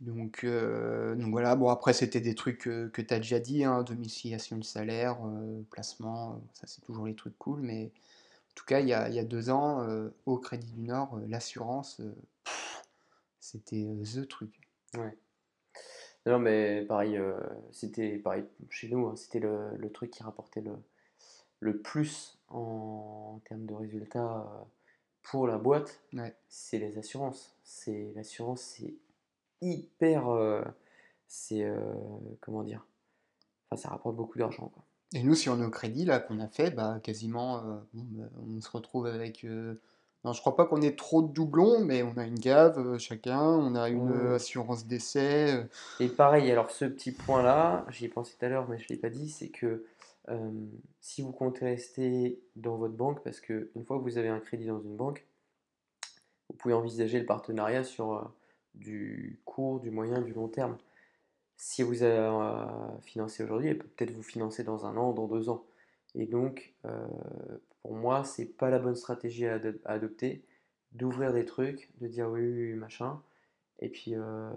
Donc, 0.01 0.45
euh, 0.45 1.17
donc 1.17 1.31
voilà, 1.33 1.57
bon 1.57 1.69
après 1.71 1.93
c'était 1.93 2.21
des 2.21 2.37
trucs 2.37 2.59
que, 2.59 2.87
que 2.89 3.03
tu 3.03 3.13
as 3.13 3.19
déjà 3.19 3.41
dit, 3.41 3.65
hein, 3.65 3.83
domiciliation 3.83 4.57
de 4.57 4.63
salaire, 4.65 5.19
euh, 5.27 5.61
placement, 5.71 6.35
euh, 6.35 6.37
ça 6.55 6.69
c'est 6.69 6.83
toujours 6.83 7.07
les 7.07 7.17
trucs 7.17 7.37
cool, 7.39 7.61
mais 7.61 7.87
en 7.87 8.55
tout 8.55 8.65
cas 8.65 8.79
il 8.79 8.87
y 8.87 8.93
a, 8.93 9.09
il 9.09 9.15
y 9.17 9.19
a 9.19 9.25
deux 9.25 9.51
ans, 9.51 9.83
euh, 9.83 10.11
au 10.25 10.39
Crédit 10.39 10.71
du 10.71 10.83
Nord, 10.83 11.17
euh, 11.17 11.27
l'assurance, 11.29 11.99
euh, 12.01 12.15
c'était 13.41 13.87
euh, 13.89 14.05
THE 14.05 14.29
truc. 14.29 14.61
Ouais. 14.97 15.17
Non, 16.27 16.39
mais 16.39 16.83
pareil, 16.85 17.17
euh, 17.17 17.37
c'était 17.73 18.19
pareil 18.19 18.45
chez 18.71 18.89
nous, 18.89 19.07
hein, 19.09 19.17
c'était 19.17 19.41
le, 19.41 19.77
le 19.77 19.91
truc 19.91 20.11
qui 20.13 20.23
rapportait 20.23 20.61
le, 20.61 20.77
le 21.59 21.79
plus 21.79 22.39
en, 22.49 23.35
en 23.37 23.39
termes 23.49 23.67
de 23.67 23.75
résultats 23.75 24.43
euh, 24.43 24.65
pour 25.23 25.49
la 25.49 25.59
boîte, 25.59 26.01
Ouais. 26.13 26.35
c'est 26.49 26.79
les 26.79 26.99
assurances. 26.99 27.57
C'est 27.65 28.13
l'assurance, 28.15 28.61
c'est 28.63 28.95
hyper, 29.61 30.29
euh, 30.29 30.63
c'est 31.27 31.65
euh, 31.65 31.79
comment 32.41 32.63
dire, 32.63 32.87
enfin 33.71 33.81
ça 33.81 33.89
rapporte 33.91 34.17
beaucoup 34.17 34.39
d'argent 34.39 34.71
quoi. 34.75 34.85
Et 35.15 35.23
nous 35.23 35.35
sur 35.35 35.57
nos 35.57 35.71
crédits 35.71 36.05
là 36.05 36.21
qu'on 36.21 36.39
a 36.39 36.49
fait, 36.49 36.71
bah 36.71 37.01
quasiment, 37.03 37.59
euh, 37.59 37.77
bah, 37.95 38.29
on 38.47 38.61
se 38.61 38.71
retrouve 38.71 39.07
avec, 39.07 39.45
non 40.25 40.33
je 40.33 40.41
crois 40.41 40.55
pas 40.55 40.67
qu'on 40.67 40.83
ait 40.83 40.97
trop 40.97 41.23
de 41.23 41.33
doublons, 41.33 41.85
mais 41.85 42.03
on 42.03 42.17
a 42.19 42.25
une 42.25 42.39
gave 42.39 42.99
chacun, 42.99 43.41
on 43.41 43.75
a 43.75 43.89
une 43.89 44.33
assurance 44.35 44.85
euh, 45.17 45.65
Et 46.01 46.09
pareil, 46.09 46.51
alors 46.51 46.71
ce 46.71 46.85
petit 46.85 47.13
point-là, 47.13 47.87
j'y 47.89 48.05
ai 48.05 48.09
pensé 48.09 48.37
tout 48.39 48.45
à 48.45 48.49
l'heure, 48.49 48.69
mais 48.69 48.79
je 48.79 48.85
ne 48.85 48.89
l'ai 48.91 48.97
pas 48.97 49.11
dit, 49.11 49.31
c'est 49.31 49.49
que 49.49 49.85
si 51.01 51.23
vous 51.23 51.33
comptez 51.33 51.65
rester 51.65 52.39
dans 52.55 52.77
votre 52.77 52.93
banque, 52.93 53.25
parce 53.25 53.41
que 53.41 53.71
une 53.75 53.85
fois 53.87 53.97
que 53.97 54.03
vous 54.03 54.19
avez 54.19 54.29
un 54.29 54.41
crédit 54.41 54.67
dans 54.67 54.81
une 54.83 54.95
banque, 54.95 55.27
vous 56.51 56.57
pouvez 56.57 56.75
envisager 56.75 57.19
le 57.19 57.25
partenariat 57.25 57.83
sur 57.83 58.31
du 58.75 59.41
court, 59.45 59.81
du 59.81 59.91
moyen, 59.91 60.21
du 60.21 60.33
long 60.33 60.49
terme. 60.49 60.77
Si 61.57 61.83
vous 61.83 62.03
avez 62.03 62.17
euh, 62.19 62.65
financé 63.03 63.43
aujourd'hui, 63.43 63.69
elle 63.71 63.79
peut 63.79 63.89
peut-être 63.97 64.13
vous 64.13 64.23
financer 64.23 64.63
dans 64.63 64.87
un 64.87 64.97
an, 64.97 65.13
dans 65.13 65.27
deux 65.27 65.49
ans. 65.49 65.65
Et 66.15 66.27
donc, 66.27 66.73
euh, 66.85 67.07
pour 67.83 67.95
moi, 67.95 68.23
c'est 68.25 68.45
pas 68.47 68.71
la 68.71 68.79
bonne 68.79 68.95
stratégie 68.95 69.47
à, 69.47 69.55
ado- 69.55 69.79
à 69.85 69.95
adopter 69.95 70.45
d'ouvrir 70.93 71.33
des 71.33 71.45
trucs, 71.45 71.91
de 72.01 72.07
dire 72.07 72.29
oui, 72.31 72.41
oui, 72.43 72.73
oui, 72.73 72.75
machin, 72.75 73.21
et 73.81 73.89
puis 73.89 74.15
euh, 74.15 74.49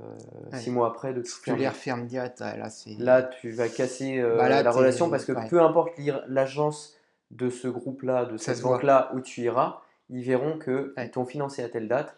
Ouais. 0.52 0.60
six 0.60 0.70
mois 0.72 0.88
après 0.88 1.14
de 1.14 1.22
tout 1.22 1.32
tu 1.44 1.56
les 1.56 1.68
refermes 1.68 2.06
direct, 2.06 2.40
là. 2.40 2.56
Là, 3.00 3.24
tu 3.24 3.52
vas 3.52 3.68
casser 3.68 4.20
euh, 4.20 4.38
Bah 4.38 4.48
là, 4.50 4.62
la 4.64 4.72
relation 4.72 5.10
parce 5.10 5.26
que 5.26 5.32
ouais. 5.34 5.48
peu 5.50 5.62
importe 5.62 5.92
l'agence 6.28 6.98
de 7.32 7.50
ce 7.50 7.68
groupe-là, 7.68 8.26
de 8.26 8.38
cette 8.38 8.62
banque-là 8.62 9.12
où 9.16 9.22
tu 9.22 9.42
iras, 9.42 9.82
ils 10.10 10.24
verront 10.24 10.58
que 10.58 10.94
Ouais. 10.98 11.06
ils 11.08 11.12
t'ont 11.12 11.26
financé 11.26 11.64
à 11.64 11.70
telle 11.70 11.88
date 11.88 12.16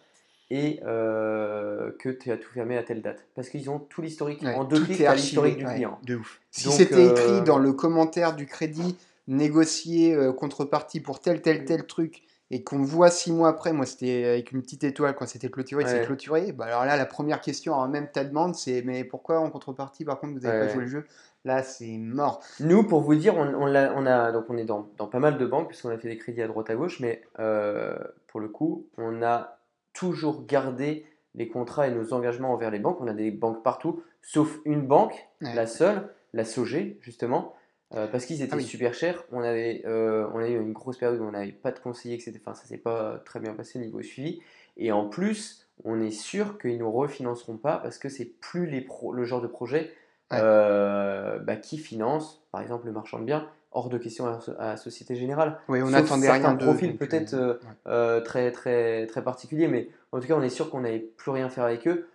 et 0.54 0.80
euh, 0.86 1.90
que 1.98 2.10
tu 2.10 2.32
as 2.32 2.38
tout 2.38 2.52
fermé 2.54 2.78
à 2.78 2.84
telle 2.84 3.02
date. 3.02 3.26
Parce 3.36 3.50
qu'ils 3.50 3.72
ont 3.72 3.80
tout 3.80 4.04
l'historique. 4.04 4.44
Ouais, 4.44 4.54
en 4.54 4.64
deux 4.66 4.80
clics, 4.84 4.98
tu 4.98 5.16
l'historique 5.16 5.58
du 5.58 5.66
ouais, 5.66 5.74
client. 5.74 6.00
de 6.04 6.18
ouf. 6.18 6.40
Si 6.52 6.70
c'était 6.72 7.08
euh, 7.08 7.12
écrit 7.12 7.42
dans 7.42 7.58
le 7.58 7.74
commentaire 7.74 8.36
du 8.36 8.46
crédit, 8.46 8.96
négocier 9.28 10.14
euh, 10.14 10.32
contrepartie 10.32 11.00
pour 11.00 11.20
tel, 11.20 11.42
tel, 11.42 11.66
tel 11.66 11.88
truc, 11.88 12.22
et 12.52 12.64
qu'on 12.64 12.84
voit 12.84 13.10
six 13.10 13.32
mois 13.32 13.50
après, 13.50 13.74
moi 13.74 13.88
c'était 13.88 14.26
avec 14.26 14.52
une 14.52 14.62
petite 14.62 14.84
étoile 14.84 15.16
quand 15.16 15.26
c'était 15.26 15.50
clôturé, 15.50 15.86
c'est 15.88 16.06
clôturé, 16.06 16.52
bah 16.52 16.66
alors 16.66 16.86
là 16.86 16.98
la 16.98 17.08
première 17.08 17.42
question 17.42 17.74
avant 17.74 17.88
même 17.88 18.10
ta 18.12 18.24
demande 18.24 18.54
c'est 18.54 18.84
mais 18.86 19.04
pourquoi 19.04 19.40
en 19.40 19.50
contrepartie 19.50 20.06
par 20.06 20.20
contre 20.20 20.34
vous 20.34 20.42
n'avez 20.42 20.60
Ouais, 20.60 20.68
pas 20.68 20.74
joué 20.74 20.84
le 20.84 20.90
jeu? 20.90 21.06
Là 21.46 21.64
c'est 21.64 21.98
mort. 21.98 22.44
Nous, 22.60 22.84
pour 22.84 23.02
vous 23.02 23.16
dire, 23.16 23.36
on, 23.36 23.56
on 23.56 24.06
a, 24.06 24.32
donc 24.32 24.46
on 24.50 24.58
est 24.58 24.66
dans, 24.66 24.88
dans 24.98 25.08
pas 25.08 25.20
mal 25.20 25.40
de 25.40 25.46
banques 25.48 25.70
puisqu'on 25.70 25.90
a 25.90 25.98
fait 25.98 26.10
des 26.10 26.18
crédits 26.18 26.44
à 26.44 26.48
droite 26.48 26.70
à 26.70 26.76
gauche, 26.76 27.00
mais 27.00 27.24
euh, 27.40 27.98
pour 28.28 28.40
le 28.40 28.50
coup, 28.50 28.86
on 28.98 29.24
a 29.24 29.58
toujours 29.94 30.46
gardé 30.46 31.06
les 31.36 31.48
contrats 31.48 31.88
et 31.88 31.92
nos 31.92 32.14
engagements 32.14 32.52
envers 32.54 32.72
les 32.72 32.80
banques. 32.80 33.00
On 33.02 33.08
a 33.08 33.14
des 33.14 33.32
banques 33.32 33.64
partout, 33.64 34.04
sauf 34.22 34.60
une 34.66 34.86
banque, 34.86 35.28
Ouais. 35.42 35.54
la 35.56 35.66
seule, 35.68 36.10
la 36.34 36.44
SOG, 36.46 36.96
justement, 37.02 37.56
euh, 37.96 38.08
parce 38.08 38.26
qu'ils 38.26 38.42
étaient 38.42 38.54
Ah 38.54 38.58
oui. 38.58 38.64
super 38.64 38.94
chers. 38.94 39.24
On 39.32 39.42
avait, 39.42 39.84
euh, 39.86 40.28
on 40.34 40.40
a 40.40 40.48
eu 40.48 40.60
une 40.60 40.74
grosse 40.74 40.98
période 40.98 41.20
où 41.20 41.24
on 41.24 41.32
n'avait 41.32 41.52
pas 41.52 41.72
de 41.72 41.80
conseiller, 41.80 42.16
etc. 42.16 42.34
Enfin, 42.40 42.54
ça 42.54 42.66
s'est 42.66 42.78
pas 42.78 43.20
très 43.26 43.40
bien 43.40 43.54
passé 43.54 43.80
au 43.80 43.82
niveau 43.82 44.02
suivi. 44.02 44.42
Et 44.78 44.92
en 44.92 45.08
plus, 45.08 45.68
on 45.84 46.02
est 46.02 46.12
sûr 46.12 46.58
qu'ils 46.60 46.78
nous 46.78 46.92
refinanceront 46.92 47.58
pas 47.58 47.78
parce 47.78 47.98
que 47.98 48.10
c'est 48.10 48.26
plus 48.26 48.66
les 48.68 48.82
pro- 48.82 49.14
le 49.14 49.24
genre 49.26 49.42
de 49.42 49.48
projet 49.48 49.92
Ouais. 50.32 50.40
euh, 50.42 51.38
bah, 51.40 51.56
qui 51.58 51.78
finance, 51.78 52.44
par 52.52 52.62
exemple, 52.62 52.86
le 52.88 52.92
marchand 52.92 53.20
de 53.20 53.26
biens, 53.26 53.48
hors 53.74 53.90
de 53.90 53.98
question 53.98 54.26
à, 54.28 54.40
à 54.60 54.68
la 54.70 54.78
Société 54.78 55.16
Générale. 55.16 55.60
Oui, 55.68 55.82
on 55.82 55.88
Sauf 55.88 55.96
attendait 55.96 56.28
certains 56.28 56.50
rien 56.50 56.58
profils 56.58 56.98
peut-être 56.98 57.34
euh, 57.34 57.40
euh, 57.40 57.54
ouais. 57.54 57.58
euh, 57.88 58.22
très, 58.22 58.52
très, 58.52 59.06
très 59.08 59.24
particuliers, 59.24 59.68
mais 59.68 59.90
en 60.12 60.20
tout 60.20 60.28
cas, 60.28 60.36
on 60.36 60.42
est 60.42 60.50
sûr 60.50 60.70
qu'on 60.70 60.82
n'avait 60.82 61.00
plus 61.00 61.32
rien 61.32 61.50
faire 61.50 61.64
avec 61.66 61.88
eux. 61.88 62.08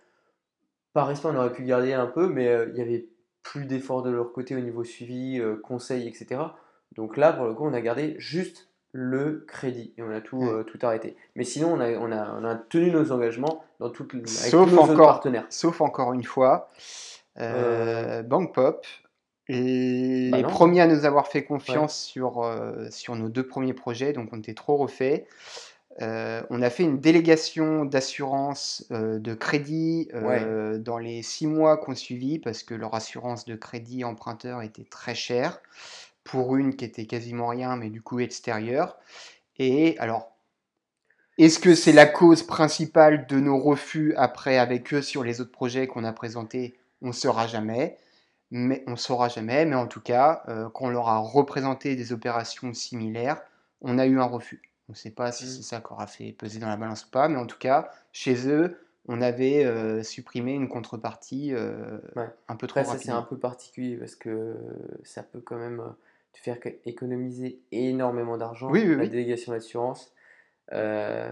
Par 0.93 1.07
respect, 1.07 1.27
on 1.31 1.35
aurait 1.35 1.51
pu 1.53 1.63
garder 1.63 1.93
un 1.93 2.07
peu, 2.07 2.27
mais 2.27 2.47
euh, 2.47 2.69
il 2.73 2.77
y 2.77 2.81
avait 2.81 3.05
plus 3.43 3.65
d'efforts 3.65 4.01
de 4.03 4.09
leur 4.09 4.31
côté 4.33 4.55
au 4.55 4.59
niveau 4.59 4.83
suivi, 4.83 5.41
conseil, 5.63 6.07
etc. 6.07 6.41
Donc 6.95 7.15
là, 7.17 7.31
pour 7.33 7.45
le 7.45 7.53
coup, 7.53 7.65
on 7.65 7.73
a 7.73 7.81
gardé 7.81 8.15
juste 8.17 8.67
le 8.91 9.45
crédit 9.47 9.93
et 9.97 10.01
on 10.01 10.09
a 10.11 10.19
tout, 10.19 10.37
Ouais. 10.39 10.49
euh, 10.49 10.63
tout 10.63 10.79
arrêté. 10.81 11.15
Mais 11.35 11.43
sinon, 11.43 11.73
on 11.73 11.79
a, 11.79 11.91
on 11.91 12.11
a, 12.11 12.35
on 12.39 12.43
a 12.43 12.55
tenu 12.55 12.89
nos 12.91 13.11
engagements 13.11 13.63
dans 13.79 13.89
toutes, 13.91 14.13
avec 14.15 14.27
Sauf 14.27 14.67
tous 14.69 14.75
nos 14.75 14.81
autres 14.81 14.93
encore- 14.93 15.07
partenaires. 15.07 15.45
Sauf 15.49 15.79
encore 15.81 16.13
une 16.13 16.23
fois, 16.23 16.69
Bank 17.37 18.53
Pop, 18.53 18.85
les 19.49 20.29
Bah 20.29 20.37
les 20.37 20.43
premiers 20.43 20.81
à 20.81 20.87
nous 20.87 21.05
avoir 21.05 21.27
fait 21.27 21.43
confiance 21.43 21.99
sur, 21.99 22.43
euh, 22.43 22.87
sur 22.91 23.15
nos 23.15 23.29
deux 23.29 23.45
premiers 23.45 23.73
projets, 23.73 24.13
donc 24.13 24.29
on 24.31 24.37
était 24.37 24.53
trop 24.53 24.77
refait. 24.77 25.25
Euh, 26.01 26.41
on 26.49 26.61
a 26.61 26.69
fait 26.69 26.83
une 26.83 26.99
délégation 26.99 27.83
d'assurance 27.83 28.85
euh, 28.91 29.19
de 29.19 29.33
crédit 29.33 30.07
dans 30.13 30.97
les 30.97 31.23
six 31.23 31.47
mois 31.47 31.77
qu'on 31.77 31.95
suivit 31.95 32.39
parce 32.39 32.63
que 32.63 32.73
leur 32.73 32.93
assurance 32.93 33.43
de 33.45 33.55
crédit 33.55 34.05
emprunteur 34.05 34.61
était 34.61 34.85
très 34.85 35.15
chère 35.15 35.59
pour 36.23 36.55
une 36.55 36.75
qui 36.75 36.85
était 36.85 37.05
quasiment 37.05 37.47
rien, 37.47 37.75
mais 37.75 37.89
du 37.89 38.01
coup 38.01 38.19
extérieure. 38.19 38.97
Et 39.57 39.97
alors, 39.97 40.31
est-ce 41.39 41.57
que 41.57 41.73
c'est 41.73 41.91
la 41.91 42.05
cause 42.05 42.43
principale 42.43 43.25
de 43.25 43.39
nos 43.39 43.57
refus 43.57 44.13
après 44.15 44.57
avec 44.57 44.93
eux 44.93 45.01
sur 45.01 45.23
les 45.23 45.41
autres 45.41 45.51
projets 45.51 45.87
qu'on 45.87 46.03
a 46.03 46.13
présentés? 46.13 46.75
On 47.01 47.07
ne 47.07 47.13
saura 47.13 47.47
jamais. 47.47 47.97
Mais 48.51 48.83
on 48.87 48.95
saura 48.95 49.29
jamais. 49.29 49.65
Mais 49.65 49.75
en 49.75 49.87
tout 49.87 50.01
cas, 50.01 50.43
euh, 50.47 50.69
quand 50.69 50.85
on 50.85 50.89
leur 50.89 51.07
a 51.09 51.17
représenté 51.19 51.95
des 51.95 52.13
opérations 52.13 52.73
similaires, 52.73 53.41
on 53.81 53.97
a 53.99 54.05
eu 54.07 54.19
un 54.19 54.25
refus. 54.25 54.61
On 54.89 54.93
ne 54.93 54.97
sait 54.97 55.11
pas 55.11 55.31
si 55.31 55.45
Mm. 55.45 55.47
c'est 55.47 55.61
ça 55.63 55.81
qui 55.81 55.91
aura 55.93 56.07
fait 56.07 56.31
peser 56.33 56.59
dans 56.59 56.67
la 56.67 56.77
balance 56.77 57.05
ou 57.05 57.09
pas, 57.11 57.27
mais 57.29 57.37
en 57.37 57.45
tout 57.45 57.59
cas, 57.59 57.91
chez 58.11 58.47
eux, 58.49 58.79
on 59.07 59.21
avait 59.21 59.65
euh, 59.65 60.01
supprimé 60.03 60.53
une 60.53 60.67
contrepartie 60.67 61.53
euh, 61.53 61.99
Ouais. 62.15 62.29
un 62.47 62.55
peu 62.55 62.65
trop 62.67 62.81
Après, 62.81 62.85
ça 62.85 62.97
c'est 62.97 63.11
un 63.11 63.21
peu 63.23 63.37
particulier 63.39 63.97
parce 63.97 64.15
que 64.15 64.55
ça 65.03 65.23
peut 65.23 65.41
quand 65.41 65.57
même 65.57 65.95
te 66.33 66.39
faire 66.39 66.57
économiser 66.85 67.61
énormément 67.71 68.37
d'argent, 68.37 68.73
Oui, 68.73 68.83
oui, 68.87 68.95
la 68.95 69.05
oui. 69.05 69.11
délégation 69.11 69.51
d'assurance, 69.53 70.13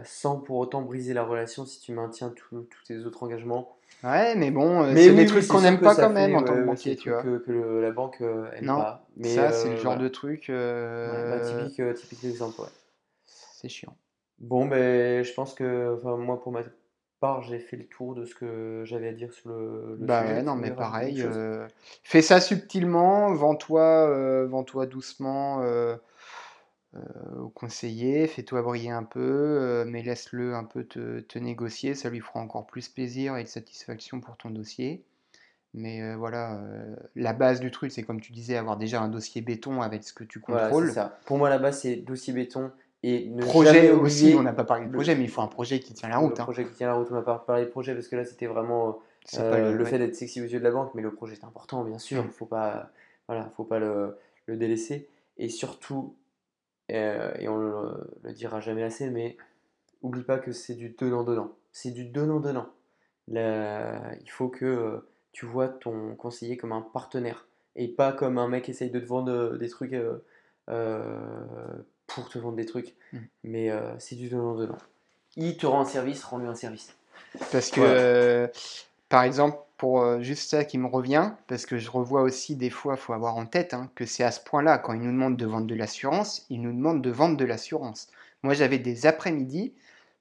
sans 0.03 0.39
pour 0.39 0.57
autant 0.57 0.81
briser 0.81 1.13
la 1.13 1.23
relation 1.23 1.65
si 1.65 1.79
tu 1.79 1.91
maintiens 1.93 2.29
tous 2.31 2.67
tes 2.85 2.97
autres 3.05 3.23
engagements. 3.23 3.76
Ouais, 4.03 4.35
mais 4.35 4.51
bon, 4.51 4.83
euh, 4.83 4.93
Mais 4.93 5.05
c'est 5.05 5.09
oui, 5.11 5.15
des 5.15 5.25
trucs 5.25 5.47
qu'on 5.47 5.61
n'aime 5.61 5.79
pas 5.81 5.95
quand 5.95 6.11
même 6.11 6.31
fait- 6.31 6.37
en 6.37 6.43
tant 6.43 6.53
que 6.53 6.65
banquier, 6.65 6.95
tu 6.95 7.09
vois. 7.09 7.19
trucs 7.21 7.41
que, 7.41 7.45
que 7.45 7.51
le- 7.51 7.81
la 7.81 7.91
banque 7.91 8.21
euh, 8.21 8.51
aime 8.53 8.65
Non, 8.65 8.75
pas. 8.77 9.07
Mais 9.17 9.29
ça, 9.29 9.51
c'est 9.51 9.69
euh, 9.69 9.71
le 9.71 9.77
genre 9.77 9.93
voilà. 9.95 10.03
de 10.03 10.07
truc. 10.07 10.45
Ouais, 10.49 10.55
bah, 10.55 10.55
euh, 10.55 11.65
typique, 11.65 11.79
euh, 11.79 11.93
typique 11.93 12.23
exemple, 12.23 12.61
ouais. 12.61 12.67
C'est 13.25 13.69
chiant. 13.69 13.95
Bon, 14.39 14.67
ben, 14.67 15.23
je 15.23 15.33
pense 15.33 15.55
que, 15.55 15.97
enfin, 15.97 16.15
moi, 16.15 16.39
pour 16.39 16.51
ma 16.51 16.61
part, 17.19 17.41
j'ai 17.41 17.57
fait 17.57 17.75
le 17.75 17.87
tour 17.87 18.13
de 18.13 18.23
ce 18.25 18.35
que 18.35 18.83
j'avais 18.85 19.07
à 19.07 19.13
dire 19.13 19.33
sur 19.33 19.49
le, 19.49 19.97
le 19.99 20.05
Bah 20.05 20.21
sujet. 20.21 20.33
ouais, 20.35 20.43
non, 20.43 20.55
mais 20.55 20.69
pareil. 20.69 21.21
euh, 21.23 21.67
fais 22.03 22.21
ça 22.21 22.39
subtilement, 22.39 23.33
vends-toi 23.33 23.81
euh, 23.81 24.45
vends-toi 24.45 24.85
doucement 24.85 25.61
euh, 25.61 25.65
euh, 25.65 25.95
au 27.39 27.49
conseiller, 27.49 28.27
fais-toi 28.27 28.61
briller 28.61 28.91
un 28.91 29.03
peu, 29.03 29.19
euh, 29.21 29.85
mais 29.85 30.01
laisse-le 30.03 30.55
un 30.55 30.63
peu 30.63 30.83
te, 30.83 31.19
te 31.21 31.39
négocier, 31.39 31.95
ça 31.95 32.09
lui 32.09 32.19
fera 32.19 32.39
encore 32.39 32.65
plus 32.65 32.89
plaisir 32.89 33.37
et 33.37 33.43
de 33.43 33.47
satisfaction 33.49 34.19
pour 34.21 34.37
ton 34.37 34.49
dossier. 34.49 35.03
Mais 35.73 36.01
euh, 36.01 36.15
voilà, 36.15 36.55
euh, 36.59 36.95
la 37.15 37.33
base 37.33 37.59
du 37.59 37.69
truc, 37.71 37.91
c'est 37.91 38.03
comme 38.03 38.21
tu 38.21 38.31
disais, 38.31 38.57
avoir 38.57 38.77
déjà 38.77 39.01
un 39.01 39.09
dossier 39.09 39.41
béton 39.41 39.81
avec 39.81 40.03
ce 40.03 40.13
que 40.13 40.23
tu 40.23 40.41
Voilà, 40.47 40.69
contrôles. 40.69 40.91
ça. 40.91 41.19
Pour 41.25 41.37
moi, 41.37 41.49
là-bas, 41.49 41.71
c'est 41.71 41.97
dossier 41.97 42.33
béton 42.33 42.71
et 43.03 43.27
ne 43.29 43.41
Projet 43.43 43.91
aussi, 43.91 44.33
on 44.35 44.41
n'a 44.41 44.53
pas 44.53 44.63
parlé 44.63 44.85
de 44.85 44.89
le, 44.89 44.95
projet, 44.95 45.15
mais 45.15 45.23
il 45.25 45.29
faut 45.29 45.41
un 45.41 45.47
projet 45.47 45.79
qui 45.79 45.93
tient 45.93 46.09
la 46.09 46.15
le 46.15 46.21
route. 46.21 46.39
hein. 46.39 46.43
projet 46.43 46.65
qui 46.65 46.73
tient 46.73 46.87
la 46.87 46.93
route. 46.95 47.07
On 47.11 47.15
n'a 47.15 47.21
pas 47.21 47.37
parlé 47.45 47.65
de 47.65 47.69
projet 47.69 47.93
parce 47.93 48.07
que 48.07 48.15
là, 48.15 48.25
c'était 48.25 48.47
vraiment 48.47 48.99
pas 49.33 49.41
euh, 49.41 49.71
le, 49.71 49.77
le 49.77 49.83
ouais. 49.83 49.89
fait 49.89 49.99
d'être 49.99 50.15
sexy 50.15 50.41
aux 50.41 50.45
yeux 50.45 50.57
de 50.59 50.63
la 50.63 50.71
banque, 50.71 50.91
mais 50.95 51.01
le 51.03 51.11
projet 51.13 51.33
est 51.33 51.43
important, 51.43 51.83
bien 51.83 51.99
sûr. 51.99 52.23
Mm. 52.23 52.29
Faut 52.31 52.45
pas, 52.45 52.89
voilà, 53.27 53.51
faut 53.55 53.65
pas 53.65 53.77
le, 53.77 54.17
le 54.47 54.57
délaisser. 54.57 55.07
Et 55.37 55.49
surtout, 55.49 56.15
euh, 56.15 56.26
et 56.89 57.47
on 57.47 57.57
le, 57.57 58.09
le 58.23 58.33
dira 58.33 58.59
jamais 58.59 58.83
assez, 58.83 59.09
mais 59.09 59.37
oublie 60.01 60.23
pas 60.23 60.37
que 60.37 60.51
c'est 60.51 60.75
du 60.75 60.89
donnant-donnant. 60.89 61.51
C'est 61.71 61.91
du 61.91 62.05
donnant-donnant. 62.05 62.69
Il 63.29 64.29
faut 64.29 64.47
que 64.49 64.65
euh, 64.65 65.07
tu 65.31 65.45
vois 65.45 65.67
ton 65.67 66.15
conseiller 66.15 66.57
comme 66.57 66.71
un 66.71 66.81
partenaire 66.81 67.45
et 67.75 67.87
pas 67.87 68.11
comme 68.13 68.37
un 68.37 68.47
mec 68.47 68.63
qui 68.65 68.71
essaye 68.71 68.89
de 68.89 68.99
te 68.99 69.05
vendre 69.05 69.31
euh, 69.31 69.57
des 69.57 69.69
trucs 69.69 69.93
euh, 69.93 70.17
euh, 70.69 71.19
pour 72.07 72.29
te 72.29 72.39
vendre 72.39 72.55
des 72.55 72.65
trucs. 72.65 72.95
Mm. 73.13 73.17
Mais 73.43 73.69
euh, 73.69 73.91
c'est 73.99 74.15
du 74.15 74.29
donnant-donnant. 74.29 74.77
Il 75.35 75.57
te 75.57 75.65
rend 75.67 75.81
un 75.81 75.85
service, 75.85 76.23
rends-lui 76.23 76.47
un 76.47 76.55
service. 76.55 76.95
Parce 77.51 77.69
que, 77.69 77.81
Voilà. 77.81 77.99
euh, 77.99 78.47
par 79.09 79.23
exemple, 79.23 79.57
pour 79.77 80.01
euh, 80.01 80.21
juste 80.21 80.49
ça 80.49 80.65
qui 80.65 80.77
me 80.77 80.87
revient, 80.87 81.31
parce 81.47 81.65
que 81.65 81.77
je 81.77 81.89
revois 81.89 82.23
aussi 82.23 82.55
des 82.55 82.69
fois, 82.69 82.95
il 82.95 82.99
faut 82.99 83.13
avoir 83.13 83.37
en 83.37 83.45
tête 83.45 83.73
hein, 83.73 83.89
que 83.95 84.05
c'est 84.05 84.23
à 84.23 84.31
ce 84.31 84.39
point-là, 84.41 84.79
quand 84.79 84.93
ils 84.93 85.01
nous 85.01 85.11
demandent 85.11 85.37
de 85.37 85.45
vendre 85.45 85.67
de 85.67 85.75
l'assurance, 85.75 86.45
ils 86.49 86.61
nous 86.61 86.73
demandent 86.73 87.01
de 87.01 87.11
vendre 87.11 87.37
de 87.37 87.45
l'assurance. 87.45 88.07
Moi, 88.43 88.53
j'avais 88.53 88.79
des 88.79 89.05
après-midi, 89.05 89.73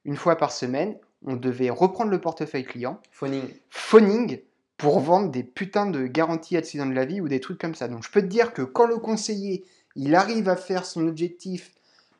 une 0.04 0.16
fois 0.16 0.36
par 0.36 0.52
semaine, 0.52 0.96
on 1.24 1.36
devait 1.36 1.70
reprendre 1.70 2.10
le 2.10 2.20
portefeuille 2.20 2.64
client, 2.64 3.00
Phoning. 3.10 3.44
phoning, 3.70 4.40
pour 4.76 5.00
vendre 5.00 5.30
des 5.30 5.42
putains 5.42 5.86
de 5.86 6.06
garanties 6.06 6.56
accident 6.56 6.86
de 6.86 6.92
la 6.92 7.06
vie 7.06 7.20
ou 7.20 7.28
des 7.28 7.40
trucs 7.40 7.58
comme 7.58 7.74
ça. 7.74 7.88
Donc, 7.88 8.04
je 8.04 8.10
peux 8.10 8.20
te 8.20 8.26
dire 8.26 8.52
que 8.52 8.62
quand 8.62 8.86
le 8.86 8.98
conseiller, 8.98 9.64
il 9.94 10.14
arrive 10.14 10.50
à 10.50 10.56
faire 10.56 10.84
son 10.84 11.08
objectif 11.08 11.72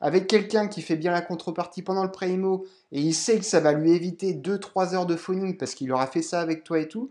avec 0.07 0.29
quelqu'un 0.29 0.69
qui 0.69 0.83
fait 0.83 0.95
bien 0.95 1.11
la 1.11 1.21
contrepartie 1.21 1.83
pendant 1.83 2.05
le 2.05 2.13
pré-IMO 2.13 2.65
et 2.93 3.01
il 3.01 3.13
sait 3.13 3.41
que 3.41 3.45
ça 3.45 3.59
va 3.59 3.73
lui 3.73 3.91
éviter 3.91 4.35
2-3 4.35 4.95
heures 4.95 5.05
de 5.05 5.17
phoning 5.17 5.57
parce 5.57 5.75
qu'il 5.75 5.91
aura 5.91 6.07
fait 6.07 6.23
ça 6.23 6.41
avec 6.41 6.63
toi 6.63 6.79
et 6.79 6.87
tout, 6.87 7.11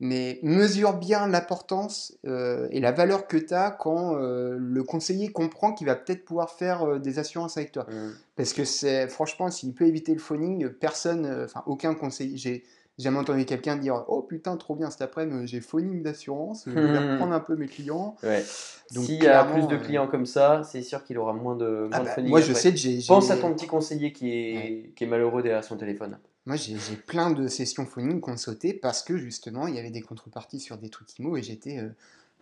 mais 0.00 0.40
mesure 0.42 0.94
bien 0.94 1.28
l'importance 1.28 2.18
euh, 2.26 2.66
et 2.72 2.80
la 2.80 2.90
valeur 2.90 3.28
que 3.28 3.36
tu 3.36 3.54
as 3.54 3.70
quand 3.70 4.16
euh, 4.16 4.56
le 4.58 4.82
conseiller 4.82 5.30
comprend 5.30 5.72
qu'il 5.72 5.86
va 5.86 5.94
peut-être 5.94 6.24
pouvoir 6.24 6.50
faire 6.50 6.82
euh, 6.82 6.98
des 6.98 7.20
assurances 7.20 7.56
avec 7.58 7.70
toi. 7.70 7.84
Mm. 7.88 8.10
Parce 8.34 8.54
que 8.54 8.64
c'est 8.64 9.06
franchement, 9.06 9.48
s'il 9.48 9.72
peut 9.72 9.86
éviter 9.86 10.12
le 10.12 10.18
phoning, 10.18 10.68
personne, 10.68 11.44
enfin 11.44 11.62
aucun 11.66 11.94
conseiller, 11.94 12.64
j'ai 13.02 13.08
jamais 13.08 13.18
entendu 13.18 13.44
quelqu'un 13.44 13.76
dire 13.76 14.04
Oh 14.08 14.22
putain, 14.22 14.56
trop 14.56 14.74
bien 14.76 14.90
cet 14.90 15.02
après-midi, 15.02 15.46
j'ai 15.48 15.60
phoning 15.60 16.02
d'assurance, 16.02 16.64
je 16.66 16.78
vais 16.78 16.98
reprendre 17.12 17.32
un 17.32 17.40
peu 17.40 17.56
mes 17.56 17.66
clients. 17.66 18.14
Ouais. 18.22 18.44
S'il 18.90 19.22
y 19.22 19.26
a 19.26 19.44
plus 19.44 19.66
de 19.66 19.74
euh, 19.74 19.78
clients 19.78 20.06
comme 20.06 20.26
ça, 20.26 20.62
c'est 20.62 20.82
sûr 20.82 21.02
qu'il 21.02 21.18
aura 21.18 21.32
moins 21.32 21.56
de, 21.56 21.64
moins 21.66 21.88
Ah 21.92 22.00
bah, 22.00 22.10
phoning 22.10 22.30
moi 22.30 22.40
je 22.40 22.50
après. 22.50 22.60
sais 22.60 22.70
que 22.70 22.76
j'ai. 22.76 23.00
Pense 23.08 23.30
à 23.30 23.36
ton 23.36 23.52
petit 23.54 23.66
conseiller 23.66 24.12
qui 24.12 24.30
est, 24.30 24.54
Ouais. 24.54 24.92
qui 24.94 25.04
est 25.04 25.06
malheureux 25.08 25.42
derrière 25.42 25.64
son 25.64 25.76
téléphone. 25.76 26.18
Moi, 26.46 26.56
j'ai 26.56 26.76
j'ai 26.76 26.96
plein 26.96 27.30
de 27.30 27.46
sessions 27.48 27.86
phoning 27.86 28.20
qu'on 28.20 28.36
sauté 28.36 28.72
parce 28.74 29.02
que 29.02 29.16
justement, 29.16 29.66
il 29.68 29.74
y 29.74 29.78
avait 29.78 29.90
des 29.90 30.02
contreparties 30.02 30.60
sur 30.60 30.76
des 30.76 30.88
trucs 30.88 31.18
IMO 31.18 31.36
et 31.36 31.42
j'étais. 31.42 31.78
euh, 31.78 31.88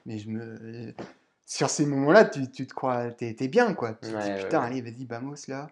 mais 0.07 0.19
je 0.19 0.29
me. 0.29 0.41
euh, 0.43 0.93
sur 1.47 1.69
ces 1.69 1.85
moments-là, 1.85 2.25
tu, 2.27 2.51
tu 2.51 2.67
te 2.67 2.73
crois. 2.75 3.11
T'es 3.11 3.35
t'es 3.35 3.49
bien, 3.49 3.75
quoi. 3.75 3.93
Tu 4.03 4.11
te 4.11 4.17
dis, 4.37 4.43
putain, 4.43 4.61
allez, 4.61 4.81
vas-y, 4.83 5.05
vamos, 5.05 5.35
là. 5.49 5.69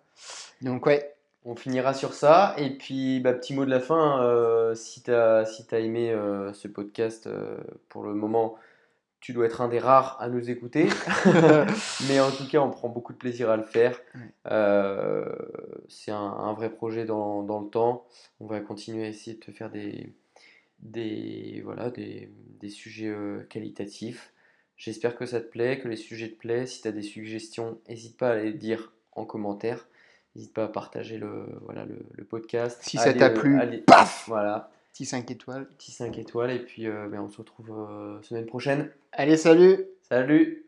Donc, 0.61 0.87
ouais. 0.87 1.15
On 1.45 1.55
finira 1.57 1.95
sur 1.95 2.15
ça. 2.15 2.55
Et 2.59 2.77
puis, 2.77 3.21
bah, 3.21 3.33
petit 3.33 3.55
mot 3.55 3.65
de 3.65 3.71
la 3.71 3.81
fin. 3.81 4.23
euh, 4.25 4.75
si 4.75 5.03
tu 5.03 5.13
as, 5.13 5.45
si 5.47 5.67
t'as 5.67 5.81
aimé 5.81 6.11
euh, 6.11 6.53
ce 6.53 6.69
podcast, 6.69 7.27
euh, 7.27 7.57
pour 7.89 8.03
le 8.05 8.15
moment, 8.15 8.57
tu 9.21 9.33
dois 9.33 9.47
être 9.47 9.61
un 9.61 9.69
des 9.69 9.79
rares 9.79 10.17
à 10.21 10.29
nous 10.29 10.51
écouter. 10.51 10.89
Mais 12.09 12.21
en 12.21 12.31
tout 12.31 12.47
cas, 12.49 12.61
on 12.61 12.71
prend 12.71 12.89
beaucoup 12.89 13.13
de 13.13 13.19
plaisir 13.19 13.51
à 13.51 13.57
le 13.57 13.65
faire. 13.65 14.01
C'est 15.89 16.11
un, 16.13 16.17
un 16.19 16.53
vrai 16.53 16.71
projet 16.71 17.05
dans, 17.05 17.43
dans 17.43 17.61
le 17.61 17.69
temps. 17.69 18.07
On 18.41 18.47
va 18.47 18.61
continuer 18.61 19.05
à 19.07 19.09
essayer 19.09 19.37
de 19.37 19.41
te 19.41 19.51
faire 19.51 19.71
des, 19.71 20.13
des, 20.81 21.63
voilà, 21.65 21.91
des, 21.91 22.31
des 22.61 22.69
sujets 22.69 23.13
qualitatifs. 23.49 24.33
J'espère 24.77 25.17
que 25.17 25.27
ça 25.27 25.41
te 25.41 25.47
plaît, 25.49 25.81
que 25.81 25.89
les 25.89 25.97
sujets 25.97 26.29
te 26.31 26.39
plaisent. 26.39 26.71
Si 26.71 26.83
tu 26.83 26.89
as 26.89 26.93
des 26.93 27.03
suggestions, 27.03 27.81
n'hésite 27.89 28.17
pas 28.17 28.31
à 28.31 28.37
les 28.37 28.53
dire 28.53 28.93
en 29.13 29.25
commentaire. 29.25 29.89
N'hésite 30.37 30.53
pas 30.55 30.65
à 30.65 30.69
partager 30.69 31.19
le, 31.19 31.47
voilà, 31.63 31.85
le, 31.85 31.99
le 32.15 32.25
podcast. 32.25 32.79
Si 32.83 32.97
ça 32.97 33.13
t'a 33.13 33.31
plu, 33.31 33.59
à 33.61 33.65
les- 33.65 33.79
paf 33.79 34.25
Voilà, 34.29 34.71
Petit 34.93 35.05
5 35.05 35.31
étoiles. 35.31 35.67
petit 35.69 35.91
5 35.93 36.17
étoiles. 36.19 36.51
Et 36.51 36.59
puis, 36.61 36.87
euh, 36.87 37.09
ben, 37.09 37.21
on 37.21 37.29
se 37.29 37.39
retrouve 37.39 37.71
euh, 37.71 38.21
semaine 38.23 38.47
prochaine. 38.47 38.91
Allez, 39.13 39.37
salut 39.37 39.85
Salut! 40.03 40.65